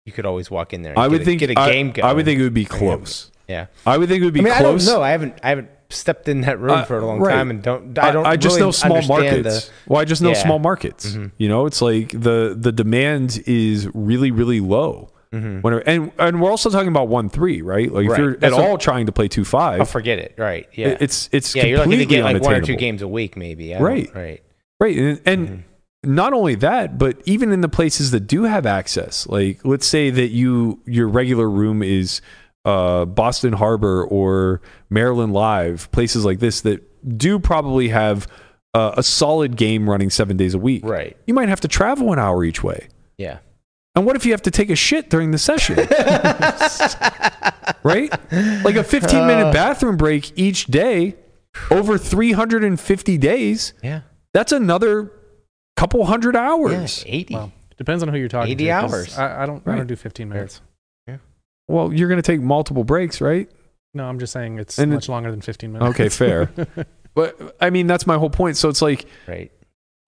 [0.05, 0.93] you could always walk in there.
[0.93, 1.87] And I get would a, think get a I- game.
[1.89, 2.05] I, going.
[2.09, 3.31] I would think it would be close.
[3.47, 3.65] Yeah.
[3.85, 4.87] I would think it would be I mean, close.
[4.87, 5.03] I don't know.
[5.03, 5.39] I haven't.
[5.43, 7.33] I haven't stepped in that room Uh, for a long right.
[7.33, 7.97] time and don't.
[7.99, 8.25] I don't.
[8.25, 9.65] I just really know small markets.
[9.67, 10.43] the- well, I just know Yeah.
[10.43, 11.11] small markets.
[11.15, 11.31] Mhm.
[11.37, 15.09] You know, it's like the the demand is really really low.
[15.33, 15.61] Mhm.
[15.63, 17.91] Whenever, and and we're also talking about one three, right?
[17.91, 18.19] Like if Right.
[18.19, 20.35] you're at That's what- all trying to play two five, Oh, forget it.
[20.37, 20.67] Right.
[20.73, 20.89] Yeah.
[20.89, 21.65] it- it's it's yeah.
[21.65, 23.73] You're lucky to get like one or two games a week, maybe.
[23.73, 24.09] Right.
[24.13, 24.41] Right.
[24.79, 24.97] Right.
[24.97, 26.13] And, and Mm-hmm.
[26.15, 30.09] not only that, but even in the places that do have access, like let's say
[30.09, 32.21] that you your regular room is
[32.65, 36.83] uh, Boston Harbor or Maryland Live, places like this that
[37.17, 38.27] do probably have
[38.73, 40.83] uh, a solid game running seven days a week.
[40.85, 41.15] Right.
[41.25, 42.87] You might have to travel an hour each way.
[43.17, 43.37] Yeah.
[43.95, 45.75] And what if you have to take a shit during the session?
[47.83, 48.09] right?
[48.63, 49.53] Like a 15 minute Uh.
[49.53, 51.15] bathroom break each day
[51.69, 53.73] over 350 days.
[53.83, 54.01] Yeah.
[54.33, 55.11] That's another
[55.75, 57.03] couple hundred hours.
[57.07, 57.33] Eighty.
[57.33, 58.71] Well, depends on who you're talking 80 to.
[58.71, 59.17] 'cause hours.
[59.17, 59.67] I, I don't.
[59.67, 60.61] I don't do 15 minutes.
[61.07, 61.17] Yeah.
[61.67, 63.49] Well, you're going to take multiple breaks, right?
[63.93, 65.89] No, I'm just saying it's And it- much longer than 15 minutes.
[65.91, 66.49] Okay, fair.
[67.13, 68.55] But I mean, that's my whole point.
[68.55, 69.51] So it's like, Right.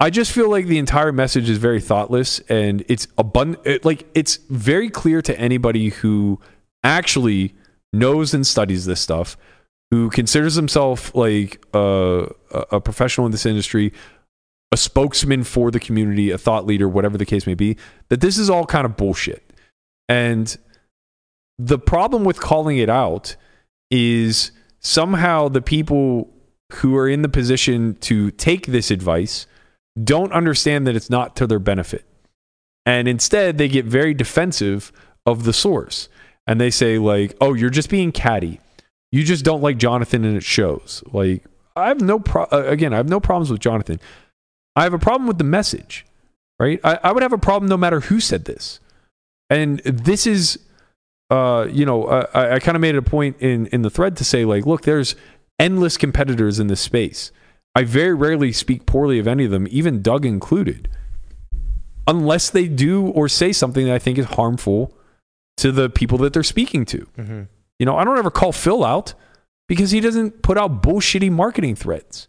[0.04, 3.66] I just feel like the entire message is very thoughtless and it's abundant.
[3.66, 6.42] It, like it's very clear to anybody who
[6.84, 7.56] actually
[7.94, 9.38] knows and studies this stuff,
[9.92, 13.94] who considers himself like uh, a a professional in this industry,
[14.74, 17.78] a spokesman for the community, a thought leader, whatever the case may be,
[18.10, 19.54] that this is all kind of bullshit.
[20.10, 20.54] And
[21.58, 23.38] the problem with calling it out
[23.90, 24.52] is
[24.82, 26.30] somehow the people
[26.74, 29.48] who are in the position to take this advice
[30.02, 32.06] don't understand that it's not to their benefit.
[32.86, 34.92] And instead, they get very defensive
[35.26, 36.10] of the source.
[36.46, 38.60] And they say, like, oh, you're just being catty.
[39.12, 41.04] You just don't like Jonathan and it shows.
[41.14, 41.46] Like,
[41.76, 44.00] I have no pro- uh, again, I have no problems with Jonathan.
[44.76, 46.06] I have a problem with the message,
[46.60, 46.80] right?
[46.84, 48.80] I, I would have a problem no matter who said this.
[49.50, 50.60] And this is,
[51.30, 54.18] uh, you know, I, I kind of made it a point in, in the thread
[54.18, 55.16] to say, like, look, there's
[55.60, 57.32] endless competitors in this space.
[57.76, 60.90] I very rarely speak poorly of any of them, even Doug included,
[62.08, 64.96] unless they do or say something that I think is harmful
[65.58, 67.08] to the people that they're speaking to.
[67.18, 67.42] Mm-hmm.
[67.80, 69.14] You know, I don't ever call Phil out
[69.68, 72.28] because he doesn't put out bullshitty marketing threads.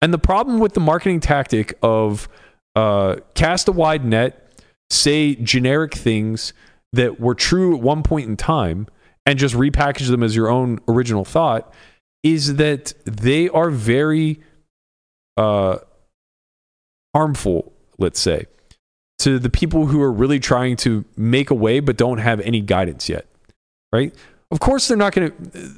[0.00, 2.28] And the problem with the marketing tactic of
[2.74, 4.52] uh, cast a wide net,
[4.90, 6.52] say generic things
[6.92, 8.88] that were true at one point in time,
[9.24, 11.72] and just repackage them as your own original thought
[12.24, 14.40] is that they are very
[15.36, 15.78] uh,
[17.14, 18.46] harmful, let's say,
[19.18, 22.60] to the people who are really trying to make a way but don't have any
[22.60, 23.26] guidance yet,
[23.92, 24.14] right?
[24.50, 25.72] Of course, they're not going to.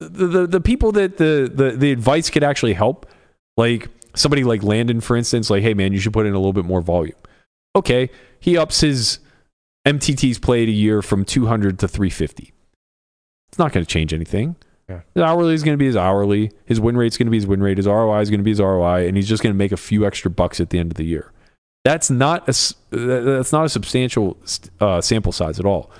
[0.00, 3.06] The, the, the people that the, the, the advice could actually help,
[3.56, 6.52] like somebody like Landon, for instance, like, hey, man, you should put in a little
[6.52, 7.16] bit more volume.
[7.76, 8.10] Okay,
[8.40, 9.20] he ups his
[9.86, 12.52] MTTs played a year from 200 to 350.
[13.48, 14.56] It's not going to change anything.
[15.14, 16.50] His hourly is going to be his hourly.
[16.66, 17.76] His win rate's going to be his win rate.
[17.76, 19.76] His ROI is going to be his ROI, and he's just going to make a
[19.76, 21.32] few extra bucks at the end of the year.
[21.84, 22.54] That's not a
[22.90, 24.36] that's not a substantial
[24.80, 25.90] uh, sample size at all.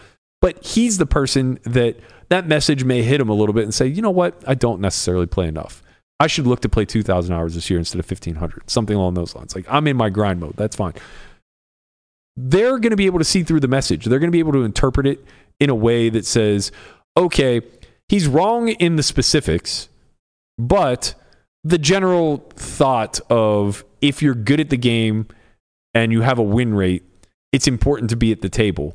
[0.40, 1.96] But he's the person that
[2.28, 4.80] that message may hit him a little bit and say, you know what, I don't
[4.80, 5.82] necessarily play enough.
[6.18, 9.34] I should look to play 2,000 hours this year instead of 1,500, something along those
[9.34, 9.54] lines.
[9.54, 10.54] Like I'm in my grind mode.
[10.56, 10.94] That's fine.
[12.36, 14.04] They're going to be able to see through the message.
[14.04, 15.24] They're going to be able to interpret it
[15.60, 16.72] in a way that says,
[17.16, 17.60] okay,
[18.12, 19.88] he's wrong in the specifics,
[20.58, 21.14] but
[21.64, 25.26] the general thought of if you're good at the game
[25.94, 27.02] and you have a win rate,
[27.52, 28.94] it's important to be at the table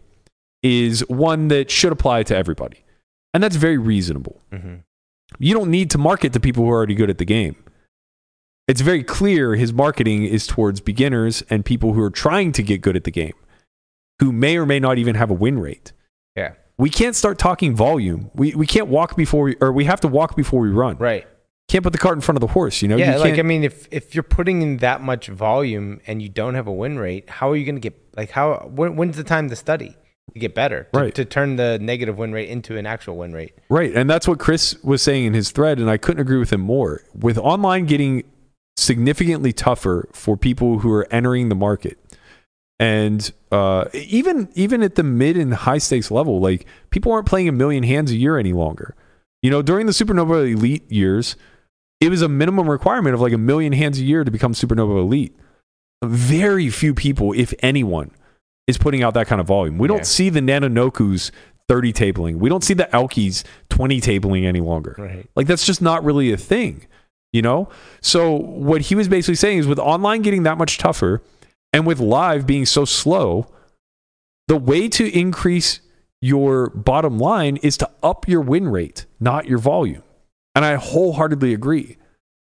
[0.61, 2.83] is one that should apply to everybody.
[3.33, 4.41] And that's very reasonable.
[4.51, 4.75] Mm-hmm.
[5.39, 7.55] You don't need to market to people who are already good at the game.
[8.67, 12.81] It's very clear his marketing is towards beginners and people who are trying to get
[12.81, 13.33] good at the game,
[14.19, 15.93] who may or may not even have a win rate.
[16.77, 18.29] We can't start talking volume.
[18.35, 20.97] We, we can't walk before we, or we have to walk before we run.
[20.97, 21.27] Right.
[21.67, 22.95] Can't put the cart in front of the horse, you know?
[22.95, 26.29] yeah, You like I mean, if if you're putting in that much volume and you
[26.29, 29.17] don't have a win rate, how are you going to get like how when, when's
[29.17, 29.97] the time to study?
[30.33, 31.15] to get better, to, Right.
[31.15, 33.53] to turn the negative win rate into an actual win rate.
[33.69, 33.95] Right.
[33.95, 36.59] And that's what Chris was saying in his thread, and I couldn't agree with him
[36.59, 37.01] more.
[37.17, 38.23] With online getting
[38.75, 41.97] significantly tougher for people who are entering the market.
[42.79, 47.47] And uh, even even at the mid and high stakes level, like people aren't playing
[47.47, 48.95] a million hands a year any longer.
[49.41, 51.35] You know, during the Supernova Elite years,
[52.01, 54.99] it was a minimum requirement of like a million hands a year to become Supernova
[54.99, 55.35] Elite.
[56.03, 58.11] Very few people, if anyone,
[58.67, 59.77] is putting out that kind of volume.
[59.79, 59.95] We Yeah.
[59.95, 61.31] don't see the Nanonokos
[61.67, 62.35] 30 tabling.
[62.35, 64.95] We don't see the Elkies 20 tabling any longer.
[64.97, 65.27] Right.
[65.35, 66.85] Like that's just not really a thing,
[67.33, 67.69] you know?
[68.01, 71.21] So what he was basically saying is with online getting that much tougher
[71.73, 73.47] and with live being so slow,
[74.47, 75.81] the way to increase
[76.21, 80.03] your bottom line is to up your win rate, not your volume.
[80.55, 81.97] And I wholeheartedly agree.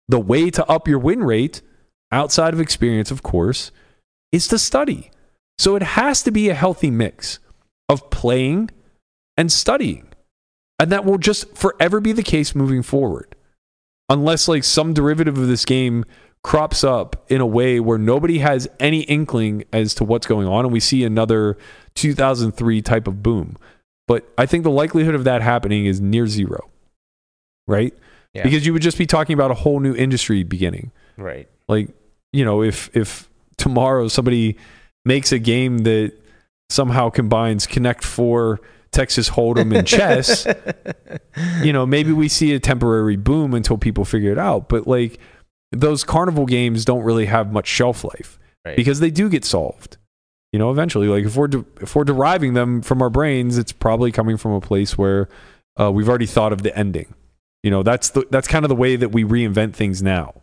[0.08, 1.62] The way to up your win rate,
[2.12, 3.72] outside of experience, of course,
[4.32, 5.10] is to study.
[5.58, 7.40] So it has to be a healthy mix
[7.90, 8.70] of playing
[9.38, 10.10] and studying.
[10.78, 13.36] And that will just forever be the case moving forward.
[14.10, 16.06] Unless like some derivative of this game
[16.46, 20.64] crops up in a way where nobody has any inkling as to what's going on
[20.64, 21.58] and we see another
[21.96, 23.58] 2003 type of boom.
[24.08, 26.70] But I think the likelihood of that happening is near zero.
[27.68, 27.96] Right?
[28.36, 28.44] Yeah.
[28.44, 31.48] Because you would just be talking about a whole new industry beginning Right.
[31.68, 31.90] like
[32.32, 33.28] you know if if
[33.58, 34.56] tomorrow somebody
[35.04, 36.12] makes a game that
[36.70, 38.60] somehow combines connect 4
[38.92, 40.46] texas hold'em and chess
[41.64, 45.20] you know maybe we see a temporary boom until people figure it out but like
[45.80, 48.76] those carnival games don't really have much shelf life Right.
[48.76, 49.98] because they do get solved
[50.52, 53.72] you know eventually like if we're de- if we're deriving them from our brains it's
[53.72, 55.30] probably coming from a place where
[55.80, 57.14] uh, we've already thought of the ending
[57.62, 60.34] you know that's the that's kind of the way that we reinvent things now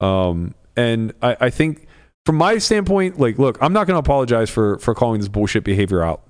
[0.00, 1.86] um, and I, I think
[2.24, 5.64] from my standpoint, like, look, I'm not going to apologize for for calling this bullshit
[5.64, 6.22] behavior out.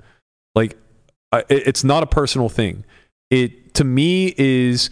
[0.54, 0.76] Like,
[1.32, 2.84] I, it's not a personal thing.
[3.30, 4.90] It to me is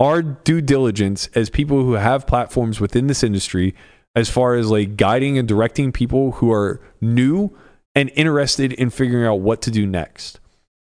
[0.00, 3.74] our due diligence as people who have platforms within this industry,
[4.14, 7.56] as far as like guiding and directing people who are new
[7.94, 10.40] and interested in figuring out what to do next.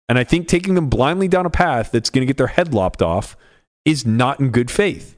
[0.07, 2.73] And I think taking them blindly down a path that's going to get their head
[2.73, 3.35] lopped off
[3.85, 5.15] is not in good faith.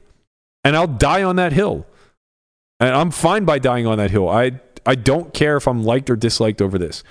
[0.64, 1.86] And I'll die on that hill.
[2.80, 4.28] And I'm fine by dying on that hill.
[4.28, 7.02] I I don't care if I'm liked or disliked over this.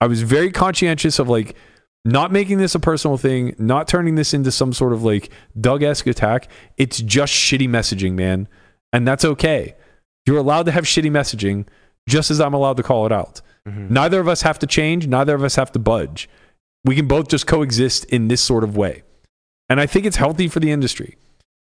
[0.00, 1.54] I was very conscientious of like
[2.04, 6.06] not making this a personal thing, not turning this into some sort of like Doug-esque
[6.06, 6.48] attack.
[6.76, 8.48] It's just shitty messaging, man.
[8.92, 9.74] And that's okay.
[10.26, 11.66] You're allowed to have shitty messaging,
[12.08, 13.40] just as I'm allowed to call it out.
[13.68, 13.92] Mm-hmm.
[13.92, 16.28] Neither of us have to change, neither of us have to budge.
[16.84, 19.02] We can both just coexist in this sort of way.
[19.68, 21.16] And I think it's healthy for the industry.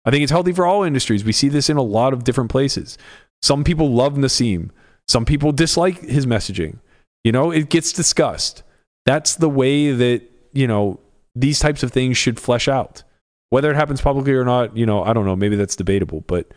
[0.05, 1.25] I think it's healthy for all industries.
[1.25, 2.99] We see this in a lot of different places.
[3.43, 4.71] Some people love Nassim.
[5.07, 6.79] Some people dislike his messaging.
[7.23, 8.63] You know, it gets discussed.
[9.07, 10.23] That's the way that,
[10.53, 11.01] you know,
[11.35, 13.03] these types of things should flesh out.
[13.51, 15.37] Whether it happens publicly or not, you know, I don't know.
[15.37, 16.23] Maybe that's debatable.
[16.27, 16.53] But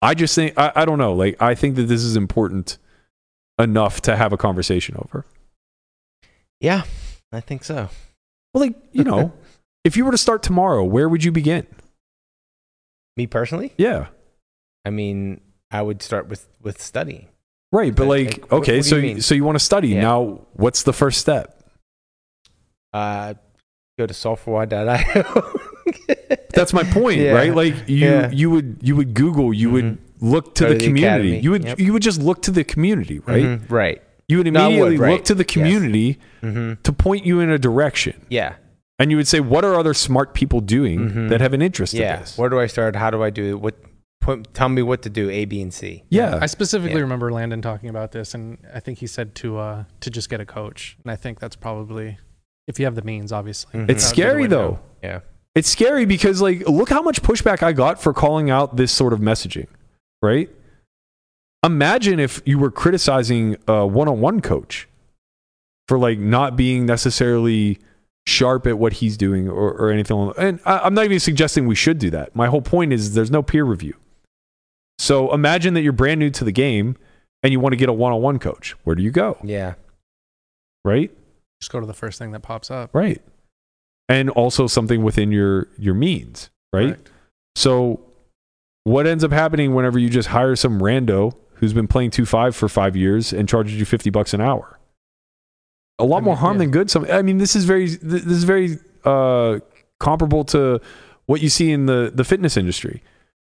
[0.00, 1.12] I just think, I, I don't know.
[1.12, 2.78] Like, I think that this is important
[3.58, 5.24] enough to have a conversation over.
[6.60, 6.82] Yeah,
[7.32, 7.88] I think so.
[8.54, 9.32] Well, like, you know,
[9.84, 11.66] if you were to start tomorrow, where would you begin?
[13.16, 14.06] Me personally, Yeah.
[14.84, 15.40] I mean,
[15.70, 17.28] I would start with with studying.
[17.70, 17.94] Right.
[17.94, 19.88] But Like, like, like, what- okay, what so, you you so you want to study.
[19.88, 20.00] Yeah.
[20.00, 21.61] Now, what's the first step?
[22.92, 23.34] Uh,
[23.98, 25.52] go to solveforwhy.io.
[26.54, 27.32] That's my point, Yeah.
[27.32, 27.54] right?
[27.54, 28.30] Like you Yeah.
[28.30, 31.06] you would you would Google, you would look to Go the, to the community.
[31.28, 31.40] academy.
[31.40, 31.78] You would Yep.
[31.80, 33.44] you would just look to the community, right?
[33.44, 34.02] Mhm, Right.
[34.28, 35.12] You would No, would, immediately right.
[35.12, 35.52] look to the Yes.
[35.52, 36.82] community Mhm.
[36.82, 38.14] to point you in a direction.
[38.28, 38.54] Yeah.
[38.98, 41.28] And you would say, what are other smart people doing Mhm.
[41.30, 42.14] that have an interest Yeah.
[42.14, 42.38] in this?
[42.38, 42.94] Where do I start?
[42.96, 43.60] How do I do it?
[43.60, 43.74] What?
[44.20, 45.28] Point, tell me what to do.
[45.30, 46.04] A, B, and C.
[46.08, 46.38] Yeah.
[46.40, 47.02] I specifically Yeah.
[47.02, 50.40] remember Landon talking about this, and I think he said to uh, to just get
[50.40, 52.18] a coach, and I think that's probably
[52.68, 53.78] if you have the means, obviously.
[53.80, 53.90] Mhm.
[53.90, 54.80] It's that would be the scary though.
[55.02, 55.20] Yeah.
[55.54, 59.12] It's scary because like look how much pushback I got for calling out this sort
[59.12, 59.66] of messaging,
[60.22, 60.48] right?
[61.64, 64.88] Imagine if you were criticizing a one-on-one coach
[65.88, 67.78] for like not being necessarily
[68.26, 70.32] sharp at what he's doing or, or anything.
[70.38, 72.34] And I, I'm not even suggesting we should do that.
[72.34, 73.94] My whole point is there's no peer review.
[74.98, 76.96] So imagine that you're brand new to the game
[77.42, 78.74] and you want to get a one-on-one coach.
[78.84, 79.38] Where do you go?
[79.44, 79.74] Yeah.
[80.84, 81.10] Right?
[81.62, 82.90] Just go to the first thing that pops up.
[82.92, 83.22] Right.
[84.08, 86.94] And also something within your your means, right?
[86.94, 87.10] Correct.
[87.54, 88.00] So
[88.82, 92.68] what ends up happening whenever you just hire some rando who's been playing 2-5 for
[92.68, 94.80] 5 years and charges you 50 bucks an hour?
[96.00, 96.58] A lot I more mean, harm yeah.
[96.58, 96.90] than good.
[96.90, 99.60] Some I mean this is very this is very uh
[100.00, 100.80] comparable to
[101.26, 103.04] what you see in the the fitness industry.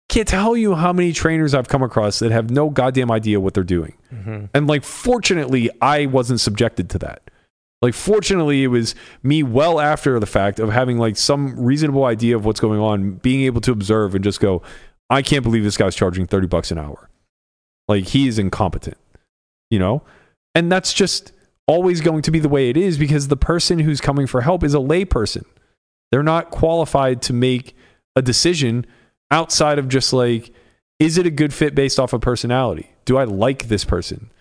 [0.09, 3.55] Can't tell you how many trainers I've come across that have no goddamn idea what
[3.55, 3.97] they're doing.
[4.13, 4.45] Mm-hmm.
[4.53, 7.24] And like fortunately I wasn't subjected to that.
[7.81, 12.35] Like, fortunately, it was me well after the fact of having like some reasonable idea
[12.35, 14.61] of what's going on, being able to observe and just go,
[15.09, 17.09] I can't believe this guy's charging 30 bucks an hour.
[17.87, 18.97] Like, he is incompetent,
[19.69, 20.01] you know?
[20.55, 21.31] And that's just
[21.67, 24.63] always going to be the way it is because the person who's coming for help
[24.63, 25.43] is a layperson.
[26.11, 27.75] They're not qualified to make
[28.15, 28.85] a decision
[29.31, 30.51] outside of just like,
[30.99, 32.91] is it a good fit based off of personality?
[33.03, 34.31] Do I like this person?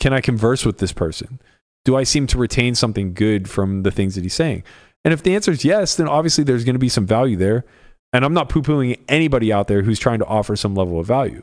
[0.00, 1.40] Can I converse with this person?
[1.84, 4.64] Do I seem to retain something good from the things that he's saying?
[5.04, 7.64] And if the answer is yes, then obviously there's going to be some value there.
[8.12, 11.06] And I'm not poo pooing anybody out there who's trying to offer some level of
[11.06, 11.42] value.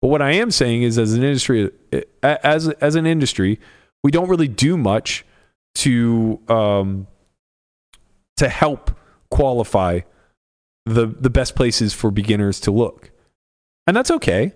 [0.00, 1.70] But what I am saying is, as an industry,
[2.22, 3.58] as as an industry,
[4.02, 5.24] we don't really do much
[5.76, 7.06] to um,
[8.36, 8.90] to help
[9.30, 10.00] qualify
[10.84, 13.10] the the best places for beginners to look,
[13.86, 14.52] and that's okay.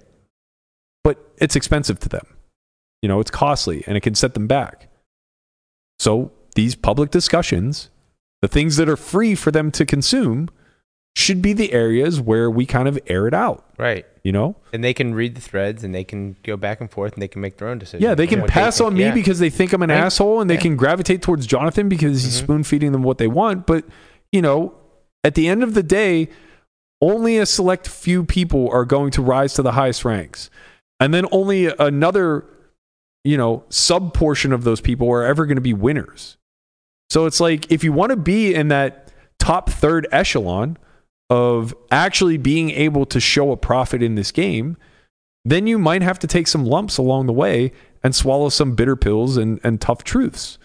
[1.03, 2.27] But it's expensive to them.
[3.03, 4.88] You know, it's costly and it can set them back.
[5.99, 7.91] So these public discussions,
[8.43, 10.49] the things that are free for them to consume,
[11.17, 13.65] should be the areas where we kind of air it out.
[13.77, 14.07] Right.
[14.23, 14.57] You know?
[14.73, 17.27] And they can read the threads and they can go back and forth and they
[17.29, 18.03] can make their own decisions.
[18.05, 18.87] Yeah, they can pass think.
[18.87, 19.15] on me Yeah.
[19.15, 19.99] because they think I'm an Right.
[19.99, 20.61] asshole and they Yeah.
[20.61, 22.45] can gravitate towards Jonathan because he's mm-hmm.
[22.45, 23.67] spoon feeding them what they want.
[23.67, 23.85] But,
[24.31, 24.75] you know,
[25.25, 26.29] at the end of the day,
[27.01, 30.51] only a select few people are going to rise to the highest ranks.
[31.01, 32.45] And then only another,
[33.29, 36.39] you know, sub portion of those people are ever going to be winners.
[37.11, 40.79] So it's like if you want to be in that top third echelon
[41.29, 44.79] of actually being able to show a profit in this game,
[45.45, 47.71] then you might have to take some lumps along the way
[48.03, 50.57] and swallow some bitter pills and, and tough truths.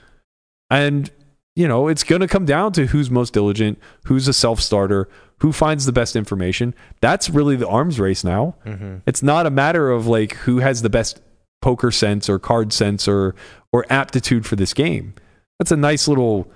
[0.70, 1.12] And,
[1.58, 5.10] you know, it's going to come down to who's most diligent, who's a self starter,
[5.40, 6.74] who finds the best information.
[7.02, 8.56] That's really the arms race now.
[8.66, 9.02] Mhm.
[9.06, 11.20] It's not a matter of like who has the best
[11.64, 13.34] poker sense or card sense or,
[13.72, 15.16] or aptitude for this game.
[15.58, 16.52] That's a nice little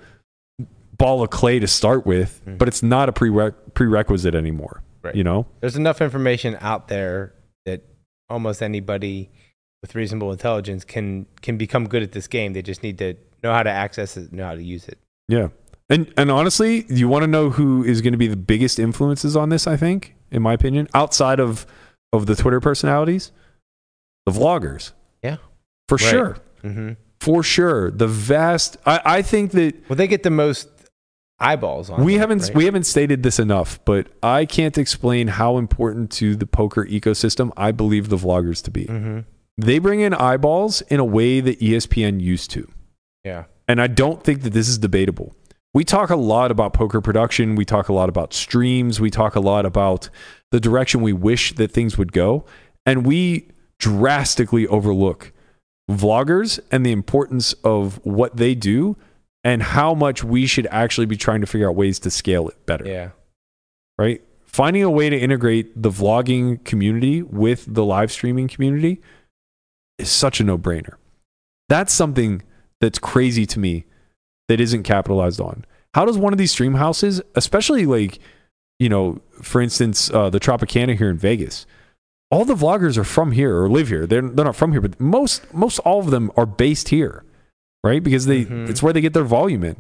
[0.97, 2.57] ball of clay to start with, mm-hmm.
[2.57, 4.83] but it's not a prere- prerequisite anymore.
[5.01, 5.15] Right.
[5.15, 5.47] You know?
[5.61, 7.33] There's enough information out there
[7.65, 7.83] that
[8.29, 9.29] almost anybody
[9.81, 12.51] with reasonable intelligence can can become good at this game.
[12.51, 14.97] They just need to know how to access it, know how to use it.
[15.29, 15.49] Yeah.
[15.89, 19.37] And and honestly, you want to know who is going to be the biggest influences
[19.37, 21.65] on this, I think, in my opinion, outside of
[22.11, 23.31] of the Twitter personalities?
[24.27, 24.91] The vloggers.
[25.23, 25.37] Yeah.
[25.87, 26.09] For Right.
[26.09, 26.37] sure.
[26.63, 26.91] Mm-hmm.
[27.19, 27.91] For sure.
[27.91, 30.69] The vast I, I think that Well, they get the most
[31.39, 32.03] eyeballs on.
[32.03, 32.55] we it, haven't right?
[32.55, 37.51] we haven't stated this enough, but I can't explain how important to the poker ecosystem
[37.55, 38.85] I believe the vloggers to be.
[38.85, 39.25] Mhm.
[39.57, 42.67] They bring in eyeballs in a way that ESPN used to.
[43.23, 43.45] Yeah.
[43.67, 45.35] And I don't think that this is debatable.
[45.73, 47.55] We talk a lot about poker production.
[47.55, 48.99] We talk a lot about streams.
[48.99, 50.09] We talk a lot about
[50.51, 52.45] the direction we wish that things would go.
[52.85, 53.47] And we
[53.79, 55.31] drastically overlook
[55.89, 58.97] vloggers and the importance of what they do
[59.43, 62.65] and how much we should actually be trying to figure out ways to scale it
[62.65, 63.09] better Yeah.
[63.97, 64.21] right?
[64.45, 69.01] Finding a way to integrate the vlogging community with the live streaming community
[69.97, 70.95] is such a no brainer.
[71.69, 72.41] That's something
[72.81, 73.85] that's crazy to me
[74.47, 75.65] that isn't capitalized on.
[75.93, 78.19] How does one of these stream houses, especially like,
[78.79, 81.65] you know, for instance, uh, the Tropicana here in Vegas,
[82.31, 84.05] all the vloggers are from here or live here.
[84.05, 87.23] They're, they're not from here, but most, most all of them are based here,
[87.83, 88.03] right?
[88.03, 88.69] Because they, Mhm.
[88.69, 89.77] it's where they get their volume in.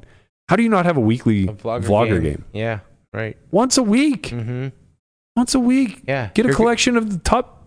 [0.49, 2.45] How do you not have a weekly Vlogger, vlogger game?
[2.53, 2.79] Yeah.
[3.13, 3.35] Right.
[3.51, 4.23] once a week.
[4.29, 4.67] Mm-hmm.
[5.35, 6.03] Once a week.
[6.07, 6.29] Yeah.
[6.33, 7.63] Get a collection of the top.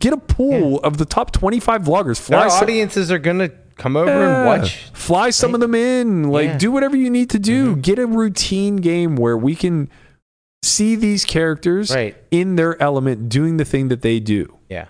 [0.00, 2.18] Get a pool of the top twenty-five vloggers.
[2.20, 4.84] Fly some, audiences are gonna come over and watch.
[4.92, 6.24] Fly some of them in.
[6.30, 6.50] Like Yeah.
[6.50, 6.58] Mm-hmm.
[6.58, 7.76] do whatever you need to do.
[7.76, 9.88] Get a routine game where we can
[10.62, 12.16] see these characters Right.
[12.30, 14.58] in their element, doing the thing that they do.
[14.68, 14.86] Yeah.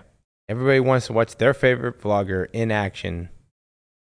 [0.47, 3.29] Everybody wants to watch their favorite vlogger in action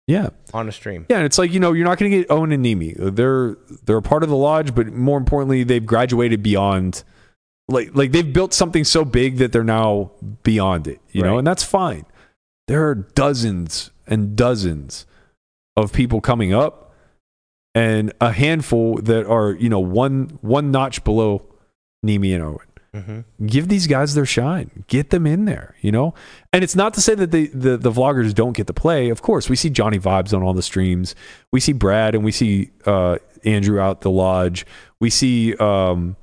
[0.07, 0.31] Yeah.
[0.55, 1.07] on a stream.
[1.11, 2.95] Yeah, and it's like you know you're not going to get Owen and Neeme.
[3.15, 7.05] They're they're a part of the lodge, but more importantly, they've graduated beyond.
[7.69, 10.11] Like like they've built something so big that they're now
[10.43, 12.05] beyond it, you know, and that's fine.
[12.67, 15.07] There are dozens and dozens
[15.77, 16.93] of people coming up,
[17.75, 21.43] and a handful that are you know one one notch below
[22.05, 22.67] Neeme and Owen.
[22.93, 23.47] Mm-hmm.
[23.47, 24.85] give these guys their shine.
[24.89, 26.15] Get them in there you know?
[26.53, 29.11] And it's not to say that the, the the vloggers don't get to play.
[29.11, 31.15] Of course we see johnny vibes on all the streams.
[31.53, 34.67] We see brad and we see uh andrew out the lodge.
[35.01, 36.17] We see um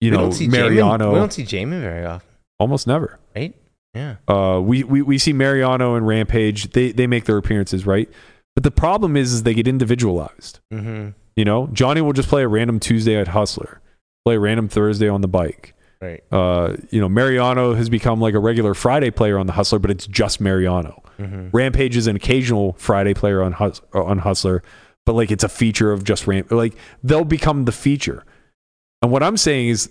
[0.00, 2.28] you we know mariano Jaman, we don't see Jaman very often,
[2.58, 3.18] almost never.
[3.36, 3.54] Right?
[3.94, 4.16] Yeah.
[4.28, 6.70] uh we, we we see mariano and rampage.
[6.70, 8.08] They they make their appearances right?
[8.54, 10.60] But the problem is is they get individualized.
[10.72, 11.10] Mm-hmm.
[11.36, 11.68] you know?
[11.72, 13.79] Johnny will just play a random tuesday at hustler
[14.24, 16.24] play random thursday on the bike Right.
[16.32, 19.90] uh, you know, Mariano has become like a regular Friday player on the Hustler, but
[19.90, 21.02] it's just Mariano.
[21.18, 21.48] Mm-hmm.
[21.52, 24.62] Rampage is an occasional Friday player on Hus- on Hustler,
[25.04, 26.50] but like it's a feature of just ramp.
[26.50, 26.74] Like
[27.04, 28.24] they'll become the feature.
[29.02, 29.90] And what I'm saying is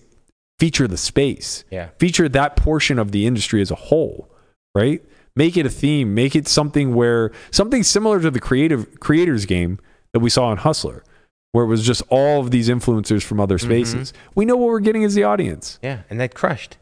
[0.57, 1.63] feature the space.
[1.69, 1.89] Yeah.
[1.99, 4.31] Feature that portion of the industry as a whole,
[4.73, 5.03] right?
[5.35, 6.15] Make it a theme.
[6.15, 9.77] Make it something where something similar to the creative creators game
[10.13, 11.03] that we saw on Hustler,
[11.51, 14.13] where it was just all of these influencers from other spaces.
[14.35, 15.79] We know what we're getting as the audience.
[15.81, 16.77] Yeah, and that crushed.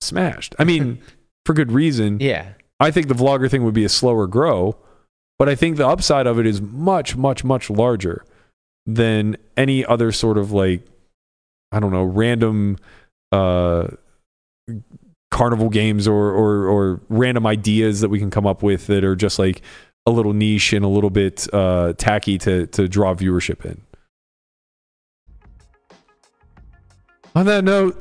[0.00, 0.54] Smashed.
[0.58, 1.00] I mean,
[1.46, 2.18] for good reason.
[2.20, 2.52] Yeah.
[2.80, 4.76] I think the vlogger thing would be a slower grow,
[5.38, 8.24] but I think the upside of it is much, much, much larger
[8.86, 10.86] than any other sort of like,
[11.72, 12.76] I don't know, random
[13.32, 13.88] uh,
[15.30, 19.16] carnival games or, or or random ideas that we can come up with that are
[19.16, 19.62] just like
[20.06, 23.80] a little niche and a little bit uh, tacky to to draw viewership in.
[27.36, 27.96] On that note,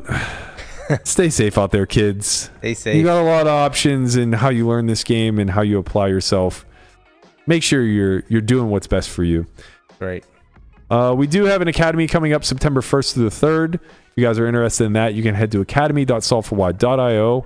[1.04, 2.52] stay safe out there, kids.
[2.60, 2.96] Stay safe.
[2.96, 5.80] You got a lot of options in how you learn this game and how you
[5.80, 6.66] apply yourself.
[7.48, 9.48] Make sure you're you're doing what's best for you.
[10.00, 10.24] Right.
[10.90, 13.76] Uh, we do have an academy coming up September 1st through the 3rd.
[13.76, 13.82] If
[14.16, 17.46] you guys are interested in that, you can head to academy.solveforwhy.io.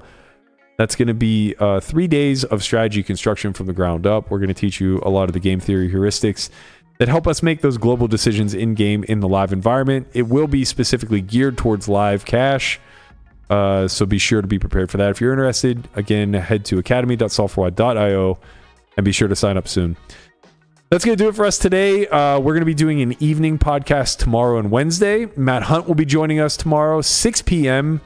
[0.77, 4.29] That's going to be uh, three days of strategy construction from the ground up.
[4.29, 6.49] We're going to teach you a lot of the game theory heuristics
[6.97, 10.07] that help us make those global decisions in game in the live environment.
[10.13, 12.79] It will be specifically geared towards live cash.
[13.49, 15.11] Uh, so be sure to be prepared for that.
[15.11, 18.39] If you're interested, again, head to academy.solveforwhy.io
[18.97, 19.95] and be sure to sign up soon.
[20.89, 22.07] That's going to do it for us today.
[22.07, 25.27] Uh, we're going to be doing an evening podcast tomorrow and Wednesday.
[25.35, 28.01] Matt Hunt will be joining us tomorrow, 6 p.m.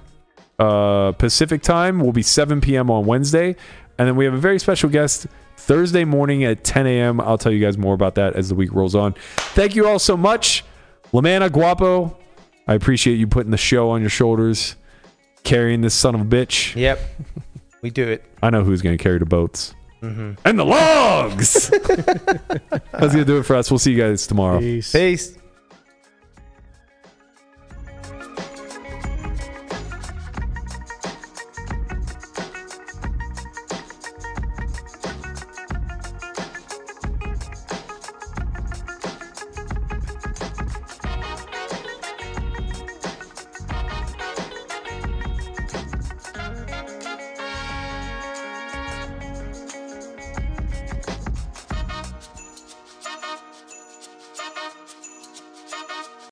[0.58, 2.00] Uh, Pacific time.
[2.00, 2.90] Will be 7 p.m.
[2.90, 3.56] on Wednesday.
[3.98, 5.28] And then we have a very special guest
[5.66, 7.22] Thursday morning at 10 a.m.
[7.22, 9.14] I'll tell you guys more about that as the week rolls on.
[9.38, 10.64] Thank you all so much.
[11.14, 12.18] Lamana Guapo,
[12.68, 14.76] I appreciate you putting the show on your shoulders,
[15.44, 16.76] carrying this son of a bitch.
[16.76, 17.00] Yep.
[17.82, 18.24] We do it.
[18.42, 20.38] I know who's going to carry the boats Mhm.
[20.46, 21.70] and the logs.
[21.70, 23.70] That's going to do it for us.
[23.70, 24.60] We'll see you guys tomorrow.
[24.60, 24.92] Peace.
[24.92, 25.38] Peace.